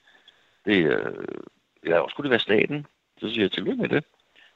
Det, 0.65 0.86
øh, 0.86 1.13
ja, 1.86 1.99
også 1.99 2.13
skulle 2.13 2.25
det 2.25 2.31
være 2.31 2.39
staten. 2.39 2.86
Så 3.19 3.29
siger 3.29 3.43
jeg 3.43 3.51
tillykke 3.51 3.81
med 3.81 3.89
det, 3.89 4.03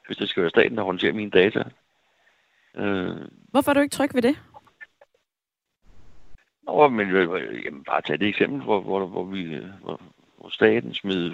hvis 0.06 0.16
det 0.16 0.28
skal 0.28 0.42
være 0.42 0.50
staten, 0.50 0.76
der 0.76 0.82
håndterer 0.82 1.12
mine 1.12 1.30
data. 1.30 1.64
Øh, 2.74 3.16
Hvorfor 3.50 3.70
er 3.70 3.74
du 3.74 3.80
ikke 3.80 3.92
tryg 3.92 4.14
ved 4.14 4.22
det? 4.22 4.36
Nå, 6.66 6.88
men 6.88 7.10
øh, 7.10 7.64
jamen, 7.64 7.84
bare 7.84 8.02
tage 8.02 8.18
det 8.18 8.28
eksempel, 8.28 8.62
hvor, 8.62 8.80
hvor, 8.80 9.06
hvor, 9.06 9.24
vi, 9.24 9.42
øh, 9.42 9.68
hvor, 9.82 10.00
hvor 10.38 10.48
staten 10.48 10.94
smed 10.94 11.30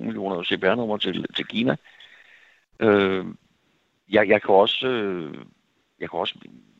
5,2 0.00 0.04
millioner 0.04 0.42
CPR-nummer 0.42 0.96
til, 0.96 1.26
til 1.36 1.46
Kina. 1.46 1.76
Øh, 2.80 3.24
jeg, 4.10 4.28
jeg 4.28 4.42
kan 4.42 4.54
også... 4.54 4.88
Øh, 4.88 5.34
jeg 6.00 6.10
kan 6.10 6.18
også 6.18 6.38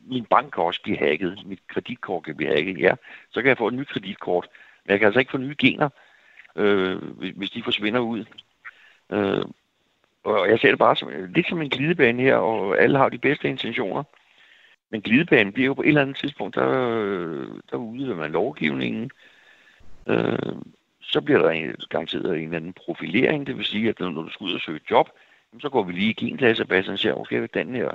min 0.09 0.25
bank 0.25 0.53
kan 0.53 0.63
også 0.63 0.81
blive 0.81 0.97
hacket. 0.97 1.43
Mit 1.45 1.59
kreditkort 1.67 2.23
kan 2.23 2.35
blive 2.35 2.49
hacket, 2.49 2.79
ja. 2.79 2.95
Så 3.29 3.41
kan 3.41 3.49
jeg 3.49 3.57
få 3.57 3.67
et 3.67 3.73
nyt 3.73 3.87
kreditkort. 3.87 4.47
Men 4.85 4.91
jeg 4.91 4.99
kan 4.99 5.05
altså 5.05 5.19
ikke 5.19 5.31
få 5.31 5.37
nye 5.37 5.55
gener, 5.59 5.89
øh, 6.55 7.01
hvis 7.35 7.49
de 7.49 7.63
forsvinder 7.63 7.99
ud. 7.99 8.25
Øh, 9.11 9.45
og 10.23 10.49
jeg 10.49 10.59
ser 10.59 10.69
det 10.69 10.79
bare 10.79 10.95
som, 10.95 11.09
lidt 11.29 11.47
som 11.47 11.61
en 11.61 11.69
glidebane 11.69 12.23
her, 12.23 12.35
og 12.35 12.81
alle 12.81 12.97
har 12.97 13.09
de 13.09 13.17
bedste 13.17 13.49
intentioner. 13.49 14.03
Men 14.89 15.01
glidebanen 15.01 15.53
bliver 15.53 15.65
jo 15.65 15.73
på 15.73 15.81
et 15.81 15.87
eller 15.87 16.01
andet 16.01 16.17
tidspunkt, 16.17 16.55
der, 16.55 16.67
der 17.71 17.77
udvider 17.77 18.15
man 18.15 18.31
lovgivningen. 18.31 19.11
Øh, 20.07 20.55
så 21.01 21.21
bliver 21.21 21.41
der 21.41 21.49
en, 21.49 21.75
garanteret 21.89 22.37
en 22.37 22.43
eller 22.43 22.57
anden 22.57 22.73
profilering, 22.73 23.47
det 23.47 23.57
vil 23.57 23.65
sige, 23.65 23.89
at 23.89 23.99
når 23.99 24.09
du 24.09 24.29
skal 24.29 24.43
ud 24.43 24.53
og 24.53 24.61
søge 24.61 24.79
job, 24.91 25.09
så 25.59 25.69
går 25.69 25.83
vi 25.83 25.93
lige 25.93 26.09
i 26.09 26.13
gentdatabasen 26.13 26.93
og 26.93 26.99
siger, 26.99 27.13
okay, 27.13 27.47
den 27.53 27.75
her, 27.75 27.91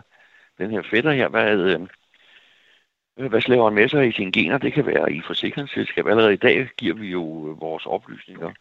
den 0.59 0.71
her 0.71 0.83
fætter 0.83 1.13
her, 1.13 1.29
hvad, 1.29 1.59
øh, 1.59 3.29
hvad 3.29 3.41
slæver 3.41 3.65
han 3.65 3.75
med 3.75 3.89
sig 3.89 4.09
i 4.09 4.13
sine 4.13 4.33
gener. 4.33 4.59
Det 4.59 4.73
kan 4.73 4.87
være 4.87 5.13
i 5.13 5.21
forsikringsselskab. 5.27 6.07
Allerede 6.07 6.33
i 6.33 6.37
dag 6.37 6.69
giver 6.77 6.95
vi 6.95 7.09
jo 7.09 7.51
øh, 7.51 7.61
vores 7.61 7.87
oplysninger. 7.87 8.53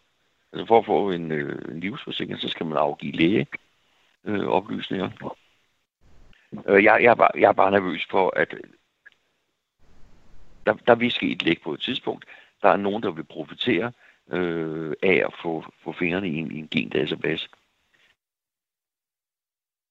Altså 0.53 0.65
for 0.65 0.79
at 0.79 0.85
få 0.85 1.11
en, 1.11 1.31
øh, 1.31 1.73
en 1.73 1.79
livsforsikring, 1.79 2.39
så 2.39 2.49
skal 2.49 2.65
man 2.65 2.77
afgive 2.77 3.11
læge 3.11 3.47
øh, 4.25 4.47
oplysninger. 4.47 5.09
Øh, 6.67 6.83
jeg, 6.83 7.03
jeg, 7.03 7.11
er 7.11 7.15
bare, 7.15 7.31
jeg 7.35 7.47
er 7.47 7.53
bare 7.53 7.71
nervøs 7.71 8.07
for, 8.11 8.33
at 8.35 8.53
øh, 8.53 8.59
der, 10.65 10.73
der 10.73 10.95
vil 10.95 11.11
ske 11.11 11.31
et 11.31 11.43
læk 11.43 11.63
på 11.63 11.73
et 11.73 11.81
tidspunkt. 11.81 12.25
Der 12.61 12.69
er 12.69 12.77
nogen, 12.77 13.03
der 13.03 13.11
vil 13.11 13.23
profitere 13.23 13.91
øh, 14.31 14.93
af 15.03 15.23
at 15.25 15.33
få, 15.41 15.63
få 15.83 15.91
fingrene 15.91 16.29
i 16.29 16.35
en, 16.35 16.51
i 16.51 16.59
en 16.59 16.67
gendatabase. 16.67 17.49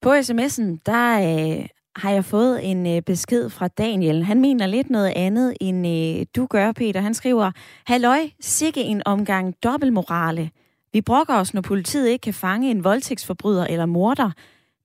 På 0.03 0.11
sms'en, 0.15 0.79
der 0.87 1.05
øh, 1.19 1.67
har 1.97 2.11
jeg 2.11 2.25
fået 2.25 2.71
en 2.71 2.97
øh, 2.97 3.03
besked 3.03 3.51
fra 3.51 3.69
Daniel. 3.69 4.25
Han 4.25 4.41
mener 4.41 4.67
lidt 4.67 4.91
noget 4.91 5.13
andet, 5.17 5.57
end 5.61 5.87
øh, 5.87 6.27
du 6.37 6.47
gør, 6.47 6.73
Peter. 6.73 7.01
Han 7.01 7.15
skriver, 7.15 7.53
Halløj, 7.87 8.21
sikke 8.41 8.83
en 8.83 9.03
omgang 9.07 9.55
dobbeltmorale. 9.65 10.51
Vi 10.93 11.01
brokker 11.01 11.35
os, 11.35 11.55
når 11.55 11.61
politiet 11.61 12.09
ikke 12.09 12.23
kan 12.23 12.35
fange 12.35 12.71
en 12.71 12.85
voldtægtsforbryder 12.85 13.67
eller 13.67 13.87
morder. 13.87 14.31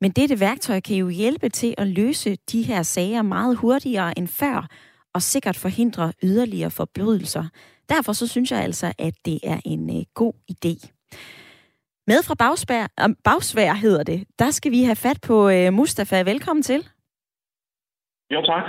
Men 0.01 0.11
dette 0.11 0.39
værktøj 0.39 0.79
kan 0.79 0.95
jo 0.95 1.09
hjælpe 1.09 1.49
til 1.49 1.75
at 1.77 1.87
løse 1.87 2.35
de 2.51 2.61
her 2.61 2.83
sager 2.83 3.21
meget 3.21 3.57
hurtigere 3.57 4.17
end 4.17 4.27
før, 4.27 4.67
og 5.13 5.21
sikkert 5.21 5.55
forhindre 5.55 6.13
yderligere 6.23 6.71
forbrydelser. 6.71 7.45
Derfor 7.89 8.13
så 8.13 8.27
synes 8.27 8.51
jeg 8.51 8.59
altså, 8.59 8.93
at 8.97 9.13
det 9.25 9.39
er 9.43 9.59
en 9.65 9.97
øh, 9.97 10.03
god 10.13 10.33
idé. 10.51 10.91
Med 12.07 12.23
fra 12.23 12.35
Bagsvær, 12.35 12.87
øh, 12.99 13.15
Bagsvær 13.23 13.73
hedder 13.73 14.03
det, 14.03 14.27
der 14.39 14.51
skal 14.51 14.71
vi 14.71 14.83
have 14.83 14.95
fat 14.95 15.21
på 15.21 15.49
øh, 15.49 15.73
Mustafa. 15.73 16.21
Velkommen 16.21 16.63
til. 16.63 16.87
Jo, 18.33 18.41
tak. 18.45 18.63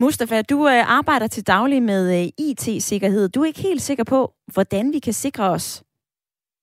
Mustafa, 0.00 0.42
du 0.42 0.68
øh, 0.68 0.90
arbejder 0.98 1.26
til 1.26 1.46
daglig 1.46 1.82
med 1.82 2.20
øh, 2.20 2.28
IT-sikkerhed. 2.38 3.28
Du 3.28 3.42
er 3.42 3.46
ikke 3.46 3.62
helt 3.62 3.82
sikker 3.82 4.04
på, 4.04 4.34
hvordan 4.52 4.92
vi 4.92 4.98
kan 4.98 5.12
sikre 5.12 5.50
os, 5.50 5.84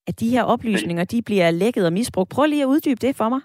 at 0.08 0.19
de 0.19 0.30
her 0.30 0.43
oplysninger 0.43 1.04
de 1.04 1.21
bliver 1.21 1.52
lækket 1.52 1.86
og 1.86 1.93
misbrugt. 1.93 2.30
Prøv 2.30 2.45
lige 2.45 2.62
at 2.62 2.67
uddybe 2.67 3.08
det 3.08 3.15
for 3.15 3.30
mig. 3.30 3.41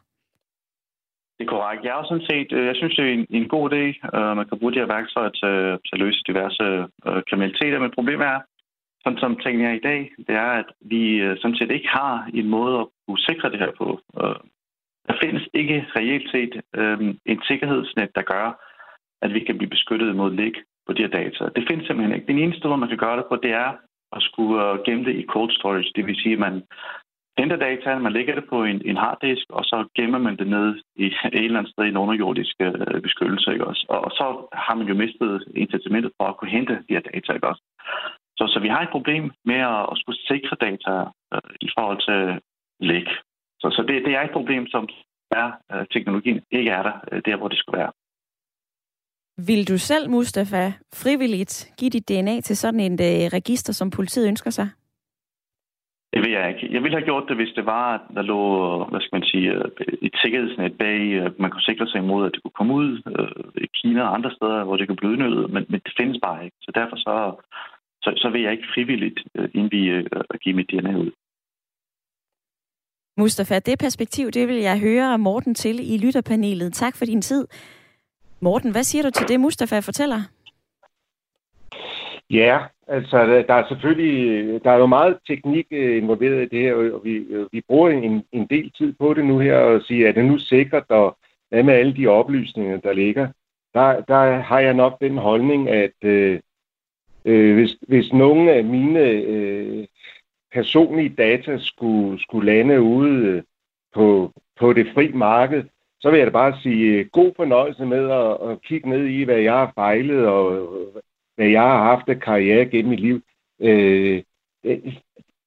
Det 1.43 1.49
er 1.49 1.59
korrekt. 1.59 1.85
Jeg 1.85 1.99
er 1.99 2.05
sådan 2.05 2.29
set, 2.31 2.51
øh, 2.59 2.67
jeg 2.67 2.77
synes, 2.77 2.95
det 2.97 3.05
er 3.05 3.13
en, 3.13 3.27
en 3.31 3.49
god 3.55 3.65
idé. 3.73 3.85
Øh, 4.17 4.31
at 4.31 4.37
man 4.39 4.49
kan 4.49 4.59
bruge 4.59 4.73
de 4.73 4.83
her 4.83 4.93
værktøjer 4.97 5.33
til, 5.41 5.55
til 5.87 5.95
at 5.97 6.03
løse 6.05 6.27
diverse 6.31 6.67
øh, 7.07 7.21
kriminaliteter, 7.29 7.79
men 7.79 7.97
problemet 7.99 8.27
er, 8.27 8.41
sådan 9.03 9.19
som 9.19 9.37
tingene 9.37 9.69
er 9.69 9.75
i 9.77 9.87
dag, 9.91 10.01
det 10.27 10.35
er, 10.47 10.51
at 10.63 10.69
vi 10.93 11.03
øh, 11.25 11.37
sådan 11.41 11.57
set 11.57 11.71
ikke 11.71 11.89
har 11.89 12.31
en 12.35 12.49
måde 12.49 12.75
at 12.81 12.87
kunne 13.07 13.27
sikre 13.29 13.51
det 13.51 13.59
her 13.59 13.73
på. 13.81 13.89
Øh, 14.23 14.41
der 15.09 15.15
findes 15.23 15.45
ikke 15.55 15.87
reelt 15.97 16.31
set 16.35 16.53
øh, 16.81 16.99
en 17.33 17.41
sikkerhedsnet, 17.49 18.11
der 18.15 18.23
gør, 18.33 18.47
at 19.25 19.35
vi 19.35 19.41
kan 19.41 19.57
blive 19.59 19.75
beskyttet 19.77 20.17
mod 20.17 20.31
læk 20.41 20.57
på 20.87 20.93
de 20.93 21.03
her 21.03 21.13
data. 21.21 21.43
Det 21.57 21.65
findes 21.69 21.87
simpelthen 21.87 22.15
ikke. 22.15 22.33
Den 22.33 22.39
eneste 22.39 22.69
måde, 22.69 22.85
man 22.85 22.93
kan 22.93 23.05
gøre 23.07 23.17
det 23.17 23.27
på, 23.29 23.37
det 23.37 23.53
er 23.53 23.71
at 24.17 24.23
skulle 24.23 24.57
øh, 24.65 24.79
gemme 24.87 25.05
det 25.05 25.15
i 25.17 25.27
cold 25.35 25.51
storage. 25.59 25.93
Det 25.97 26.07
vil 26.07 26.23
sige, 26.23 26.33
at 26.33 26.45
man 26.47 26.63
henter 27.39 27.57
data, 27.57 27.99
man 27.99 28.13
lægger 28.13 28.35
det 28.35 28.45
på 28.49 28.65
en, 28.65 28.83
en 28.85 28.97
harddisk, 28.97 29.47
og 29.49 29.65
så 29.65 29.89
gemmer 29.97 30.19
man 30.19 30.37
det 30.37 30.47
ned 30.47 30.69
i 30.97 31.07
et 31.07 31.45
eller 31.45 31.59
andet 31.59 31.73
sted 31.73 31.85
i 31.85 31.89
en 31.89 32.03
underjordisk 32.05 32.55
øh, 32.61 33.03
beskyttelse. 33.03 33.53
Ikke 33.53 33.67
også? 33.67 33.87
Og, 33.89 34.01
og 34.07 34.11
så 34.11 34.27
har 34.53 34.75
man 34.75 34.87
jo 34.87 34.95
mistet 34.95 35.45
incitamentet 35.57 36.13
for 36.17 36.25
at 36.29 36.37
kunne 36.37 36.51
hente 36.51 36.75
de 36.89 36.95
her 36.97 37.01
data. 37.01 37.33
Ikke 37.33 37.49
også? 37.49 37.63
Så, 38.39 38.45
så 38.53 38.59
vi 38.61 38.69
har 38.69 38.81
et 38.83 38.95
problem 38.97 39.25
med 39.45 39.61
at, 39.73 39.83
at 39.93 39.97
skulle 40.01 40.21
sikre 40.31 40.57
data 40.61 40.95
øh, 41.35 41.51
i 41.61 41.69
forhold 41.77 42.01
til 42.09 42.41
læk. 42.81 43.09
Så, 43.61 43.67
så 43.77 43.83
det, 43.89 44.05
det 44.07 44.15
er 44.15 44.23
et 44.23 44.37
problem, 44.39 44.67
som 44.67 44.89
er, 45.31 45.49
øh, 45.73 45.87
teknologien 45.91 46.41
ikke 46.51 46.71
er 46.71 46.83
der, 46.83 46.97
øh, 47.13 47.23
der 47.25 47.37
hvor 47.37 47.49
det 47.49 47.59
skulle 47.59 47.79
være. 47.79 47.93
Vil 49.47 49.69
du 49.69 49.79
selv, 49.79 50.11
Mustafa, 50.11 50.73
frivilligt 50.95 51.73
give 51.79 51.91
dit 51.91 52.09
DNA 52.09 52.41
til 52.41 52.57
sådan 52.57 52.81
et 52.81 53.01
øh, 53.01 53.31
register, 53.39 53.73
som 53.73 53.91
politiet 53.91 54.29
ønsker 54.29 54.51
sig? 54.51 54.69
Det 56.13 56.21
vil 56.23 56.33
jeg 56.33 56.49
ikke. 56.49 56.75
Jeg 56.75 56.83
ville 56.83 56.97
have 56.99 57.09
gjort 57.11 57.29
det, 57.29 57.37
hvis 57.37 57.55
det 57.57 57.67
var, 57.67 57.95
at 57.95 58.01
der 58.15 58.23
lå, 58.23 58.41
hvad 58.91 59.01
skal 59.01 59.17
man 59.19 59.29
sige, 59.33 59.53
øh, 59.53 59.65
et 60.03 60.15
sikkerhedsnet 60.23 60.79
bag, 60.79 61.01
øh, 61.01 61.25
at 61.25 61.39
man 61.39 61.51
kunne 61.51 61.69
sikre 61.71 61.87
sig 61.87 61.99
imod, 61.99 62.27
at 62.27 62.33
det 62.35 62.43
kunne 62.43 62.59
komme 62.59 62.75
ud 62.75 62.91
øh, 63.19 63.63
i 63.65 63.69
Kina 63.79 64.03
og 64.03 64.15
andre 64.15 64.31
steder, 64.37 64.65
hvor 64.65 64.77
det 64.77 64.87
kunne 64.89 65.01
blive 65.01 65.13
udnyttet, 65.13 65.51
men, 65.55 65.65
men 65.69 65.81
det 65.85 65.93
findes 66.01 66.19
bare 66.23 66.45
ikke. 66.45 66.57
Så 66.61 66.71
derfor 66.75 66.97
så, 66.97 67.15
så, 68.03 68.11
så 68.17 68.29
vil 68.33 68.43
jeg 68.43 68.53
ikke 68.53 68.73
frivilligt 68.75 69.21
indvige 69.55 69.93
øh, 69.93 70.07
at 70.31 70.41
give 70.41 70.55
mit 70.57 70.71
DNA 70.71 70.95
ud. 70.97 71.11
Mustafa, 73.17 73.59
det 73.59 73.79
perspektiv, 73.79 74.31
det 74.31 74.49
vil 74.49 74.57
jeg 74.57 74.81
høre 74.81 75.19
Morten 75.19 75.55
til 75.55 75.95
i 75.95 75.99
lytterpanelet. 75.99 76.73
Tak 76.73 76.97
for 76.97 77.05
din 77.05 77.23
tid. 77.23 77.47
Morten, 78.41 78.73
hvad 78.73 78.83
siger 78.83 79.03
du 79.03 79.11
til 79.11 79.29
det, 79.29 79.41
Mustafa 79.41 79.79
fortæller? 79.81 80.21
Ja, 82.33 82.59
altså 82.87 83.45
der 83.49 83.55
er 83.55 83.69
selvfølgelig, 83.69 84.65
der 84.65 84.71
er 84.71 84.79
jo 84.79 84.87
meget 84.87 85.19
teknik 85.27 85.67
øh, 85.71 85.97
involveret 85.97 86.43
i 86.43 86.57
det 86.57 86.63
her, 86.63 86.75
og 86.75 87.05
vi, 87.05 87.17
øh, 87.17 87.47
vi 87.53 87.61
bruger 87.61 87.91
en, 87.91 88.25
en 88.33 88.47
del 88.47 88.71
tid 88.71 88.93
på 88.93 89.15
det 89.15 89.25
nu 89.25 89.39
her, 89.39 89.57
og 89.57 89.83
sige, 89.83 90.09
er 90.09 90.13
det 90.13 90.25
nu 90.25 90.39
sikkert, 90.39 90.85
og 90.89 91.17
hvad 91.49 91.63
med 91.63 91.75
alle 91.75 91.97
de 91.97 92.07
oplysninger, 92.07 92.77
der 92.81 92.93
ligger? 92.93 93.29
Der, 93.75 94.01
der 94.01 94.39
har 94.39 94.61
jeg 94.61 94.75
nok 94.75 95.01
den 95.01 95.19
holdning, 95.19 95.69
at 95.69 96.05
øh, 96.05 96.41
øh, 97.25 97.55
hvis, 97.55 97.77
hvis 97.89 98.13
nogle 98.13 98.53
af 98.53 98.65
mine 98.65 99.01
øh, 99.01 99.87
personlige 100.53 101.15
data 101.19 101.59
skulle, 101.59 102.23
skulle 102.23 102.53
lande 102.53 102.83
ude 102.83 103.27
øh, 103.27 103.43
på, 103.95 104.33
på 104.61 104.73
det 104.73 104.87
fri 104.95 105.13
marked, 105.13 105.65
så 106.01 106.11
vil 106.11 106.19
jeg 106.19 106.27
da 106.27 106.33
bare 106.33 106.61
sige 106.63 107.05
god 107.05 107.33
fornøjelse 107.37 107.87
med 107.87 108.11
at, 108.11 108.51
at 108.51 108.63
kigge 108.63 108.89
ned 108.89 109.07
i, 109.07 109.23
hvad 109.23 109.39
jeg 109.39 109.53
har 109.53 109.73
fejlet, 109.75 110.27
og 110.27 110.69
hvad 111.35 111.49
jeg 111.49 111.63
har 111.63 111.83
haft 111.83 112.09
af 112.09 112.21
karriere 112.21 112.67
gennem 112.67 112.91
mit 112.91 113.01
liv. 113.01 113.21
Øh, 113.61 114.23
øh, 114.65 114.97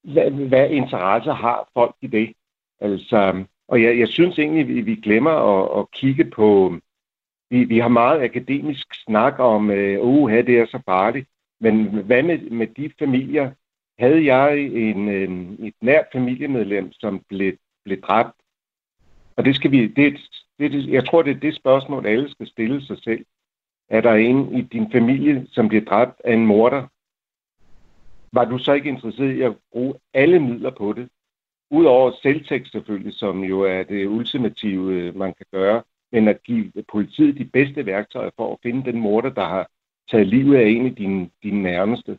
hvad, 0.03 0.31
hvad 0.31 0.69
interesse 0.69 1.31
har 1.31 1.69
folk 1.73 1.95
i 2.01 2.07
det? 2.07 2.33
Altså, 2.79 3.45
og 3.67 3.83
jeg, 3.83 3.99
jeg 3.99 4.07
synes 4.07 4.39
egentlig, 4.39 4.67
vi, 4.67 4.81
vi 4.81 4.95
glemmer 4.95 5.31
at, 5.31 5.79
at 5.79 5.91
kigge 5.91 6.25
på... 6.25 6.77
Vi, 7.49 7.63
vi 7.63 7.79
har 7.79 7.87
meget 7.87 8.21
akademisk 8.21 8.93
snak 8.93 9.39
om, 9.39 9.71
øh, 9.71 10.01
uh, 10.01 10.31
det 10.31 10.59
er 10.59 10.65
så 10.65 10.81
farligt. 10.85 11.27
Men 11.59 11.85
hvad 11.85 12.23
med, 12.23 12.39
med 12.49 12.67
de 12.67 12.91
familier? 12.99 13.51
Havde 13.99 14.33
jeg 14.33 14.59
en, 14.59 15.09
øh, 15.09 15.67
et 15.67 15.73
nært 15.81 16.05
familiemedlem, 16.13 16.91
som 16.91 17.21
blev, 17.29 17.53
blev 17.85 18.01
dræbt? 18.01 18.35
Og 19.35 19.45
det 19.45 19.55
skal 19.55 19.71
vi... 19.71 19.87
Det, 19.87 20.19
det, 20.59 20.87
jeg 20.87 21.05
tror, 21.05 21.21
det 21.21 21.35
er 21.35 21.39
det 21.39 21.55
spørgsmål, 21.55 22.05
alle 22.05 22.31
skal 22.31 22.47
stille 22.47 22.85
sig 22.85 22.97
selv. 23.03 23.25
Er 23.89 24.01
der 24.01 24.13
en 24.13 24.57
i 24.57 24.61
din 24.61 24.91
familie, 24.91 25.47
som 25.49 25.67
bliver 25.67 25.85
dræbt 25.85 26.21
af 26.23 26.33
en 26.33 26.45
morder? 26.45 26.87
Var 28.33 28.45
du 28.45 28.57
så 28.57 28.73
ikke 28.73 28.89
interesseret 28.89 29.35
i 29.35 29.41
at 29.41 29.55
bruge 29.71 29.93
alle 30.13 30.39
midler 30.39 30.71
på 30.71 30.93
det? 30.93 31.09
Udover 31.69 32.11
selvtægt 32.21 32.71
selvfølgelig, 32.71 33.13
som 33.13 33.43
jo 33.43 33.61
er 33.61 33.83
det 33.83 34.07
ultimative, 34.07 34.93
øh, 34.93 35.17
man 35.17 35.33
kan 35.33 35.45
gøre, 35.51 35.83
men 36.11 36.27
at 36.27 36.43
give 36.43 36.71
politiet 36.91 37.37
de 37.37 37.45
bedste 37.45 37.85
værktøjer 37.85 38.29
for 38.35 38.53
at 38.53 38.59
finde 38.63 38.91
den 38.91 38.99
morder, 38.99 39.29
der 39.29 39.45
har 39.45 39.69
taget 40.11 40.27
livet 40.27 40.57
af 40.57 40.67
en 40.67 40.85
af 40.85 40.95
dine, 40.95 41.29
dine 41.43 41.63
nærmeste. 41.63 42.17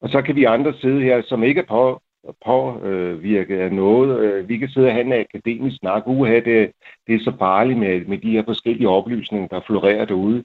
Og 0.00 0.08
så 0.08 0.22
kan 0.22 0.36
vi 0.36 0.44
andre 0.44 0.74
sidde 0.74 1.02
her, 1.02 1.22
som 1.22 1.42
ikke 1.42 1.60
er 1.60 1.66
på, 1.66 2.02
påvirket 2.44 3.58
øh, 3.58 3.64
af 3.64 3.72
noget. 3.72 4.20
Øh, 4.20 4.48
vi 4.48 4.58
kan 4.58 4.68
sidde 4.68 4.86
og 4.86 4.92
have 4.92 5.04
en 5.04 5.12
akademisk 5.12 5.76
snak. 5.76 6.02
Uha, 6.06 6.34
det, 6.34 6.72
det 7.06 7.14
er 7.14 7.18
så 7.24 7.32
farligt 7.38 7.78
med, 7.78 8.04
med 8.04 8.18
de 8.18 8.30
her 8.30 8.44
forskellige 8.44 8.88
oplysninger, 8.88 9.48
der 9.48 9.60
florerer 9.66 10.04
derude. 10.04 10.44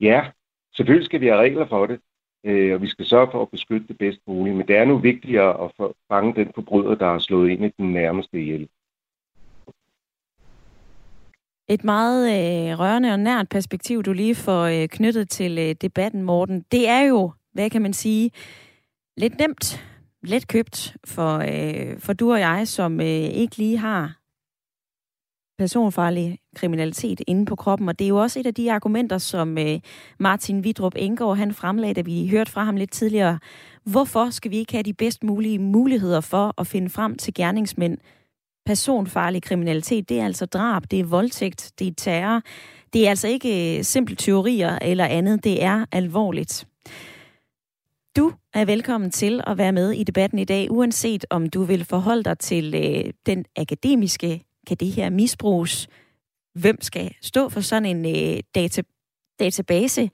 Ja, 0.00 0.30
selvfølgelig 0.76 1.06
skal 1.06 1.20
vi 1.20 1.26
have 1.26 1.40
regler 1.40 1.68
for 1.68 1.86
det, 1.86 2.00
øh, 2.44 2.74
og 2.74 2.82
vi 2.82 2.88
skal 2.88 3.06
sørge 3.06 3.28
for 3.32 3.42
at 3.42 3.50
beskytte 3.50 3.86
det 3.88 3.98
bedst 3.98 4.20
muligt, 4.26 4.56
men 4.56 4.68
det 4.68 4.76
er 4.76 4.84
nu 4.84 4.98
vigtigere 4.98 5.64
at 5.64 5.92
fange 6.08 6.34
den 6.34 6.50
forbryder, 6.54 6.94
der 6.94 7.06
har 7.06 7.18
slået 7.18 7.50
ind 7.50 7.64
i 7.64 7.68
den 7.78 7.92
nærmeste 7.92 8.40
ihjel. 8.40 8.68
Et 11.68 11.84
meget 11.84 12.24
øh, 12.30 12.78
rørende 12.78 13.12
og 13.12 13.20
nært 13.20 13.48
perspektiv, 13.48 14.02
du 14.02 14.12
lige 14.12 14.34
får 14.34 14.62
øh, 14.64 14.88
knyttet 14.88 15.28
til 15.28 15.58
øh, 15.58 15.74
debatten, 15.74 16.22
Morten. 16.22 16.64
Det 16.72 16.88
er 16.88 17.00
jo, 17.00 17.32
hvad 17.52 17.70
kan 17.70 17.82
man 17.82 17.92
sige, 17.92 18.30
lidt 19.16 19.38
nemt, 19.38 19.86
let 20.22 20.48
købt 20.48 20.96
for, 21.04 21.38
øh, 21.38 21.98
for 21.98 22.12
du 22.12 22.32
og 22.32 22.40
jeg, 22.40 22.68
som 22.68 23.00
øh, 23.00 23.06
ikke 23.06 23.56
lige 23.56 23.76
har 23.76 24.19
personfarlig 25.60 26.38
kriminalitet 26.56 27.22
inde 27.26 27.46
på 27.46 27.56
kroppen, 27.56 27.88
og 27.88 27.98
det 27.98 28.04
er 28.04 28.08
jo 28.08 28.16
også 28.16 28.40
et 28.40 28.46
af 28.46 28.54
de 28.54 28.72
argumenter, 28.72 29.18
som 29.18 29.58
øh, 29.58 29.80
Martin 30.18 30.64
Vidrup 30.64 30.94
Engård, 30.96 31.36
han 31.36 31.54
fremlagde, 31.54 31.94
da 31.94 32.00
vi 32.00 32.28
hørte 32.28 32.52
fra 32.52 32.64
ham 32.64 32.76
lidt 32.76 32.92
tidligere. 32.92 33.38
Hvorfor 33.84 34.30
skal 34.30 34.50
vi 34.50 34.56
ikke 34.56 34.72
have 34.72 34.82
de 34.82 34.92
bedst 34.92 35.24
mulige 35.24 35.58
muligheder 35.58 36.20
for 36.20 36.54
at 36.60 36.66
finde 36.66 36.90
frem 36.90 37.16
til 37.16 37.34
gerningsmænd? 37.34 37.98
Personfarlig 38.66 39.42
kriminalitet, 39.42 40.08
det 40.08 40.20
er 40.20 40.24
altså 40.24 40.46
drab, 40.46 40.82
det 40.90 41.00
er 41.00 41.04
voldtægt, 41.04 41.72
det 41.78 41.86
er 41.86 41.92
terror. 41.96 42.42
Det 42.92 43.06
er 43.06 43.10
altså 43.10 43.28
ikke 43.28 43.78
øh, 43.78 43.84
simple 43.84 44.16
teorier 44.16 44.78
eller 44.82 45.04
andet, 45.04 45.44
det 45.44 45.62
er 45.62 45.84
alvorligt. 45.92 46.66
Du 48.16 48.32
er 48.54 48.64
velkommen 48.64 49.10
til 49.10 49.40
at 49.46 49.58
være 49.58 49.72
med 49.72 49.90
i 49.90 50.04
debatten 50.04 50.38
i 50.38 50.44
dag, 50.44 50.70
uanset 50.70 51.24
om 51.30 51.50
du 51.50 51.62
vil 51.62 51.84
forholde 51.84 52.22
dig 52.22 52.38
til 52.38 52.74
øh, 52.74 53.12
den 53.26 53.44
akademiske 53.56 54.44
kan 54.70 54.76
det 54.76 54.92
her 54.92 55.10
misbruges? 55.10 55.88
Hvem 56.54 56.82
skal 56.82 57.14
stå 57.22 57.48
for 57.48 57.60
sådan 57.60 57.86
en 57.96 58.06
øh, 58.06 58.40
data, 58.54 58.82
database? 59.40 60.10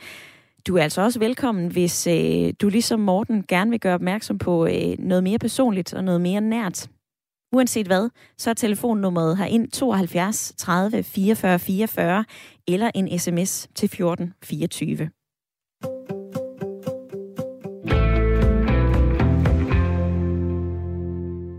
du 0.67 0.77
er 0.77 0.83
altså 0.83 1.03
også 1.03 1.19
velkommen, 1.19 1.69
hvis 1.69 2.07
øh, 2.07 2.53
du 2.61 2.69
ligesom 2.69 3.01
Morten 3.01 3.45
gerne 3.49 3.71
vil 3.71 3.81
gøre 3.81 3.95
opmærksom 3.95 4.39
på 4.39 4.67
øh, 4.67 4.99
noget 4.99 5.25
mere 5.25 5.39
personligt 5.39 5.95
og 5.95 6.05
noget 6.05 6.21
mere 6.21 6.41
nært. 6.41 6.89
Uanset 7.53 7.87
hvad, 7.87 8.09
så 8.39 8.51
er 8.51 8.55
telefonnummeret 8.55 9.39
herind 9.39 9.69
72 9.69 10.55
30 10.57 11.03
44 11.03 11.59
44 11.59 12.25
eller 12.69 12.91
en 12.95 13.19
sms 13.19 13.69
til 13.75 13.89
14 13.89 14.35
24. 14.43 15.11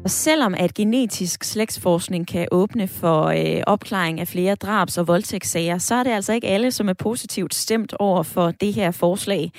Og 0.07 0.11
selvom 0.11 0.53
at 0.57 0.73
genetisk 0.73 1.43
slægtsforskning 1.43 2.27
kan 2.27 2.47
åbne 2.51 2.87
for 2.87 3.23
øh, 3.25 3.63
opklaring 3.67 4.19
af 4.19 4.27
flere 4.27 4.55
drabs- 4.55 4.97
og 4.97 5.07
voldtægtssager, 5.07 5.77
så 5.77 5.95
er 5.95 6.03
det 6.03 6.11
altså 6.11 6.33
ikke 6.33 6.47
alle, 6.47 6.71
som 6.71 6.89
er 6.89 6.93
positivt 6.93 7.53
stemt 7.53 7.93
over 7.99 8.23
for 8.23 8.51
det 8.51 8.73
her 8.73 8.91
forslag. 8.91 9.51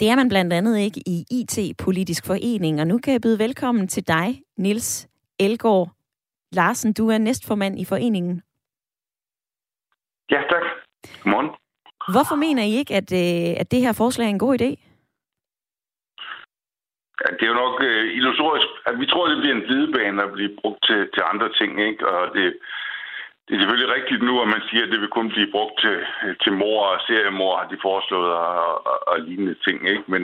Det 0.00 0.08
er 0.08 0.16
man 0.16 0.28
blandt 0.28 0.52
andet 0.52 0.78
ikke 0.78 1.00
i 1.06 1.24
IT-politisk 1.30 2.26
forening, 2.26 2.80
og 2.80 2.86
nu 2.86 2.98
kan 2.98 3.12
jeg 3.12 3.20
byde 3.20 3.38
velkommen 3.38 3.88
til 3.88 4.08
dig, 4.08 4.42
Nils 4.56 5.08
Elgård 5.38 5.90
Larsen. 6.52 6.92
Du 6.92 7.08
er 7.08 7.18
næstformand 7.18 7.80
i 7.80 7.84
foreningen. 7.84 8.42
Ja, 10.30 10.40
tak. 10.50 10.62
Godmorgen. 11.22 11.50
Hvorfor 12.12 12.34
mener 12.34 12.62
I 12.62 12.70
ikke, 12.70 12.94
at, 12.94 13.12
øh, 13.12 13.60
at 13.60 13.70
det 13.70 13.80
her 13.80 13.92
forslag 13.92 14.24
er 14.24 14.30
en 14.30 14.38
god 14.38 14.60
idé? 14.60 14.83
Ja, 17.20 17.26
det 17.36 17.42
er 17.42 17.52
jo 17.52 17.62
nok 17.64 17.76
øh, 17.88 18.04
illusorisk. 18.18 18.68
At 18.88 18.94
vi 19.00 19.06
tror, 19.06 19.28
det 19.28 19.38
bliver 19.40 19.56
en 19.56 19.66
glidebane 19.68 20.22
at 20.22 20.32
blive 20.36 20.56
brugt 20.60 20.80
til, 20.88 21.00
til 21.14 21.22
andre 21.32 21.48
ting, 21.58 21.70
ikke? 21.88 22.02
Og 22.08 22.22
det, 22.34 22.44
det 23.46 23.52
er 23.54 23.60
selvfølgelig 23.60 23.94
rigtigt 23.96 24.22
nu, 24.28 24.34
at 24.42 24.48
man 24.54 24.62
siger, 24.68 24.82
at 24.84 24.92
det 24.92 25.00
vil 25.00 25.16
kun 25.18 25.28
blive 25.34 25.50
brugt 25.56 25.76
til, 25.84 25.96
til 26.42 26.52
mor 26.62 26.78
og 26.92 26.98
seriemor, 27.06 27.52
har 27.60 27.68
de 27.72 27.78
foreslået, 27.88 28.32
og, 28.32 28.86
og, 28.90 28.98
og 29.10 29.16
lignende 29.26 29.56
ting, 29.66 29.78
ikke? 29.92 30.04
Men 30.14 30.22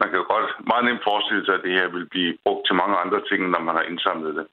man 0.00 0.08
kan 0.10 0.30
godt 0.34 0.48
meget 0.70 0.84
nemt 0.84 1.06
forestille 1.10 1.44
sig, 1.44 1.54
at 1.54 1.64
det 1.66 1.72
her 1.78 1.88
vil 1.96 2.06
blive 2.14 2.32
brugt 2.44 2.66
til 2.66 2.74
mange 2.82 2.96
andre 3.02 3.20
ting, 3.28 3.40
når 3.50 3.60
man 3.68 3.74
har 3.78 3.84
indsamlet 3.90 4.34
det. 4.38 4.46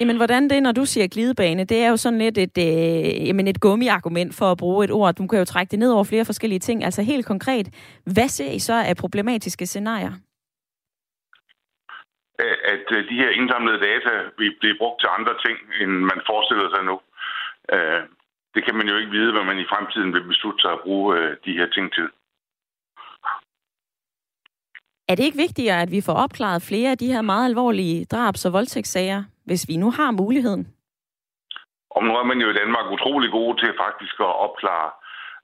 Jamen, 0.00 0.16
hvordan 0.16 0.50
det, 0.50 0.62
når 0.62 0.72
du 0.72 0.84
siger 0.84 1.08
glidebane? 1.08 1.64
Det 1.64 1.82
er 1.84 1.88
jo 1.88 1.96
sådan 1.96 2.18
lidt 2.18 2.38
et, 2.38 2.56
øh, 2.58 3.26
jamen 3.26 3.46
et 3.48 3.60
gummiargument 3.60 4.34
for 4.34 4.50
at 4.50 4.58
bruge 4.58 4.84
et 4.84 4.90
ord. 4.90 5.14
Du 5.14 5.26
kan 5.26 5.38
jo 5.38 5.44
trække 5.44 5.70
det 5.70 5.78
ned 5.78 5.92
over 5.92 6.04
flere 6.04 6.24
forskellige 6.24 6.58
ting. 6.58 6.84
Altså 6.84 7.02
helt 7.02 7.26
konkret, 7.26 7.66
hvad 8.04 8.28
ser 8.28 8.50
I 8.50 8.58
så 8.58 8.74
af 8.74 8.96
problematiske 8.96 9.66
scenarier? 9.66 10.12
At 12.74 12.86
øh, 12.96 13.08
de 13.10 13.20
her 13.22 13.30
indsamlede 13.30 13.80
data 13.90 14.12
vil 14.38 14.56
blive 14.60 14.78
brugt 14.80 15.00
til 15.00 15.08
andre 15.18 15.34
ting, 15.44 15.58
end 15.80 15.92
man 16.10 16.20
forestiller 16.30 16.68
sig 16.74 16.82
nu. 16.90 16.96
Øh, 17.74 18.02
det 18.54 18.64
kan 18.64 18.74
man 18.76 18.88
jo 18.88 18.96
ikke 18.96 19.10
vide, 19.10 19.32
hvad 19.32 19.44
man 19.44 19.58
i 19.58 19.70
fremtiden 19.72 20.12
vil 20.14 20.24
beslutte 20.32 20.60
sig 20.62 20.72
at 20.72 20.80
bruge 20.86 21.18
øh, 21.18 21.36
de 21.44 21.52
her 21.58 21.68
ting 21.76 21.92
til. 21.92 22.08
Er 25.08 25.14
det 25.14 25.24
ikke 25.24 25.44
vigtigere, 25.46 25.82
at 25.82 25.90
vi 25.90 26.00
får 26.06 26.16
opklaret 26.24 26.62
flere 26.70 26.90
af 26.90 26.98
de 26.98 27.12
her 27.12 27.22
meget 27.22 27.48
alvorlige 27.50 28.06
drabs- 28.12 28.46
og 28.46 28.52
voldtægtssager, 28.52 29.22
hvis 29.44 29.68
vi 29.68 29.76
nu 29.76 29.90
har 29.90 30.10
muligheden? 30.10 30.64
Og 31.90 32.04
nu 32.04 32.12
er 32.20 32.24
man 32.30 32.38
jo 32.40 32.48
i 32.50 32.58
Danmark 32.60 32.86
utrolig 32.96 33.30
gode 33.30 33.54
til 33.60 33.72
faktisk 33.84 34.16
at 34.20 34.36
opklare 34.46 34.90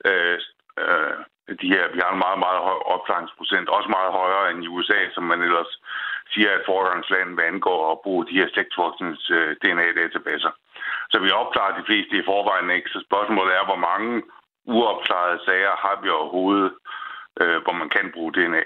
øh, 0.09 0.39
øh, 0.83 1.17
de 1.63 1.69
her. 1.75 1.85
Vi 1.95 1.99
har 2.05 2.13
en 2.13 2.25
meget, 2.27 2.39
meget 2.47 2.61
høj 2.69 2.79
opklaringsprocent, 2.95 3.69
også 3.69 3.89
meget 3.99 4.13
højere 4.21 4.51
end 4.51 4.65
i 4.65 4.73
USA, 4.75 5.01
som 5.15 5.25
man 5.33 5.41
ellers 5.43 5.73
siger 6.33 6.51
at 6.55 6.67
foregangsland, 6.71 7.29
hvad 7.35 7.45
angår 7.53 7.81
at 7.93 8.03
bruge 8.05 8.27
de 8.29 8.39
her 8.41 8.49
slægtsforsknings 8.53 9.31
øh, 9.37 9.51
DNA-databaser. 9.63 10.53
Så 11.13 11.17
vi 11.25 11.31
opklarer 11.41 11.79
de 11.79 11.87
fleste 11.89 12.15
i 12.17 12.27
forvejen 12.31 12.71
ikke. 12.77 12.91
Så 12.95 12.99
spørgsmålet 13.09 13.53
er, 13.59 13.65
hvor 13.71 13.81
mange 13.89 14.11
uopklarede 14.75 15.41
sager 15.47 15.75
har 15.85 15.97
vi 16.03 16.09
overhovedet, 16.19 16.73
øh, 17.41 17.59
hvor 17.65 17.75
man 17.81 17.89
kan 17.97 18.07
bruge 18.15 18.33
DNA. 18.33 18.65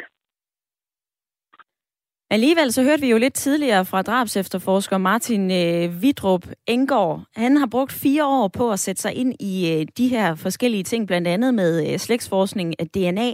Alligevel 2.33 2.73
så 2.73 2.83
hørte 2.83 3.01
vi 3.01 3.11
jo 3.11 3.19
lidt 3.19 3.35
tidligere 3.35 3.85
fra 3.85 4.03
drabs 4.03 4.37
efterforsker 4.37 4.99
Martin 4.99 5.51
øh, 5.51 6.03
Vidrup 6.03 6.45
Engård. 6.67 7.21
Han 7.37 7.57
har 7.57 7.67
brugt 7.67 7.93
fire 7.93 8.27
år 8.27 8.49
på 8.49 8.73
at 8.73 8.79
sætte 8.79 9.03
sig 9.03 9.15
ind 9.15 9.35
i 9.41 9.73
øh, 9.73 9.87
de 9.97 10.09
her 10.09 10.35
forskellige 10.35 10.83
ting, 10.83 11.07
blandt 11.07 11.29
andet 11.29 11.55
med 11.55 11.93
øh, 11.93 11.99
slægtsforskning 11.99 12.81
af 12.81 12.87
DNA. 12.87 13.33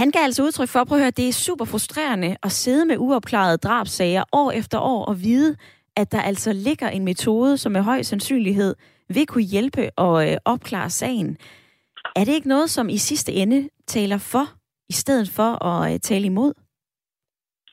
Han 0.00 0.10
gav 0.10 0.22
altså 0.22 0.42
udtryk 0.42 0.68
for, 0.68 0.84
prøv 0.84 0.98
at 0.98 1.02
høre, 1.04 1.10
det 1.10 1.28
er 1.28 1.32
super 1.32 1.64
frustrerende 1.64 2.36
at 2.42 2.52
sidde 2.52 2.86
med 2.86 2.96
uopklarede 2.98 3.58
drabsager 3.58 4.24
år 4.32 4.50
efter 4.50 4.78
år 4.78 5.04
og 5.04 5.16
vide, 5.20 5.56
at 5.96 6.12
der 6.12 6.22
altså 6.22 6.52
ligger 6.52 6.88
en 6.88 7.04
metode, 7.04 7.58
som 7.58 7.72
med 7.72 7.82
høj 7.82 8.02
sandsynlighed 8.02 8.74
vil 9.08 9.26
kunne 9.26 9.50
hjælpe 9.54 9.90
og 9.96 10.16
øh, 10.28 10.36
opklare 10.44 10.90
sagen. 10.90 11.38
Er 12.16 12.24
det 12.24 12.34
ikke 12.34 12.48
noget, 12.48 12.70
som 12.70 12.88
i 12.88 12.98
sidste 12.98 13.32
ende 13.32 13.68
taler 13.86 14.18
for, 14.32 14.46
i 14.88 14.92
stedet 15.02 15.28
for 15.36 15.50
at 15.70 15.92
øh, 15.92 16.00
tale 16.00 16.26
imod? 16.26 16.52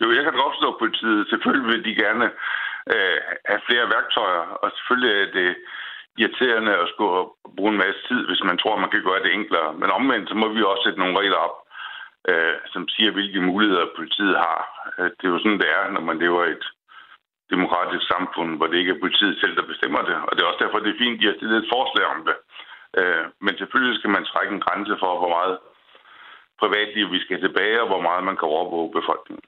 Jo, 0.01 0.07
jeg 0.17 0.23
kan 0.23 0.33
godt 0.33 0.53
forstå 0.55 0.69
politiet. 0.83 1.27
Selvfølgelig 1.29 1.67
vil 1.71 1.83
de 1.87 2.01
gerne 2.03 2.25
øh, 2.93 3.17
have 3.51 3.61
flere 3.67 3.85
værktøjer, 3.95 4.43
og 4.61 4.67
selvfølgelig 4.75 5.11
er 5.21 5.29
det 5.39 5.49
irriterende 6.21 6.73
at 6.83 6.87
skulle 6.93 7.17
bruge 7.57 7.71
en 7.71 7.83
masse 7.85 8.01
tid, 8.09 8.21
hvis 8.27 8.43
man 8.49 8.57
tror, 8.57 8.83
man 8.83 8.91
kan 8.93 9.03
gøre 9.03 9.23
det 9.23 9.33
enklere. 9.33 9.69
Men 9.81 9.89
omvendt, 9.99 10.29
så 10.29 10.35
må 10.35 10.47
vi 10.53 10.61
også 10.61 10.83
sætte 10.83 10.99
nogle 10.99 11.19
regler 11.19 11.39
op, 11.47 11.55
øh, 12.29 12.55
som 12.73 12.83
siger, 12.93 13.11
hvilke 13.11 13.41
muligheder 13.51 13.95
politiet 13.97 14.35
har. 14.45 14.59
Øh, 14.99 15.09
det 15.17 15.23
er 15.25 15.33
jo 15.35 15.39
sådan, 15.43 15.61
det 15.63 15.69
er, 15.77 15.91
når 15.95 16.03
man 16.09 16.19
lever 16.23 16.41
i 16.45 16.51
et 16.59 16.65
demokratisk 17.53 18.05
samfund, 18.13 18.49
hvor 18.57 18.67
det 18.67 18.77
ikke 18.77 18.93
er 18.95 19.03
politiet 19.03 19.35
selv, 19.41 19.55
der 19.55 19.71
bestemmer 19.71 20.01
det. 20.09 20.15
Og 20.27 20.31
det 20.31 20.41
er 20.41 20.49
også 20.49 20.63
derfor, 20.63 20.79
det 20.79 20.91
er 20.91 21.01
fint, 21.03 21.15
at 21.15 21.21
de 21.21 21.29
har 21.29 21.37
stillet 21.37 21.57
et 21.59 21.71
forslag 21.75 22.05
om 22.15 22.19
det. 22.27 22.37
Øh, 22.99 23.23
men 23.45 23.53
selvfølgelig 23.59 23.95
skal 23.97 24.13
man 24.15 24.25
trække 24.31 24.51
en 24.53 24.63
grænse 24.65 24.93
for, 25.01 25.11
hvor 25.19 25.31
meget 25.37 25.55
privatliv 26.61 27.05
vi 27.15 27.19
skal 27.25 27.39
tilbage, 27.41 27.81
og 27.81 27.87
hvor 27.87 28.01
meget 28.07 28.23
man 28.23 28.37
kan 28.37 28.47
overvåge 28.55 28.91
befolkningen. 28.99 29.45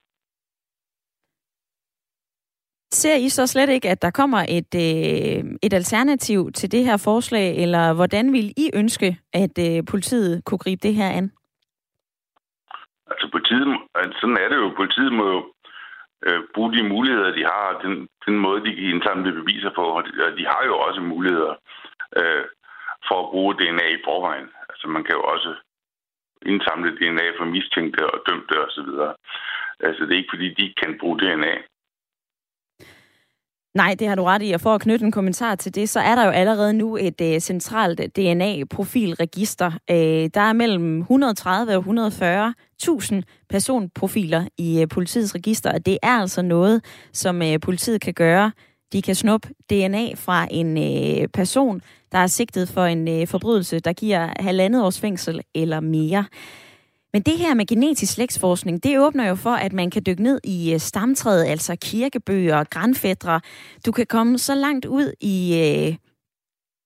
Ser 3.01 3.15
I 3.15 3.29
så 3.29 3.47
slet 3.47 3.69
ikke, 3.69 3.89
at 3.89 4.01
der 4.01 4.11
kommer 4.11 4.45
et, 4.49 4.75
øh, 4.75 5.43
et 5.61 5.73
alternativ 5.73 6.51
til 6.51 6.71
det 6.71 6.85
her 6.85 6.97
forslag, 6.97 7.55
eller 7.63 7.93
hvordan 7.93 8.33
vil 8.33 8.53
I 8.57 8.69
ønske, 8.73 9.17
at 9.33 9.55
øh, 9.67 9.85
politiet 9.91 10.45
kunne 10.45 10.57
gribe 10.57 10.87
det 10.87 10.95
her 10.95 11.09
an? 11.09 11.31
Altså 13.11 13.25
politiet, 13.31 13.67
altså, 13.95 14.19
sådan 14.19 14.37
er 14.43 14.49
det 14.49 14.57
jo. 14.57 14.69
Politiet 14.81 15.13
må 15.13 15.25
jo 15.35 15.41
øh, 16.27 16.41
bruge 16.53 16.73
de 16.73 16.83
muligheder, 16.83 17.31
de 17.31 17.43
har, 17.43 17.79
den, 17.83 18.07
den 18.25 18.37
måde, 18.45 18.65
de 18.65 18.75
kan 18.75 18.83
indsamle 18.83 19.31
beviser 19.31 19.71
på. 19.75 19.83
Og 19.97 20.03
de, 20.05 20.11
og 20.25 20.37
de 20.37 20.45
har 20.45 20.63
jo 20.65 20.75
også 20.77 21.01
muligheder 21.01 21.53
øh, 22.17 22.43
for 23.07 23.17
at 23.23 23.29
bruge 23.31 23.53
DNA 23.53 23.87
i 23.93 24.03
forvejen. 24.05 24.49
Altså 24.69 24.87
man 24.87 25.03
kan 25.03 25.15
jo 25.15 25.23
også 25.23 25.51
indsamle 26.45 26.95
DNA 26.95 27.27
fra 27.37 27.45
mistænkte 27.45 28.01
og 28.13 28.19
dømte 28.27 28.55
osv. 28.65 28.89
Altså 29.79 30.01
det 30.03 30.13
er 30.13 30.21
ikke 30.21 30.35
fordi, 30.35 30.49
de 30.53 30.73
kan 30.81 30.97
bruge 30.99 31.19
DNA. 31.19 31.42
Nej, 33.73 33.95
det 33.99 34.07
har 34.07 34.15
du 34.15 34.23
ret 34.23 34.41
i. 34.43 34.51
Og 34.51 34.61
for 34.61 34.75
at 34.75 34.81
knytte 34.81 35.05
en 35.05 35.11
kommentar 35.11 35.55
til 35.55 35.75
det, 35.75 35.89
så 35.89 35.99
er 35.99 36.15
der 36.15 36.25
jo 36.25 36.29
allerede 36.29 36.73
nu 36.73 36.97
et 36.97 37.21
uh, 37.21 37.37
centralt 37.39 37.99
øh, 37.99 38.07
DNA-profilregister. 38.07 39.67
Uh, 39.67 39.95
øh, 39.97 40.29
der 40.33 40.41
er 40.41 40.53
mellem 40.53 40.99
130 40.99 41.77
og 41.77 41.83
140.000 41.83 43.21
personprofiler 43.49 44.45
i 44.57 44.81
uh, 44.81 44.87
politiets 44.89 45.35
register, 45.35 45.71
og 45.71 45.85
det 45.85 45.97
er 46.03 46.11
altså 46.19 46.41
noget, 46.41 46.83
som 47.13 47.41
uh, 47.41 47.59
politiet 47.61 48.01
kan 48.01 48.13
gøre. 48.13 48.51
De 48.93 49.01
kan 49.01 49.15
snuppe 49.15 49.49
DNA 49.69 50.13
fra 50.15 50.47
en 50.51 50.77
uh, 50.77 51.27
person, 51.33 51.81
der 52.11 52.17
er 52.17 52.27
sigtet 52.27 52.69
for 52.69 52.85
en 52.85 53.21
uh, 53.21 53.27
forbrydelse, 53.27 53.79
der 53.79 53.93
giver 53.93 54.29
halvandet 54.39 54.83
års 54.83 54.99
fængsel 54.99 55.41
eller 55.55 55.79
mere. 55.79 56.25
Men 57.13 57.21
det 57.21 57.37
her 57.37 57.53
med 57.53 57.65
genetisk 57.65 58.13
slægtsforskning, 58.13 58.83
det 58.83 58.99
åbner 58.99 59.27
jo 59.27 59.35
for, 59.35 59.49
at 59.49 59.73
man 59.73 59.89
kan 59.89 60.03
dykke 60.05 60.23
ned 60.23 60.39
i 60.43 60.73
øh, 60.73 60.79
stamtræet, 60.79 61.45
altså 61.45 61.75
kirkebøger, 61.75 62.63
grænfædre. 62.63 63.41
Du 63.85 63.91
kan 63.91 64.05
komme 64.05 64.39
så 64.39 64.55
langt 64.55 64.85
ud 64.85 65.13
i, 65.21 65.53
øh, 65.57 65.95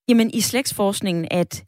jamen, 0.08 0.30
i 0.34 0.40
slægtsforskningen, 0.40 1.28
at 1.30 1.64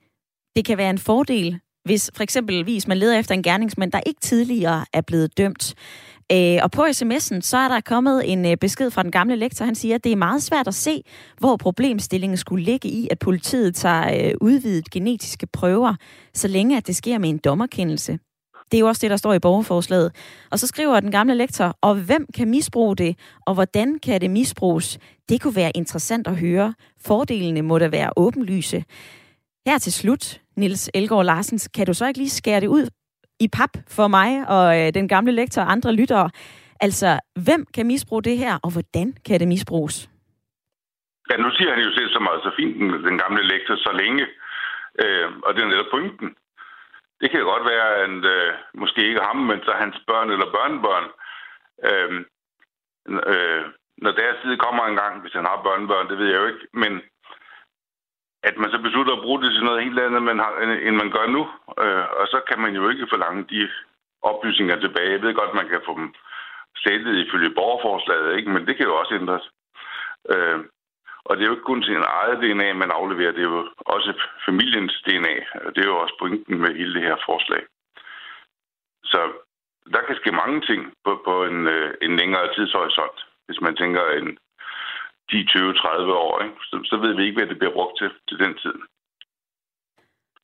det 0.56 0.64
kan 0.64 0.78
være 0.78 0.90
en 0.90 0.98
fordel, 0.98 1.60
hvis 1.84 2.10
for 2.14 2.22
eksempelvis 2.22 2.86
man 2.86 2.98
leder 2.98 3.18
efter 3.18 3.34
en 3.34 3.42
gerningsmand, 3.42 3.92
der 3.92 4.00
ikke 4.06 4.20
tidligere 4.20 4.84
er 4.92 5.00
blevet 5.00 5.38
dømt. 5.38 5.74
Øh, 6.32 6.58
og 6.62 6.70
på 6.70 6.84
sms'en, 6.84 7.40
så 7.40 7.56
er 7.56 7.68
der 7.68 7.80
kommet 7.80 8.32
en 8.32 8.46
øh, 8.46 8.56
besked 8.56 8.90
fra 8.90 9.02
den 9.02 9.10
gamle 9.10 9.36
lektor. 9.36 9.64
Han 9.64 9.74
siger, 9.74 9.94
at 9.94 10.04
det 10.04 10.12
er 10.12 10.16
meget 10.16 10.42
svært 10.42 10.68
at 10.68 10.74
se, 10.74 11.02
hvor 11.38 11.56
problemstillingen 11.56 12.36
skulle 12.36 12.64
ligge 12.64 12.88
i, 12.88 13.08
at 13.10 13.18
politiet 13.18 13.74
tager 13.74 14.26
øh, 14.28 14.34
udvidet 14.40 14.90
genetiske 14.90 15.46
prøver, 15.46 15.94
så 16.34 16.48
længe 16.48 16.76
at 16.76 16.86
det 16.86 16.96
sker 16.96 17.18
med 17.18 17.28
en 17.28 17.38
dommerkendelse. 17.38 18.18
Det 18.70 18.76
er 18.76 18.80
jo 18.80 18.86
også 18.86 19.00
det, 19.02 19.10
der 19.10 19.16
står 19.16 19.34
i 19.34 19.38
borgerforslaget. 19.38 20.12
Og 20.50 20.58
så 20.58 20.66
skriver 20.66 21.00
den 21.00 21.10
gamle 21.10 21.34
lektor, 21.34 21.76
og 21.82 21.94
hvem 21.94 22.26
kan 22.36 22.50
misbruge 22.50 22.96
det, 22.96 23.18
og 23.46 23.54
hvordan 23.54 23.98
kan 23.98 24.20
det 24.20 24.30
misbruges? 24.30 24.98
Det 25.28 25.42
kunne 25.42 25.56
være 25.56 25.72
interessant 25.74 26.26
at 26.26 26.36
høre. 26.36 26.74
Fordelene 27.06 27.62
må 27.62 27.78
da 27.78 27.88
være 27.88 28.10
åbenlyse. 28.16 28.84
Her 29.66 29.78
til 29.78 29.92
slut, 29.92 30.40
Nils 30.56 30.90
Elgård 30.94 31.24
Larsens, 31.24 31.68
kan 31.68 31.86
du 31.86 31.94
så 31.94 32.06
ikke 32.06 32.18
lige 32.18 32.30
skære 32.30 32.60
det 32.60 32.66
ud 32.66 32.88
i 33.40 33.48
pap 33.48 33.70
for 33.88 34.08
mig 34.08 34.48
og 34.48 34.78
øh, 34.78 34.94
den 34.94 35.08
gamle 35.08 35.32
lektor 35.32 35.62
og 35.62 35.72
andre 35.72 35.92
lyttere? 35.92 36.30
Altså, 36.80 37.18
hvem 37.46 37.66
kan 37.74 37.86
misbruge 37.86 38.22
det 38.22 38.38
her, 38.38 38.58
og 38.64 38.70
hvordan 38.72 39.14
kan 39.26 39.40
det 39.40 39.48
misbruges? 39.48 40.10
Ja, 41.30 41.36
nu 41.36 41.50
siger 41.56 41.70
han 41.74 41.82
jo 41.86 41.90
selv 41.98 42.10
så 42.16 42.20
meget 42.26 42.40
så 42.46 42.50
fint, 42.58 42.74
den 43.08 43.18
gamle 43.22 43.42
lektor, 43.52 43.74
så 43.76 43.92
længe. 44.02 44.24
Øh, 45.02 45.26
og 45.46 45.50
det 45.54 45.60
er 45.62 45.68
netop 45.72 45.90
pointen. 45.94 46.28
Det 47.20 47.30
kan 47.30 47.42
godt 47.44 47.64
være, 47.72 47.88
at 48.04 48.24
øh, 48.34 48.52
måske 48.74 49.08
ikke 49.08 49.20
ham, 49.20 49.36
men 49.36 49.62
så 49.62 49.72
hans 49.72 49.96
børn 50.06 50.30
eller 50.30 50.52
børnebørn, 50.56 51.06
øh, 51.88 52.24
øh, 53.32 53.64
når 54.04 54.12
deres 54.20 54.36
tid 54.42 54.56
kommer 54.56 54.84
en 54.86 54.96
gang, 54.96 55.20
hvis 55.20 55.32
han 55.32 55.46
har 55.50 55.62
børnebørn, 55.62 56.08
det 56.08 56.18
ved 56.18 56.26
jeg 56.26 56.40
jo 56.40 56.46
ikke, 56.46 56.66
men 56.72 57.02
at 58.42 58.56
man 58.56 58.70
så 58.70 58.78
beslutter 58.86 59.12
at 59.14 59.22
bruge 59.22 59.42
det 59.42 59.52
til 59.52 59.64
noget 59.64 59.84
helt 59.84 59.98
andet, 60.00 60.22
man 60.22 60.38
har, 60.38 60.52
end 60.86 60.96
man 60.96 61.10
gør 61.10 61.26
nu. 61.26 61.42
Øh, 61.84 62.04
og 62.20 62.26
så 62.32 62.40
kan 62.48 62.58
man 62.64 62.74
jo 62.74 62.88
ikke 62.88 63.06
forlange 63.10 63.42
de 63.52 63.68
oplysninger 64.22 64.76
tilbage. 64.80 65.12
Jeg 65.12 65.22
ved 65.22 65.34
godt, 65.34 65.54
man 65.54 65.68
kan 65.68 65.80
få 65.86 65.92
dem 66.00 66.14
slettet 66.76 67.14
ifølge 67.16 67.54
borgerforslaget, 67.54 68.36
ikke? 68.36 68.50
men 68.50 68.66
det 68.66 68.76
kan 68.76 68.86
jo 68.86 68.96
også 68.96 69.14
ændres. 69.14 69.44
Øh, 70.32 70.60
og 71.24 71.36
det 71.36 71.42
er 71.42 71.48
jo 71.48 71.56
ikke 71.56 71.70
kun 71.70 71.82
sin 71.82 72.04
eget 72.20 72.38
DNA, 72.42 72.72
man 72.72 72.90
afleverer, 72.90 73.32
det 73.32 73.42
er 73.44 73.50
jo 73.56 73.68
også 73.76 74.12
familiens 74.46 75.02
DNA. 75.06 75.36
Og 75.64 75.74
det 75.74 75.80
er 75.82 75.88
jo 75.88 75.98
også 75.98 76.14
pointen 76.18 76.60
med 76.60 76.74
hele 76.74 76.94
det 76.94 77.02
her 77.02 77.16
forslag. 77.28 77.62
Så 79.04 79.20
der 79.94 80.02
kan 80.06 80.16
ske 80.16 80.32
mange 80.32 80.60
ting 80.60 80.92
på, 81.04 81.22
på 81.24 81.44
en, 81.44 81.66
øh, 81.66 81.94
en 82.02 82.16
længere 82.16 82.54
tidshorisont, 82.54 83.18
hvis 83.46 83.60
man 83.60 83.76
tænker 83.76 84.04
en 84.10 84.38
10, 85.30 85.46
20, 85.46 85.74
30 85.74 86.14
år. 86.14 86.42
Ikke? 86.42 86.56
Så, 86.62 86.80
så 86.84 86.96
ved 86.96 87.12
vi 87.16 87.22
ikke, 87.24 87.38
hvad 87.38 87.48
det 87.48 87.58
bliver 87.58 87.72
brugt 87.72 87.98
til 87.98 88.10
til 88.28 88.38
den 88.38 88.54
tid. 88.62 88.74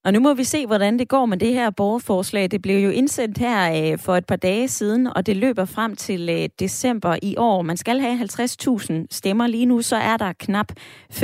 Og 0.06 0.12
nu 0.12 0.20
må 0.20 0.34
vi 0.34 0.44
se, 0.44 0.66
hvordan 0.66 0.98
det 0.98 1.08
går 1.08 1.26
med 1.26 1.36
det 1.36 1.52
her 1.54 1.70
borgerforslag. 1.70 2.50
Det 2.50 2.62
blev 2.62 2.78
jo 2.78 2.90
indsendt 2.90 3.38
her 3.38 3.92
øh, 3.92 3.98
for 3.98 4.16
et 4.16 4.26
par 4.26 4.36
dage 4.36 4.68
siden, 4.68 5.06
og 5.16 5.26
det 5.26 5.36
løber 5.36 5.64
frem 5.64 5.96
til 5.96 6.28
øh, 6.28 6.48
december 6.58 7.16
i 7.22 7.34
år. 7.38 7.62
Man 7.62 7.76
skal 7.76 8.00
have 8.00 8.18
50.000 8.20 9.06
stemmer. 9.10 9.46
Lige 9.46 9.66
nu 9.66 9.82
så 9.82 9.96
er 9.96 10.16
der 10.16 10.32
knap 10.32 10.72
1.500. 11.12 11.22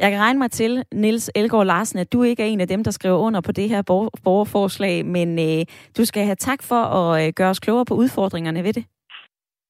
Jeg 0.00 0.10
kan 0.10 0.20
regne 0.20 0.38
mig 0.38 0.50
til, 0.50 0.84
Nils 0.94 1.30
Elgård 1.34 1.66
Larsen, 1.66 1.98
at 1.98 2.12
du 2.12 2.22
ikke 2.22 2.42
er 2.42 2.46
en 2.46 2.60
af 2.60 2.68
dem, 2.68 2.84
der 2.84 2.90
skriver 2.90 3.18
under 3.18 3.40
på 3.40 3.52
det 3.52 3.68
her 3.68 3.82
borgerforslag, 4.24 5.06
men 5.06 5.38
øh, 5.38 5.64
du 5.96 6.04
skal 6.04 6.24
have 6.24 6.36
tak 6.36 6.62
for 6.62 6.82
at 6.82 7.26
øh, 7.26 7.32
gøre 7.32 7.50
os 7.50 7.60
klogere 7.60 7.84
på 7.84 7.94
udfordringerne 7.94 8.64
ved 8.64 8.72
det. 8.72 8.84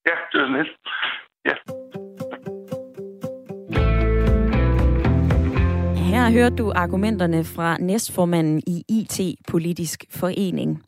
Ja, 0.07 0.15
det 0.33 0.41
er 0.41 0.47
sådan 0.47 0.57
lidt. 0.57 0.69
Ja. 1.45 2.08
Her 6.09 6.31
hørte 6.31 6.57
du 6.57 6.73
argumenterne 6.75 7.45
fra 7.45 7.77
næstformanden 7.79 8.63
i 8.67 8.85
IT-politisk 8.89 10.05
forening. 10.11 10.83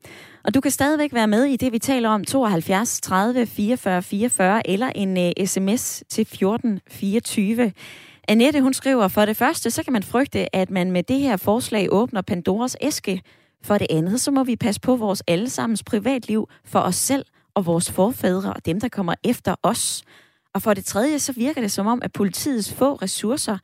Og 0.44 0.54
du 0.54 0.60
kan 0.60 0.70
stadigvæk 0.70 1.14
være 1.14 1.26
med 1.26 1.44
i 1.44 1.56
det, 1.56 1.72
vi 1.72 1.78
taler 1.78 2.08
om, 2.08 2.24
72 2.24 3.00
30 3.00 3.46
44 3.46 4.02
44, 4.02 4.70
eller 4.70 4.92
en 4.94 5.18
øh, 5.18 5.32
uh, 5.40 5.46
sms 5.46 6.02
til 6.08 6.24
14 6.24 6.80
24. 6.90 7.72
Annette, 8.28 8.60
hun 8.60 8.74
skriver, 8.74 9.08
for 9.08 9.24
det 9.24 9.36
første, 9.36 9.70
så 9.70 9.82
kan 9.82 9.92
man 9.92 10.02
frygte, 10.02 10.56
at 10.56 10.70
man 10.70 10.90
med 10.90 11.02
det 11.02 11.20
her 11.20 11.36
forslag 11.36 11.88
åbner 11.90 12.22
Pandoras 12.22 12.76
æske. 12.80 13.22
For 13.62 13.78
det 13.78 13.86
andet, 13.90 14.20
så 14.20 14.30
må 14.30 14.44
vi 14.44 14.56
passe 14.56 14.80
på 14.80 14.96
vores 14.96 15.22
allesammens 15.26 15.82
privatliv 15.82 16.48
for 16.64 16.78
os 16.78 16.96
selv 16.96 17.24
og 17.54 17.66
vores 17.66 17.90
forfædre 17.92 18.52
og 18.52 18.66
dem, 18.66 18.80
der 18.80 18.88
kommer 18.88 19.14
efter 19.24 19.54
os. 19.62 20.02
Og 20.54 20.62
for 20.62 20.74
det 20.74 20.84
tredje, 20.84 21.18
så 21.18 21.32
virker 21.32 21.60
det 21.60 21.72
som 21.72 21.86
om, 21.86 22.02
at 22.02 22.12
politiets 22.12 22.74
få 22.74 22.94
ressourcer 22.94 23.58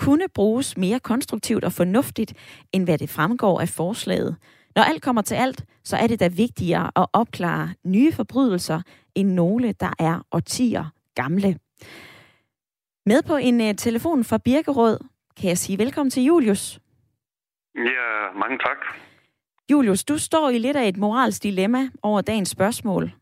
kunne 0.00 0.28
bruges 0.28 0.76
mere 0.76 1.00
konstruktivt 1.00 1.64
og 1.64 1.72
fornuftigt, 1.72 2.34
end 2.72 2.84
hvad 2.84 2.98
det 2.98 3.10
fremgår 3.10 3.60
af 3.60 3.68
forslaget. 3.68 4.36
Når 4.76 4.82
alt 4.82 5.02
kommer 5.02 5.22
til 5.22 5.34
alt, 5.34 5.64
så 5.84 5.96
er 5.96 6.06
det 6.06 6.20
da 6.20 6.28
vigtigere 6.28 6.90
at 6.96 7.06
opklare 7.12 7.74
nye 7.84 8.12
forbrydelser 8.12 8.82
end 9.14 9.28
nogle, 9.32 9.72
der 9.72 9.92
er 9.98 10.26
årtier 10.32 10.84
gamle. 11.14 11.58
Med 13.06 13.22
på 13.22 13.36
en 13.36 13.60
uh, 13.60 13.74
telefon 13.76 14.24
fra 14.24 14.38
Birkerød 14.38 14.98
kan 15.36 15.48
jeg 15.48 15.58
sige 15.58 15.78
velkommen 15.78 16.10
til 16.10 16.22
Julius. 16.22 16.80
Ja, 17.74 18.32
mange 18.34 18.58
tak. 18.58 18.78
Julius, 19.70 20.04
du 20.04 20.18
står 20.18 20.50
i 20.50 20.58
lidt 20.58 20.76
af 20.76 20.88
et 20.88 20.96
moralsk 20.96 21.42
dilemma 21.42 21.88
over 22.02 22.20
dagens 22.20 22.48
spørgsmål. 22.48 23.12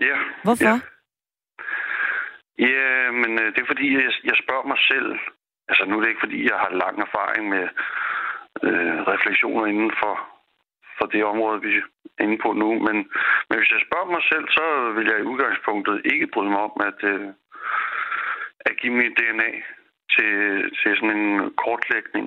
Ja. 0.00 0.16
Hvorfor? 0.44 0.64
Ja. 0.64 0.80
Ja, 2.68 3.10
men 3.10 3.32
øh, 3.42 3.46
det 3.54 3.60
er 3.62 3.72
fordi, 3.72 3.94
jeg, 3.94 4.12
jeg 4.24 4.36
spørger 4.42 4.66
mig 4.72 4.80
selv. 4.92 5.18
Altså 5.68 5.84
nu 5.84 5.96
er 5.96 6.00
det 6.00 6.08
ikke 6.08 6.24
fordi, 6.26 6.50
jeg 6.50 6.58
har 6.58 6.80
lang 6.82 6.96
erfaring 7.06 7.48
med 7.48 7.64
øh, 8.66 8.98
refleksioner 9.12 9.66
inden 9.66 9.92
for, 10.00 10.14
for 10.98 11.06
det 11.06 11.24
område, 11.24 11.62
vi 11.62 11.76
er 11.76 11.82
inde 12.24 12.38
på 12.38 12.52
nu. 12.52 12.68
Men, 12.86 12.96
men 13.48 13.58
hvis 13.58 13.70
jeg 13.70 13.86
spørger 13.86 14.10
mig 14.14 14.22
selv, 14.32 14.46
så 14.48 14.64
vil 14.96 15.06
jeg 15.10 15.18
i 15.20 15.30
udgangspunktet 15.32 16.02
ikke 16.12 16.26
bryde 16.26 16.50
mig 16.50 16.60
om 16.60 16.76
at, 16.88 17.00
øh, 17.12 17.28
at 18.60 18.76
give 18.80 18.94
mit 18.94 19.18
DNA 19.18 19.50
til, 20.14 20.34
til 20.78 20.96
sådan 20.96 21.16
en 21.16 21.54
kortlægning. 21.64 22.26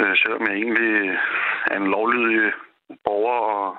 Øh, 0.00 0.16
selvom 0.16 0.46
jeg 0.46 0.54
egentlig 0.54 1.18
er 1.70 1.76
en 1.76 1.90
lovlydig 1.90 2.52
borger 3.04 3.40
og, 3.56 3.78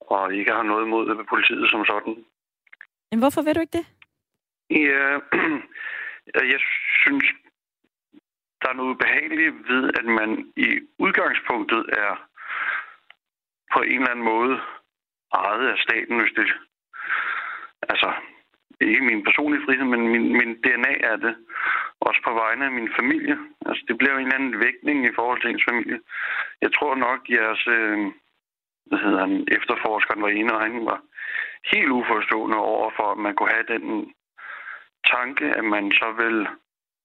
og 0.00 0.34
ikke 0.34 0.52
har 0.52 0.62
noget 0.62 0.86
imod 0.86 1.24
politiet 1.24 1.70
som 1.70 1.84
sådan. 1.84 2.24
Men 3.10 3.18
hvorfor 3.20 3.42
vil 3.42 3.54
du 3.54 3.60
ikke 3.60 3.78
det? 3.78 3.86
Ja, 4.70 5.04
altså, 6.34 6.46
jeg 6.54 6.60
synes, 7.02 7.24
der 8.62 8.68
er 8.68 8.80
noget 8.82 8.98
behageligt 8.98 9.54
ved, 9.68 9.90
at 9.98 10.04
man 10.04 10.52
i 10.56 10.68
udgangspunktet 10.98 11.86
er 11.92 12.28
på 13.72 13.80
en 13.82 14.00
eller 14.00 14.10
anden 14.10 14.24
måde 14.24 14.60
ejet 15.34 15.68
af 15.68 15.78
staten, 15.78 16.20
hvis 16.20 16.32
det... 16.36 16.46
Altså, 17.82 18.12
ikke 18.80 19.00
min 19.00 19.24
personlige 19.24 19.64
frihed, 19.64 19.84
men 19.84 20.08
min, 20.08 20.32
min 20.38 20.54
DNA 20.62 20.94
er 21.12 21.16
det. 21.16 21.36
Også 22.00 22.20
på 22.24 22.32
vegne 22.32 22.64
af 22.64 22.72
min 22.72 22.90
familie. 23.00 23.38
Altså, 23.66 23.84
det 23.88 23.98
bliver 23.98 24.14
en 24.14 24.22
eller 24.22 24.34
anden 24.34 24.60
vægtning 24.60 25.06
i 25.06 25.14
forhold 25.14 25.40
til 25.40 25.50
ens 25.50 25.64
familie. 25.70 26.00
Jeg 26.62 26.72
tror 26.72 26.94
nok, 26.94 27.20
jeres... 27.30 27.66
Øh, 27.66 27.98
hvad 28.88 28.98
hedder 28.98 29.20
han, 29.26 29.48
efterforskeren 29.58 30.22
var 30.22 30.28
ene, 30.28 30.54
og 30.54 30.60
han 30.60 30.84
var 30.84 31.00
helt 31.64 31.90
uforstående 31.90 32.56
over 32.56 32.90
for, 32.96 33.12
at 33.12 33.18
man 33.18 33.34
kunne 33.34 33.52
have 33.52 33.66
den 33.78 34.14
tanke, 35.12 35.44
at 35.44 35.64
man 35.64 35.92
så 35.92 36.12
vil 36.12 36.48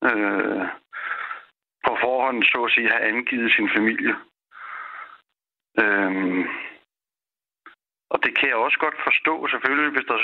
øh, 0.10 0.66
på 1.86 1.98
forhånd, 2.02 2.44
så 2.44 2.64
at 2.64 2.72
sige, 2.72 2.90
have 2.90 3.08
angivet 3.12 3.52
sin 3.52 3.70
familie. 3.76 4.16
Øhm, 5.80 6.44
og 8.10 8.24
det 8.24 8.38
kan 8.38 8.48
jeg 8.50 8.56
også 8.56 8.80
godt 8.80 8.96
forstå, 9.04 9.48
selvfølgelig, 9.48 9.92
hvis 9.92 10.06
der 10.06 10.18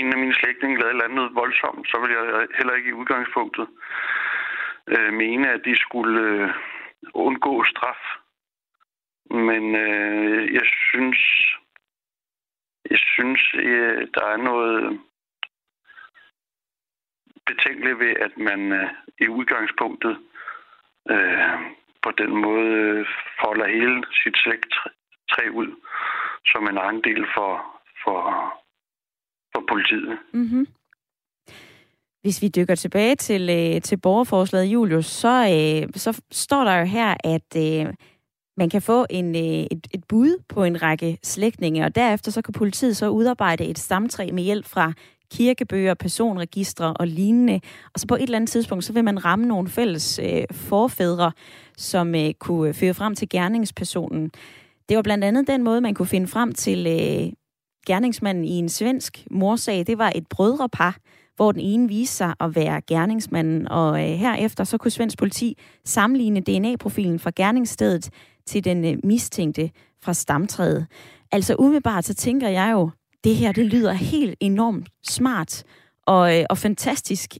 en 0.00 0.12
af 0.12 0.18
mine 0.18 0.34
slægtninge 0.34 0.78
lavede 0.78 0.90
et 0.90 1.02
eller 1.02 1.10
andet 1.10 1.34
voldsomt, 1.34 1.88
så 1.88 1.96
vil 2.00 2.10
jeg 2.10 2.46
heller 2.58 2.74
ikke 2.74 2.88
i 2.90 2.98
udgangspunktet 3.00 3.68
øh, 4.88 5.12
mene, 5.12 5.52
at 5.52 5.60
de 5.64 5.76
skulle 5.76 6.20
øh, 6.20 6.50
undgå 7.14 7.64
straf. 7.64 8.02
Men 9.30 9.74
øh, 9.76 10.54
jeg 10.54 10.66
synes, 10.90 11.18
synes, 13.20 13.42
øh, 13.54 14.08
der 14.14 14.24
er 14.34 14.36
noget 14.36 15.00
betænkeligt 17.46 17.98
ved, 17.98 18.12
at 18.26 18.34
man 18.48 18.60
øh, 18.72 18.88
i 19.20 19.28
udgangspunktet 19.28 20.14
øh, 21.10 21.58
på 22.04 22.10
den 22.20 22.32
måde 22.46 22.70
øh, 22.90 23.06
folder 23.40 23.66
hele 23.76 23.98
sit 24.20 24.36
træ 25.30 25.44
ud 25.60 25.70
som 26.52 26.62
en 26.70 26.76
egen 26.76 27.00
del 27.08 27.22
for, 27.34 27.52
for, 28.04 28.20
for 29.52 29.62
politiet. 29.68 30.18
Mm-hmm. 30.32 30.66
Hvis 32.22 32.42
vi 32.42 32.48
dykker 32.48 32.74
tilbage 32.74 33.16
til, 33.16 33.42
øh, 33.50 33.80
til 33.82 33.96
borgerforslaget, 33.96 34.66
Julius, 34.66 35.06
så, 35.06 35.34
øh, 35.56 35.88
så 35.94 36.22
står 36.30 36.64
der 36.64 36.74
jo 36.78 36.84
her, 36.84 37.14
at 37.24 37.50
øh, 37.56 37.94
man 38.60 38.70
kan 38.70 38.82
få 38.82 39.06
en, 39.10 39.36
øh, 39.36 39.66
et, 39.70 39.86
et 39.90 40.04
bud 40.08 40.42
på 40.48 40.64
en 40.64 40.82
række 40.82 41.18
slægtninge, 41.22 41.84
og 41.84 41.94
derefter 41.94 42.30
så 42.30 42.42
kan 42.42 42.52
politiet 42.52 42.96
så 42.96 43.08
udarbejde 43.08 43.64
et 43.64 43.78
stamtræ 43.78 44.30
med 44.32 44.42
hjælp 44.42 44.66
fra 44.66 44.92
kirkebøger, 45.30 45.94
personregistre 45.94 46.92
og 46.92 47.06
lignende. 47.06 47.60
Og 47.94 48.00
så 48.00 48.06
på 48.06 48.14
et 48.14 48.22
eller 48.22 48.36
andet 48.36 48.50
tidspunkt, 48.50 48.84
så 48.84 48.92
vil 48.92 49.04
man 49.04 49.24
ramme 49.24 49.46
nogle 49.46 49.68
fælles 49.68 50.20
øh, 50.22 50.44
forfædre, 50.50 51.32
som 51.76 52.14
øh, 52.14 52.34
kunne 52.34 52.68
øh, 52.68 52.74
føre 52.74 52.94
frem 52.94 53.14
til 53.14 53.28
gerningspersonen. 53.28 54.30
Det 54.88 54.96
var 54.96 55.02
blandt 55.02 55.24
andet 55.24 55.46
den 55.46 55.62
måde, 55.62 55.80
man 55.80 55.94
kunne 55.94 56.08
finde 56.08 56.26
frem 56.26 56.52
til 56.52 56.86
øh, 56.86 57.32
gerningsmanden 57.86 58.44
i 58.44 58.52
en 58.58 58.68
svensk 58.68 59.26
morsag. 59.30 59.86
Det 59.86 59.98
var 59.98 60.12
et 60.14 60.26
brødrepar, 60.26 60.96
hvor 61.36 61.52
den 61.52 61.60
ene 61.60 61.88
viste 61.88 62.16
sig 62.16 62.34
at 62.40 62.56
være 62.56 62.80
gerningsmanden, 62.80 63.68
og 63.68 64.00
øh, 64.00 64.16
herefter 64.16 64.64
så 64.64 64.78
kunne 64.78 64.90
svensk 64.90 65.18
politi 65.18 65.58
sammenligne 65.84 66.40
DNA-profilen 66.40 67.18
fra 67.18 67.32
gerningsstedet 67.36 68.10
til 68.46 68.64
den 68.64 68.84
øh, 68.84 68.98
mistænkte 69.04 69.70
fra 70.04 70.12
stamtræet. 70.12 70.86
Altså 71.32 71.56
umiddelbart 71.58 72.04
så 72.04 72.14
tænker 72.14 72.48
jeg 72.48 72.72
jo, 72.72 72.90
det 73.24 73.36
her 73.36 73.52
det 73.52 73.66
lyder 73.66 73.92
helt 73.92 74.36
enormt 74.40 74.88
smart 75.04 75.64
og, 76.06 76.38
øh, 76.38 76.44
og 76.50 76.56
fantastisk, 76.58 77.30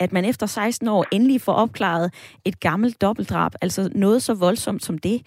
at 0.00 0.12
man 0.12 0.24
efter 0.24 0.46
16 0.46 0.88
år 0.88 1.04
endelig 1.12 1.40
får 1.40 1.52
opklaret 1.52 2.06
et 2.44 2.60
gammelt 2.60 3.00
dobbeltdrab, 3.00 3.52
altså 3.62 3.90
noget 3.94 4.22
så 4.22 4.34
voldsomt 4.34 4.82
som 4.82 4.98
det. 4.98 5.18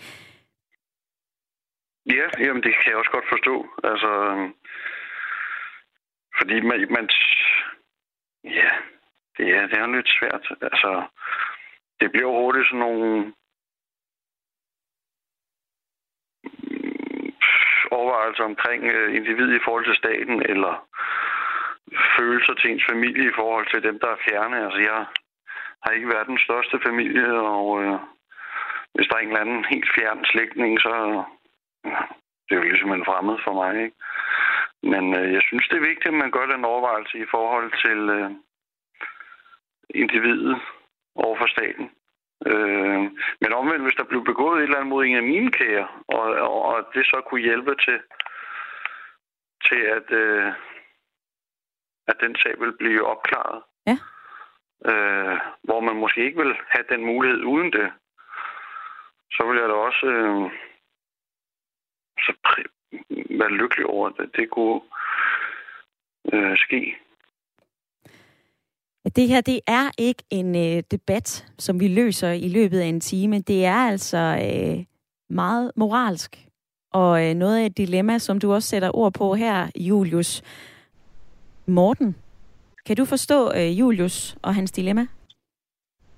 Ja, 2.05 2.27
jamen 2.45 2.63
det 2.63 2.73
kan 2.73 2.87
jeg 2.89 2.97
også 2.97 3.11
godt 3.11 3.29
forstå. 3.33 3.55
Altså, 3.83 4.11
øhm, 4.29 4.53
fordi 6.37 6.55
man, 6.69 6.79
man 6.97 7.09
ja, 8.43 8.69
det 9.37 9.47
er, 9.57 9.67
det 9.67 9.77
er 9.77 9.95
lidt 9.95 10.09
svært. 10.19 10.45
Altså, 10.61 10.91
det 11.99 12.11
bliver 12.11 12.31
hurtigt 12.39 12.67
sådan 12.67 12.79
nogle 12.79 13.33
overvejelser 18.01 18.43
omkring 18.43 18.81
øh, 18.83 19.15
individet 19.17 19.55
i 19.55 19.63
forhold 19.65 19.85
til 19.85 19.99
staten, 20.03 20.37
eller 20.51 20.73
følelser 22.17 22.53
til 22.53 22.71
ens 22.71 22.85
familie 22.91 23.25
i 23.29 23.37
forhold 23.39 23.67
til 23.69 23.83
dem, 23.87 23.99
der 23.99 24.09
er 24.11 24.23
fjerne. 24.27 24.57
Altså, 24.65 24.79
jeg 24.79 25.05
har 25.83 25.91
ikke 25.91 26.13
været 26.13 26.31
den 26.33 26.39
største 26.45 26.77
familie, 26.87 27.27
og 27.57 27.83
øh, 27.83 27.99
hvis 28.93 29.07
der 29.07 29.15
er 29.15 29.19
en 29.19 29.27
eller 29.27 29.45
anden 29.45 29.65
helt 29.73 29.89
fjern 29.95 30.25
slægtning, 30.25 30.79
så 30.85 30.93
øh, 31.09 31.23
det 32.45 32.51
er 32.53 32.61
jo 32.61 32.69
ligesom 32.71 32.91
en 32.93 33.05
fremmed 33.05 33.37
for 33.45 33.53
mig. 33.61 33.83
Ikke? 33.83 33.97
Men 34.83 35.03
øh, 35.19 35.33
jeg 35.33 35.41
synes, 35.47 35.67
det 35.67 35.77
er 35.77 35.89
vigtigt, 35.91 36.13
at 36.13 36.21
man 36.23 36.31
gør 36.31 36.45
den 36.45 36.65
overvejelse 36.65 37.17
i 37.17 37.31
forhold 37.31 37.69
til 37.83 37.99
øh, 38.17 38.31
individet 39.89 40.61
over 41.15 41.37
for 41.37 41.47
staten. 41.47 41.91
Øh, 42.45 43.01
men 43.41 43.53
omvendt, 43.53 43.83
hvis 43.83 43.95
der 43.95 44.03
blev 44.03 44.23
begået 44.25 44.57
et 44.57 44.63
eller 44.63 44.77
andet 44.77 44.89
mod 44.89 45.05
en 45.05 45.15
af 45.15 45.23
mine 45.23 45.51
kære, 45.51 45.87
og, 46.07 46.21
og, 46.21 46.61
og 46.65 46.87
det 46.93 47.05
så 47.05 47.21
kunne 47.25 47.41
hjælpe 47.41 47.75
til, 47.75 47.99
til 49.67 49.81
at, 49.97 50.11
øh, 50.11 50.53
at 52.07 52.15
den 52.19 52.35
sag 52.35 52.59
vil 52.59 52.77
blive 52.77 53.05
opklaret. 53.05 53.63
Ja. 53.87 53.97
Øh, 54.91 55.39
hvor 55.63 55.79
man 55.79 55.95
måske 55.95 56.25
ikke 56.25 56.43
vil 56.43 56.55
have 56.67 56.85
den 56.89 57.05
mulighed 57.05 57.43
uden 57.43 57.71
det, 57.71 57.91
så 59.31 59.47
vil 59.47 59.59
jeg 59.59 59.69
da 59.69 59.73
også 59.73 60.05
øh, 60.05 60.51
så 62.19 62.33
være 63.39 63.51
lykkelig 63.51 63.85
over, 63.85 64.09
at 64.09 64.29
det 64.35 64.49
kunne 64.49 64.81
øh, 66.33 66.57
ske. 66.57 66.97
Det 69.05 69.27
her, 69.27 69.41
det 69.41 69.59
er 69.67 69.91
ikke 69.97 70.23
en 70.29 70.55
øh, 70.55 70.83
debat, 70.91 71.45
som 71.57 71.79
vi 71.79 71.87
løser 71.87 72.31
i 72.31 72.47
løbet 72.47 72.79
af 72.79 72.85
en 72.85 72.99
time. 72.99 73.39
Det 73.39 73.65
er 73.65 73.75
altså 73.75 74.17
øh, 74.17 74.85
meget 75.29 75.71
moralsk, 75.75 76.47
og 76.93 77.25
øh, 77.25 77.33
noget 77.33 77.57
af 77.57 77.65
et 77.65 77.77
dilemma, 77.77 78.17
som 78.17 78.39
du 78.39 78.53
også 78.53 78.69
sætter 78.69 78.95
ord 78.97 79.13
på 79.13 79.33
her, 79.33 79.67
Julius. 79.75 80.43
Morten, 81.65 82.15
kan 82.85 82.95
du 82.95 83.05
forstå 83.05 83.51
øh, 83.55 83.79
Julius 83.79 84.37
og 84.41 84.55
hans 84.55 84.71
dilemma? 84.71 85.07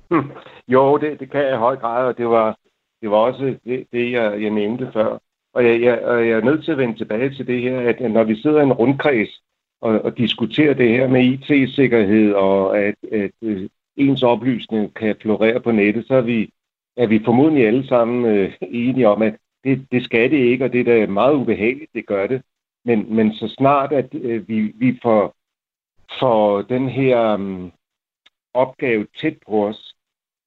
Hmm. 0.09 0.31
Jo, 0.67 0.97
det, 0.97 1.19
det 1.19 1.31
kan 1.31 1.41
jeg 1.41 1.53
i 1.53 1.57
høj 1.57 1.75
grad, 1.75 2.05
og 2.05 2.17
det 2.17 2.27
var, 2.27 2.57
det 3.01 3.11
var 3.11 3.17
også 3.17 3.57
det, 3.65 3.88
det 3.91 4.11
jeg, 4.11 4.41
jeg 4.41 4.49
nævnte 4.49 4.89
før. 4.93 5.19
Og 5.53 5.65
jeg, 5.65 5.81
jeg, 5.81 6.05
og 6.05 6.27
jeg 6.27 6.38
er 6.38 6.41
nødt 6.41 6.63
til 6.63 6.71
at 6.71 6.77
vende 6.77 6.97
tilbage 6.97 7.29
til 7.29 7.47
det 7.47 7.61
her, 7.61 7.89
at 7.89 8.11
når 8.11 8.23
vi 8.23 8.41
sidder 8.41 8.59
i 8.59 8.63
en 8.63 8.73
rundkreds 8.73 9.41
og, 9.84 10.01
og 10.05 10.17
diskuterer 10.17 10.73
det 10.73 10.89
her 10.89 11.07
med 11.07 11.23
IT-sikkerhed 11.23 12.34
og 12.34 12.79
at, 12.79 12.95
at, 13.11 13.31
øh, 13.41 13.69
ens 13.97 14.23
oplysning 14.23 14.93
kan 14.93 15.15
florere 15.21 15.59
på 15.61 15.71
nettet, 15.71 16.07
så 16.07 16.15
er 16.15 16.21
vi, 16.21 16.49
er 16.97 17.07
vi 17.07 17.21
formodentlig 17.25 17.67
alle 17.67 17.88
sammen 17.88 18.25
øh, 18.25 18.53
enige 18.61 19.07
om, 19.07 19.21
at 19.21 19.36
det, 19.63 19.88
det 19.91 20.03
skal 20.03 20.31
det 20.31 20.38
ikke, 20.38 20.65
og 20.65 20.73
det 20.73 20.79
er 20.79 21.05
da 21.05 21.07
meget 21.07 21.34
ubehageligt, 21.34 21.93
det 21.93 22.05
gør 22.05 22.27
det. 22.27 22.41
Men, 22.86 23.15
men 23.15 23.34
så 23.34 23.47
snart, 23.47 23.91
at 23.91 24.09
øh, 24.13 24.47
vi, 24.47 24.59
vi 24.75 24.99
får, 25.03 25.36
får 26.19 26.61
den 26.61 26.89
her 26.89 27.38
øh, 27.39 27.69
opgave 28.53 29.07
tæt 29.21 29.38
på 29.47 29.67
os, 29.67 29.95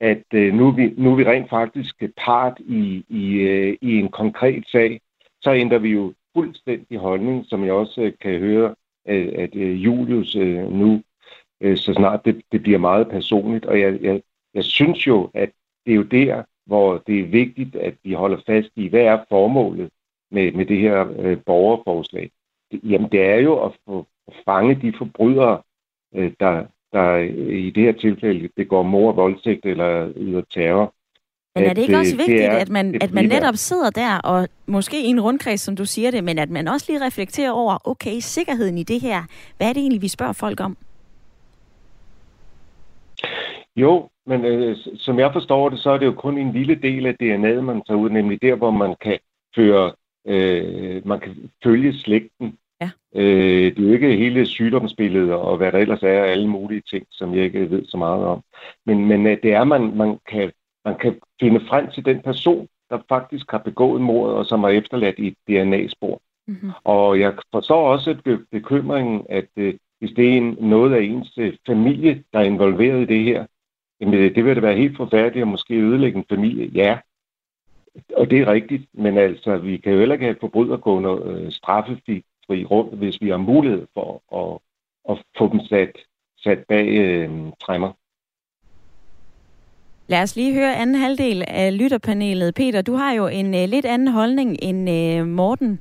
at 0.01 0.25
øh, 0.35 0.55
nu, 0.55 0.69
er 0.69 0.73
vi, 0.73 0.95
nu 0.97 1.13
er 1.13 1.17
vi 1.17 1.25
rent 1.25 1.51
faktisk 1.51 2.03
part 2.17 2.59
i, 2.61 3.05
i, 3.09 3.35
øh, 3.35 3.77
i 3.81 3.99
en 3.99 4.09
konkret 4.09 4.65
sag, 4.69 5.01
så 5.41 5.53
ændrer 5.53 5.79
vi 5.79 5.89
jo 5.89 6.15
fuldstændig 6.37 6.99
holdning, 6.99 7.47
som 7.49 7.65
jeg 7.65 7.73
også 7.73 8.01
øh, 8.01 8.13
kan 8.21 8.39
høre, 8.39 8.75
at, 9.07 9.29
at 9.29 9.57
øh, 9.57 9.85
Julius 9.85 10.37
øh, 10.37 10.73
nu, 10.73 11.03
øh, 11.61 11.77
så 11.77 11.95
snart 11.95 12.25
det, 12.25 12.43
det 12.53 12.63
bliver 12.63 12.79
meget 12.79 13.09
personligt. 13.09 13.67
Og 13.67 13.81
jeg, 13.81 14.03
jeg, 14.03 14.23
jeg 14.55 14.65
synes 14.65 15.07
jo, 15.07 15.31
at 15.35 15.51
det 15.87 15.93
er 15.93 15.97
jo 15.97 16.03
der, 16.03 16.43
hvor 16.67 16.99
det 17.07 17.21
er 17.21 17.27
vigtigt, 17.27 17.77
at 17.77 17.95
vi 18.03 18.13
holder 18.13 18.39
fast 18.47 18.71
i, 18.77 18.89
hvad 18.89 19.01
er 19.01 19.25
formålet 19.29 19.91
med, 20.31 20.53
med 20.53 20.67
det 20.67 20.79
her 20.79 21.15
øh, 21.19 21.39
borgerforslag. 21.47 22.31
Det, 22.71 22.81
jamen, 22.85 23.11
det 23.13 23.23
er 23.23 23.37
jo 23.37 23.65
at 23.65 23.73
få 23.87 24.07
fange 24.45 24.75
de 24.75 24.93
forbrydere, 24.99 25.63
øh, 26.15 26.33
der, 26.41 26.67
der 26.93 27.17
i 27.51 27.71
det 27.71 27.83
her 27.83 27.93
tilfælde 27.93 28.49
begår 28.57 28.83
mor, 28.83 29.13
voldtægt 29.13 29.67
eller 29.67 30.13
yder 30.17 30.43
terror. 30.51 30.95
Men 31.61 31.71
er 31.71 31.75
det 31.75 31.83
ikke 31.83 31.95
at, 31.95 32.01
også 32.01 32.17
vigtigt, 32.17 32.41
er, 32.41 32.57
at 32.57 32.69
man, 32.69 32.95
at 33.01 33.13
man 33.13 33.25
netop 33.25 33.57
sidder 33.57 33.91
der, 33.91 34.19
og 34.19 34.49
måske 34.67 35.03
i 35.03 35.07
en 35.07 35.21
rundkreds, 35.21 35.61
som 35.61 35.77
du 35.77 35.85
siger 35.85 36.11
det, 36.11 36.25
men 36.25 36.39
at 36.39 36.51
man 36.51 36.69
også 36.69 36.87
lige 36.89 37.07
reflekterer 37.07 37.51
over, 37.51 37.89
okay, 37.89 38.19
sikkerheden 38.21 38.79
i 38.79 38.83
det 38.83 39.01
her, 39.01 39.23
hvad 39.57 39.69
er 39.69 39.73
det 39.73 39.81
egentlig, 39.81 40.03
vi 40.03 40.09
spørger 40.09 40.33
folk 40.33 40.61
om? 40.61 40.77
Jo, 43.77 44.09
men 44.27 44.45
øh, 44.45 44.77
som 44.97 45.19
jeg 45.19 45.33
forstår 45.33 45.69
det, 45.69 45.79
så 45.79 45.91
er 45.91 45.99
det 45.99 46.07
jo 46.07 46.13
kun 46.13 46.39
en 46.39 46.53
lille 46.53 46.75
del 46.75 47.07
af 47.07 47.15
DNA'et, 47.23 47.61
man 47.61 47.83
tager 47.87 47.99
ud, 47.99 48.11
nemlig 48.11 48.43
der, 48.43 48.55
hvor 48.55 48.71
man 48.71 48.95
kan 49.01 49.19
føre, 49.57 49.93
øh, 50.27 51.09
man 51.09 51.21
kan 51.21 51.51
følge 51.65 51.99
slægten 51.99 52.59
Ja. 52.81 52.91
Øh, 53.15 53.77
det 53.77 53.79
er 53.79 53.83
jo 53.83 53.93
ikke 53.93 54.17
hele 54.17 54.47
sygdomsbilledet 54.47 55.33
og 55.33 55.57
hvad 55.57 55.73
der 55.73 55.79
ellers 55.79 56.03
er, 56.03 56.25
alle 56.25 56.49
mulige 56.49 56.83
ting, 56.91 57.07
som 57.11 57.35
jeg 57.35 57.45
ikke 57.45 57.71
ved 57.71 57.85
så 57.87 57.97
meget 57.97 58.25
om. 58.25 58.43
Men, 58.87 59.07
men 59.07 59.27
øh, 59.27 59.39
det 59.43 59.53
er, 59.53 59.65
man, 59.65 59.97
man, 59.97 60.19
kan, 60.29 60.53
man 60.87 60.99
kan 60.99 61.21
finde 61.41 61.61
frem 61.69 61.91
til 61.91 62.05
den 62.05 62.23
person, 62.23 62.69
der 62.91 62.99
faktisk 63.09 63.51
har 63.51 63.59
begået 63.59 64.01
mordet, 64.01 64.37
og 64.37 64.47
som 64.47 64.63
har 64.63 64.71
efterladt 64.71 65.19
i 65.19 65.27
et 65.27 65.37
DNA-spor. 65.49 66.21
Mm-hmm. 66.47 66.71
Og 66.85 67.21
jeg 67.21 67.35
forstår 67.53 67.93
også 67.93 68.11
at 68.11 68.41
bekymringen, 68.51 69.27
at 69.29 69.49
øh, 69.57 69.75
hvis 69.99 70.11
det 70.17 70.29
er 70.29 70.37
en, 70.37 70.57
noget 70.61 70.95
af 70.95 71.01
ens 71.03 71.33
øh, 71.39 71.57
familie, 71.67 72.25
der 72.33 72.39
er 72.39 72.45
involveret 72.45 73.03
i 73.03 73.15
det 73.15 73.25
her, 73.25 73.47
jamen 74.01 74.15
det, 74.15 74.37
det 74.37 74.45
vil 74.45 74.57
da 74.57 74.61
være 74.61 74.77
helt 74.77 74.97
forfærdeligt 74.97 75.43
at 75.43 75.49
måske 75.49 75.75
ødelægge 75.75 76.19
en 76.19 76.25
familie. 76.29 76.71
Ja, 76.75 76.99
og 78.17 78.31
det 78.31 78.41
er 78.41 78.53
rigtigt, 78.53 78.87
men 78.93 79.19
altså, 79.19 79.57
vi 79.57 79.77
kan 79.77 79.93
jo 79.93 79.99
heller 79.99 80.15
ikke 80.15 80.25
have 80.25 80.37
forbrydergående 80.41 81.11
øh, 81.25 81.53
straffefri 81.53 82.25
fri 82.47 82.65
rum, 82.65 82.87
hvis 82.87 83.21
vi 83.21 83.29
har 83.29 83.37
mulighed 83.37 83.87
for 83.95 84.23
at, 84.43 84.59
at 85.13 85.25
få 85.39 85.53
dem 85.53 85.61
sat, 85.61 85.99
sat 86.37 86.65
bag 86.69 86.89
øh, 86.89 87.31
træmmer. 87.61 87.93
Lad 90.09 90.23
os 90.23 90.37
lige 90.37 90.55
høre 90.55 90.77
anden 90.77 90.95
halvdel 90.95 91.45
af 91.49 91.79
lytterpanelet. 91.79 92.55
Peter, 92.55 92.83
du 92.83 92.95
har 92.95 93.13
jo 93.13 93.27
en 93.27 93.55
øh, 93.55 93.69
lidt 93.69 93.87
anden 93.87 94.09
holdning 94.09 94.57
end 94.63 94.91
øh, 94.91 95.27
Morten. 95.27 95.81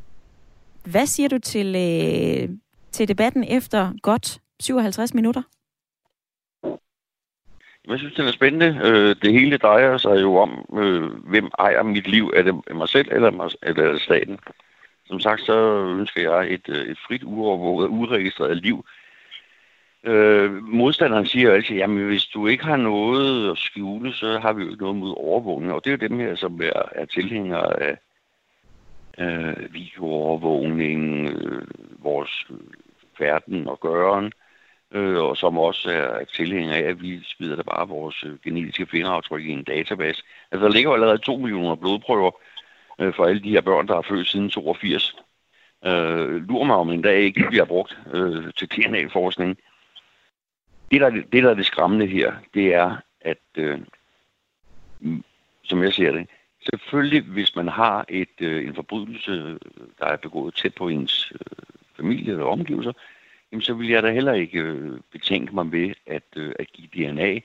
Hvad 0.86 1.06
siger 1.06 1.30
du 1.30 1.40
til, 1.40 1.68
øh, 1.68 2.50
til 2.92 3.08
debatten 3.08 3.44
efter 3.44 3.92
godt 4.02 4.40
57 4.60 5.14
minutter? 5.14 5.42
Jeg 7.90 8.00
synes, 8.00 8.14
det 8.14 8.28
er 8.28 8.32
spændende. 8.32 8.80
Øh, 8.84 9.16
det 9.22 9.34
hele 9.34 9.58
drejer 9.58 9.98
sig 9.98 10.22
jo 10.22 10.36
om, 10.36 10.66
øh, 10.78 11.04
hvem 11.04 11.50
ejer 11.60 11.84
mit 11.84 12.08
liv. 12.08 12.32
Er 12.36 12.42
det 12.42 12.56
mig 12.76 12.90
selv, 12.90 13.08
eller, 13.12 13.32
mig, 13.32 13.50
eller 13.64 13.84
er 13.84 13.92
det 13.92 14.02
staten? 14.02 14.40
Som 15.06 15.20
sagt, 15.20 15.42
så 15.42 15.58
ønsker 16.00 16.22
jeg 16.32 16.54
et, 16.54 16.70
øh, 16.70 16.86
et 16.86 16.98
frit, 17.08 17.24
uovervåget, 17.24 17.90
uregistreret 17.90 18.58
liv. 18.58 18.86
Øh, 20.06 20.64
modstanderen 20.64 21.26
siger 21.26 21.50
jo 21.50 21.56
altid, 21.56 21.76
jamen 21.76 22.08
hvis 22.08 22.26
du 22.26 22.48
ikke 22.48 22.66
har 22.66 22.78
noget 22.78 23.52
at 23.52 23.58
skjule, 23.58 24.14
så 24.14 24.40
har 24.40 24.54
vi 24.54 24.64
jo 24.64 24.70
ikke 24.70 24.84
noget 24.84 24.98
mod 24.98 25.14
overvågning. 25.18 25.74
Og 25.74 25.86
det 25.86 25.90
er 25.90 25.98
jo 25.98 26.08
dem 26.10 26.20
her, 26.20 26.36
som 26.36 26.62
er, 26.62 26.82
er 26.92 27.06
tilhængere 27.06 27.82
af 27.82 27.98
øh, 29.18 29.74
videoovervågning, 29.74 31.28
øh, 31.30 31.68
vores 32.04 32.48
færden 33.18 33.68
og 33.68 33.80
gøren, 33.80 34.32
øh, 34.92 35.18
og 35.18 35.38
som 35.38 35.58
også 35.58 35.92
er 35.92 36.26
tilhængere 36.26 36.78
af, 36.78 36.90
at 36.90 37.02
vi 37.02 37.24
smider 37.24 37.56
da 37.56 37.62
bare 37.62 37.88
vores 37.88 38.24
øh, 38.24 38.40
genetiske 38.44 38.86
fingeraftryk 38.86 39.46
i 39.46 39.52
en 39.52 39.64
database. 39.64 40.24
Altså 40.52 40.66
der 40.66 40.74
ligger 40.74 40.90
jo 40.90 40.94
allerede 40.94 41.18
2 41.18 41.38
millioner 41.38 41.76
blodprøver 41.76 42.32
øh, 43.00 43.14
for 43.14 43.26
alle 43.26 43.44
de 43.44 43.50
her 43.50 43.62
børn, 43.62 43.88
der 43.88 43.98
er 43.98 44.02
født 44.02 44.28
siden 44.28 44.50
82. 44.50 45.16
Øh, 45.86 46.48
lurer 46.48 46.66
mig 46.66 46.76
om 46.76 46.90
en 46.90 47.02
dag 47.02 47.20
ikke 47.20 47.46
bliver 47.50 47.66
brugt 47.66 47.98
øh, 48.14 48.54
til 48.58 48.68
DNA-forskning. 48.68 49.58
Det 50.96 51.02
der, 51.02 51.10
det, 51.10 51.44
der 51.44 51.50
er 51.50 51.54
det 51.54 51.66
skræmmende 51.66 52.06
her, 52.08 52.34
det 52.54 52.74
er, 52.74 52.98
at, 53.22 53.38
øh, 53.58 53.80
mm, 55.00 55.24
som 55.64 55.84
jeg 55.84 55.94
ser 55.94 56.12
det, 56.12 56.28
selvfølgelig, 56.70 57.22
hvis 57.22 57.56
man 57.56 57.68
har 57.68 58.06
et, 58.10 58.42
øh, 58.42 58.68
en 58.68 58.76
forbrydelse, 58.76 59.32
øh, 59.32 59.60
der 60.00 60.06
er 60.06 60.16
begået 60.18 60.56
tæt 60.56 60.76
på 60.76 60.88
ens 60.88 61.32
øh, 61.32 61.66
familie 61.98 62.32
eller 62.32 62.46
omgivelser, 62.46 62.94
jamen, 63.52 63.62
så 63.62 63.74
vil 63.74 63.90
jeg 63.90 64.04
da 64.04 64.12
heller 64.12 64.34
ikke 64.34 64.60
øh, 64.60 65.00
betænke 65.12 65.56
mig 65.56 65.72
ved 65.72 65.94
at, 66.06 66.24
øh, 66.36 66.54
at 66.60 66.68
give 66.72 66.88
DNA 66.88 67.40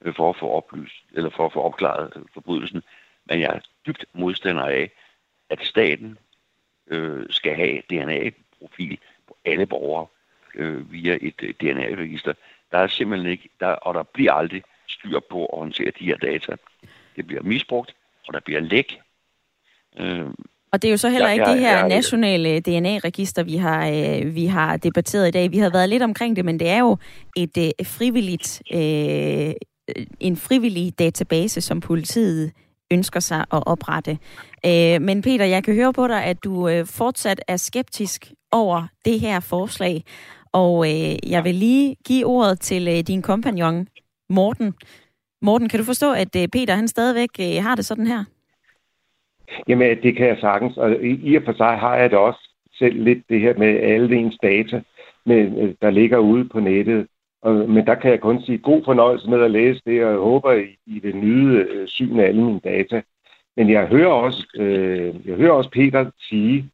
øh, 0.00 0.14
for 0.14 0.30
at 0.30 0.36
få 0.36 0.50
oplyst, 0.50 1.04
eller 1.12 1.30
for 1.30 1.46
at 1.46 1.52
få 1.52 1.60
opklaret 1.60 2.12
øh, 2.16 2.22
forbrydelsen. 2.34 2.82
Men 3.26 3.40
jeg 3.40 3.54
er 3.54 3.60
dybt 3.86 4.04
modstander 4.12 4.64
af, 4.64 4.90
at 5.50 5.58
staten 5.62 6.18
øh, 6.86 7.26
skal 7.30 7.54
have 7.54 7.82
DNA-profil 7.90 8.98
på 9.26 9.36
alle 9.44 9.66
borgere 9.66 10.06
øh, 10.54 10.92
via 10.92 11.18
et 11.20 11.42
øh, 11.42 11.54
DNA-register. 11.60 12.34
Der 12.76 12.82
er 12.82 12.86
simpelthen 12.86 13.30
ikke, 13.30 13.48
der, 13.60 13.66
og 13.66 13.94
der 13.94 14.02
bliver 14.02 14.32
aldrig 14.32 14.62
styr 14.88 15.20
på 15.30 15.46
at 15.46 15.58
håndtere 15.58 15.90
de 15.98 16.04
her 16.04 16.16
data. 16.16 16.52
Det 17.16 17.26
bliver 17.26 17.42
misbrugt, 17.42 17.94
og 18.28 18.34
der 18.34 18.40
bliver 18.44 18.60
læk. 18.60 18.98
Øh, 19.98 20.26
og 20.72 20.82
det 20.82 20.88
er 20.88 20.92
jo 20.92 20.96
så 20.96 21.08
heller 21.08 21.28
ja, 21.28 21.32
ikke 21.32 21.48
ja, 21.48 21.52
det 21.52 21.60
her 21.60 21.78
ja, 21.78 21.88
nationale 21.88 22.60
DNA-register, 22.60 23.42
vi 23.42 23.56
har, 23.56 23.88
øh, 23.88 24.34
vi 24.34 24.46
har 24.46 24.76
debatteret 24.76 25.28
i 25.28 25.30
dag. 25.30 25.52
Vi 25.52 25.58
har 25.58 25.70
været 25.70 25.88
lidt 25.88 26.02
omkring 26.02 26.36
det, 26.36 26.44
men 26.44 26.60
det 26.60 26.68
er 26.68 26.78
jo 26.78 26.96
et 27.36 27.58
øh, 27.58 27.86
frivilligt, 27.86 28.62
øh, 28.72 29.54
en 30.20 30.36
frivillig 30.36 30.98
database, 30.98 31.60
som 31.60 31.80
politiet 31.80 32.52
ønsker 32.90 33.20
sig 33.20 33.40
at 33.40 33.66
oprette. 33.66 34.18
Øh, 34.66 35.02
men 35.02 35.22
Peter, 35.22 35.44
jeg 35.44 35.64
kan 35.64 35.74
høre 35.74 35.92
på 35.92 36.08
dig, 36.08 36.24
at 36.24 36.44
du 36.44 36.68
øh, 36.68 36.86
fortsat 36.86 37.40
er 37.48 37.56
skeptisk 37.56 38.32
over 38.52 38.86
det 39.04 39.20
her 39.20 39.40
forslag, 39.40 40.04
og 40.62 40.72
øh, 40.90 41.30
jeg 41.30 41.44
vil 41.44 41.54
lige 41.54 41.96
give 42.06 42.26
ordet 42.26 42.60
til 42.60 42.88
øh, 42.88 43.00
din 43.06 43.22
kompagnon, 43.22 43.88
Morten. 44.28 44.74
Morten, 45.42 45.68
kan 45.68 45.78
du 45.78 45.84
forstå, 45.84 46.12
at 46.12 46.36
øh, 46.36 46.48
Peter 46.48 46.74
han 46.74 46.88
stadigvæk 46.88 47.32
øh, 47.40 47.64
har 47.64 47.74
det 47.74 47.84
sådan 47.84 48.06
her? 48.06 48.24
Jamen, 49.68 50.02
det 50.02 50.16
kan 50.16 50.26
jeg 50.26 50.38
sagtens, 50.40 50.76
og 50.76 50.90
i 51.02 51.36
og 51.36 51.42
for 51.44 51.52
sig 51.52 51.78
har 51.78 51.96
jeg 51.96 52.10
det 52.10 52.18
også 52.18 52.42
selv 52.78 53.02
lidt 53.02 53.28
det 53.28 53.40
her 53.40 53.58
med 53.58 53.68
alle 53.68 54.16
ens 54.16 54.38
data, 54.42 54.82
med, 55.26 55.40
øh, 55.62 55.74
der 55.82 55.90
ligger 55.90 56.18
ude 56.18 56.44
på 56.48 56.60
nettet. 56.60 57.06
Og, 57.42 57.54
men 57.54 57.86
der 57.86 57.94
kan 57.94 58.10
jeg 58.10 58.20
kun 58.20 58.42
sige 58.42 58.58
god 58.58 58.84
fornøjelse 58.84 59.30
med 59.30 59.40
at 59.42 59.50
læse 59.50 59.80
det, 59.86 60.04
og 60.04 60.10
jeg 60.10 60.18
håber, 60.18 60.52
I, 60.52 60.76
I 60.86 60.98
vil 60.98 61.16
nyde 61.16 61.58
øh, 61.58 61.88
syn 61.88 62.18
af 62.20 62.24
alle 62.24 62.42
mine 62.44 62.60
data. 62.60 63.02
Men 63.56 63.70
jeg 63.70 63.86
hører 63.86 64.12
også, 64.12 64.46
øh, 64.56 65.14
jeg 65.26 65.36
hører 65.36 65.52
også 65.52 65.70
Peter 65.70 66.10
sige, 66.28 66.70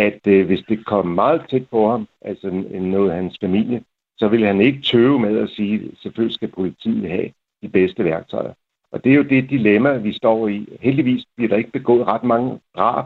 at 0.00 0.26
øh, 0.26 0.46
hvis 0.46 0.62
det 0.68 0.86
kom 0.86 1.06
meget 1.06 1.42
tæt 1.50 1.68
på 1.70 1.90
ham, 1.90 2.08
altså 2.20 2.50
noget 2.80 3.10
af 3.10 3.16
hans 3.16 3.36
familie, 3.40 3.84
så 4.18 4.28
vil 4.28 4.46
han 4.46 4.60
ikke 4.60 4.82
tøve 4.82 5.18
med 5.18 5.38
at 5.38 5.50
sige, 5.50 5.74
at 5.74 5.98
selvfølgelig 6.02 6.34
skal 6.34 6.48
politiet 6.48 7.10
have 7.10 7.30
de 7.62 7.68
bedste 7.68 8.04
værktøjer. 8.04 8.52
Og 8.92 9.04
det 9.04 9.12
er 9.12 9.16
jo 9.16 9.22
det 9.22 9.50
dilemma, 9.50 9.96
vi 9.96 10.12
står 10.12 10.48
i. 10.48 10.68
Heldigvis 10.80 11.24
bliver 11.36 11.48
der 11.48 11.56
ikke 11.56 11.70
begået 11.70 12.06
ret 12.06 12.24
mange 12.24 12.60
drab 12.76 13.04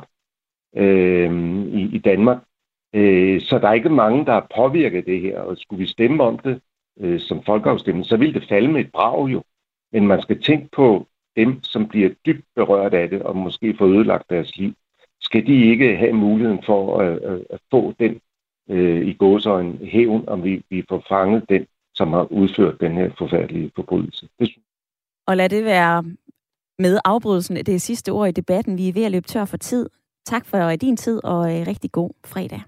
øh, 0.76 1.30
i, 1.66 1.96
i 1.96 1.98
Danmark. 1.98 2.38
Øh, 2.94 3.40
så 3.40 3.58
der 3.58 3.68
er 3.68 3.72
ikke 3.72 3.88
mange, 3.88 4.26
der 4.26 4.32
har 4.32 4.46
påvirket 4.56 5.06
det 5.06 5.20
her. 5.20 5.40
Og 5.40 5.56
skulle 5.56 5.80
vi 5.80 5.86
stemme 5.86 6.22
om 6.22 6.38
det 6.38 6.60
øh, 7.00 7.20
som 7.20 7.42
folkeafstemning, 7.42 8.06
så 8.06 8.16
vil 8.16 8.34
det 8.34 8.48
falde 8.48 8.72
med 8.72 8.80
et 8.80 8.92
brag 8.92 9.28
jo. 9.28 9.42
Men 9.92 10.06
man 10.06 10.22
skal 10.22 10.42
tænke 10.42 10.68
på 10.72 11.06
dem, 11.36 11.62
som 11.62 11.88
bliver 11.88 12.10
dybt 12.26 12.44
berørt 12.56 12.94
af 12.94 13.10
det, 13.10 13.22
og 13.22 13.36
måske 13.36 13.76
får 13.78 13.86
ødelagt 13.86 14.30
deres 14.30 14.56
liv. 14.56 14.74
Skal 15.34 15.46
de 15.46 15.70
ikke 15.70 15.96
have 15.96 16.12
muligheden 16.12 16.62
for 16.66 17.00
at, 17.00 17.18
at, 17.18 17.40
at 17.50 17.60
få 17.70 17.94
den 18.00 18.20
øh, 18.70 19.06
i 19.06 19.12
gåsøjne 19.12 19.78
hævn, 19.86 20.28
om 20.28 20.44
vi, 20.44 20.62
vi 20.70 20.84
får 20.88 21.04
fanget 21.08 21.48
den, 21.48 21.66
som 21.94 22.12
har 22.12 22.32
udført 22.32 22.80
den 22.80 22.92
her 22.92 23.10
forfærdelige 23.18 23.70
forbrydelse. 23.76 24.28
Det 24.38 24.50
og 25.26 25.36
lad 25.36 25.48
det 25.48 25.64
være 25.64 26.04
med 26.78 26.98
afbrydelsen 27.04 27.56
af 27.56 27.64
det 27.64 27.82
sidste 27.82 28.10
ord 28.12 28.28
i 28.28 28.32
debatten. 28.32 28.78
Vi 28.78 28.88
er 28.88 28.92
ved 28.92 29.04
at 29.04 29.10
løbe 29.10 29.26
tør 29.26 29.44
for 29.44 29.56
tid. 29.56 29.88
Tak 30.26 30.46
for 30.46 30.76
din 30.76 30.96
tid, 30.96 31.24
og 31.24 31.60
øh, 31.60 31.66
rigtig 31.66 31.92
god 31.92 32.10
fredag. 32.26 32.60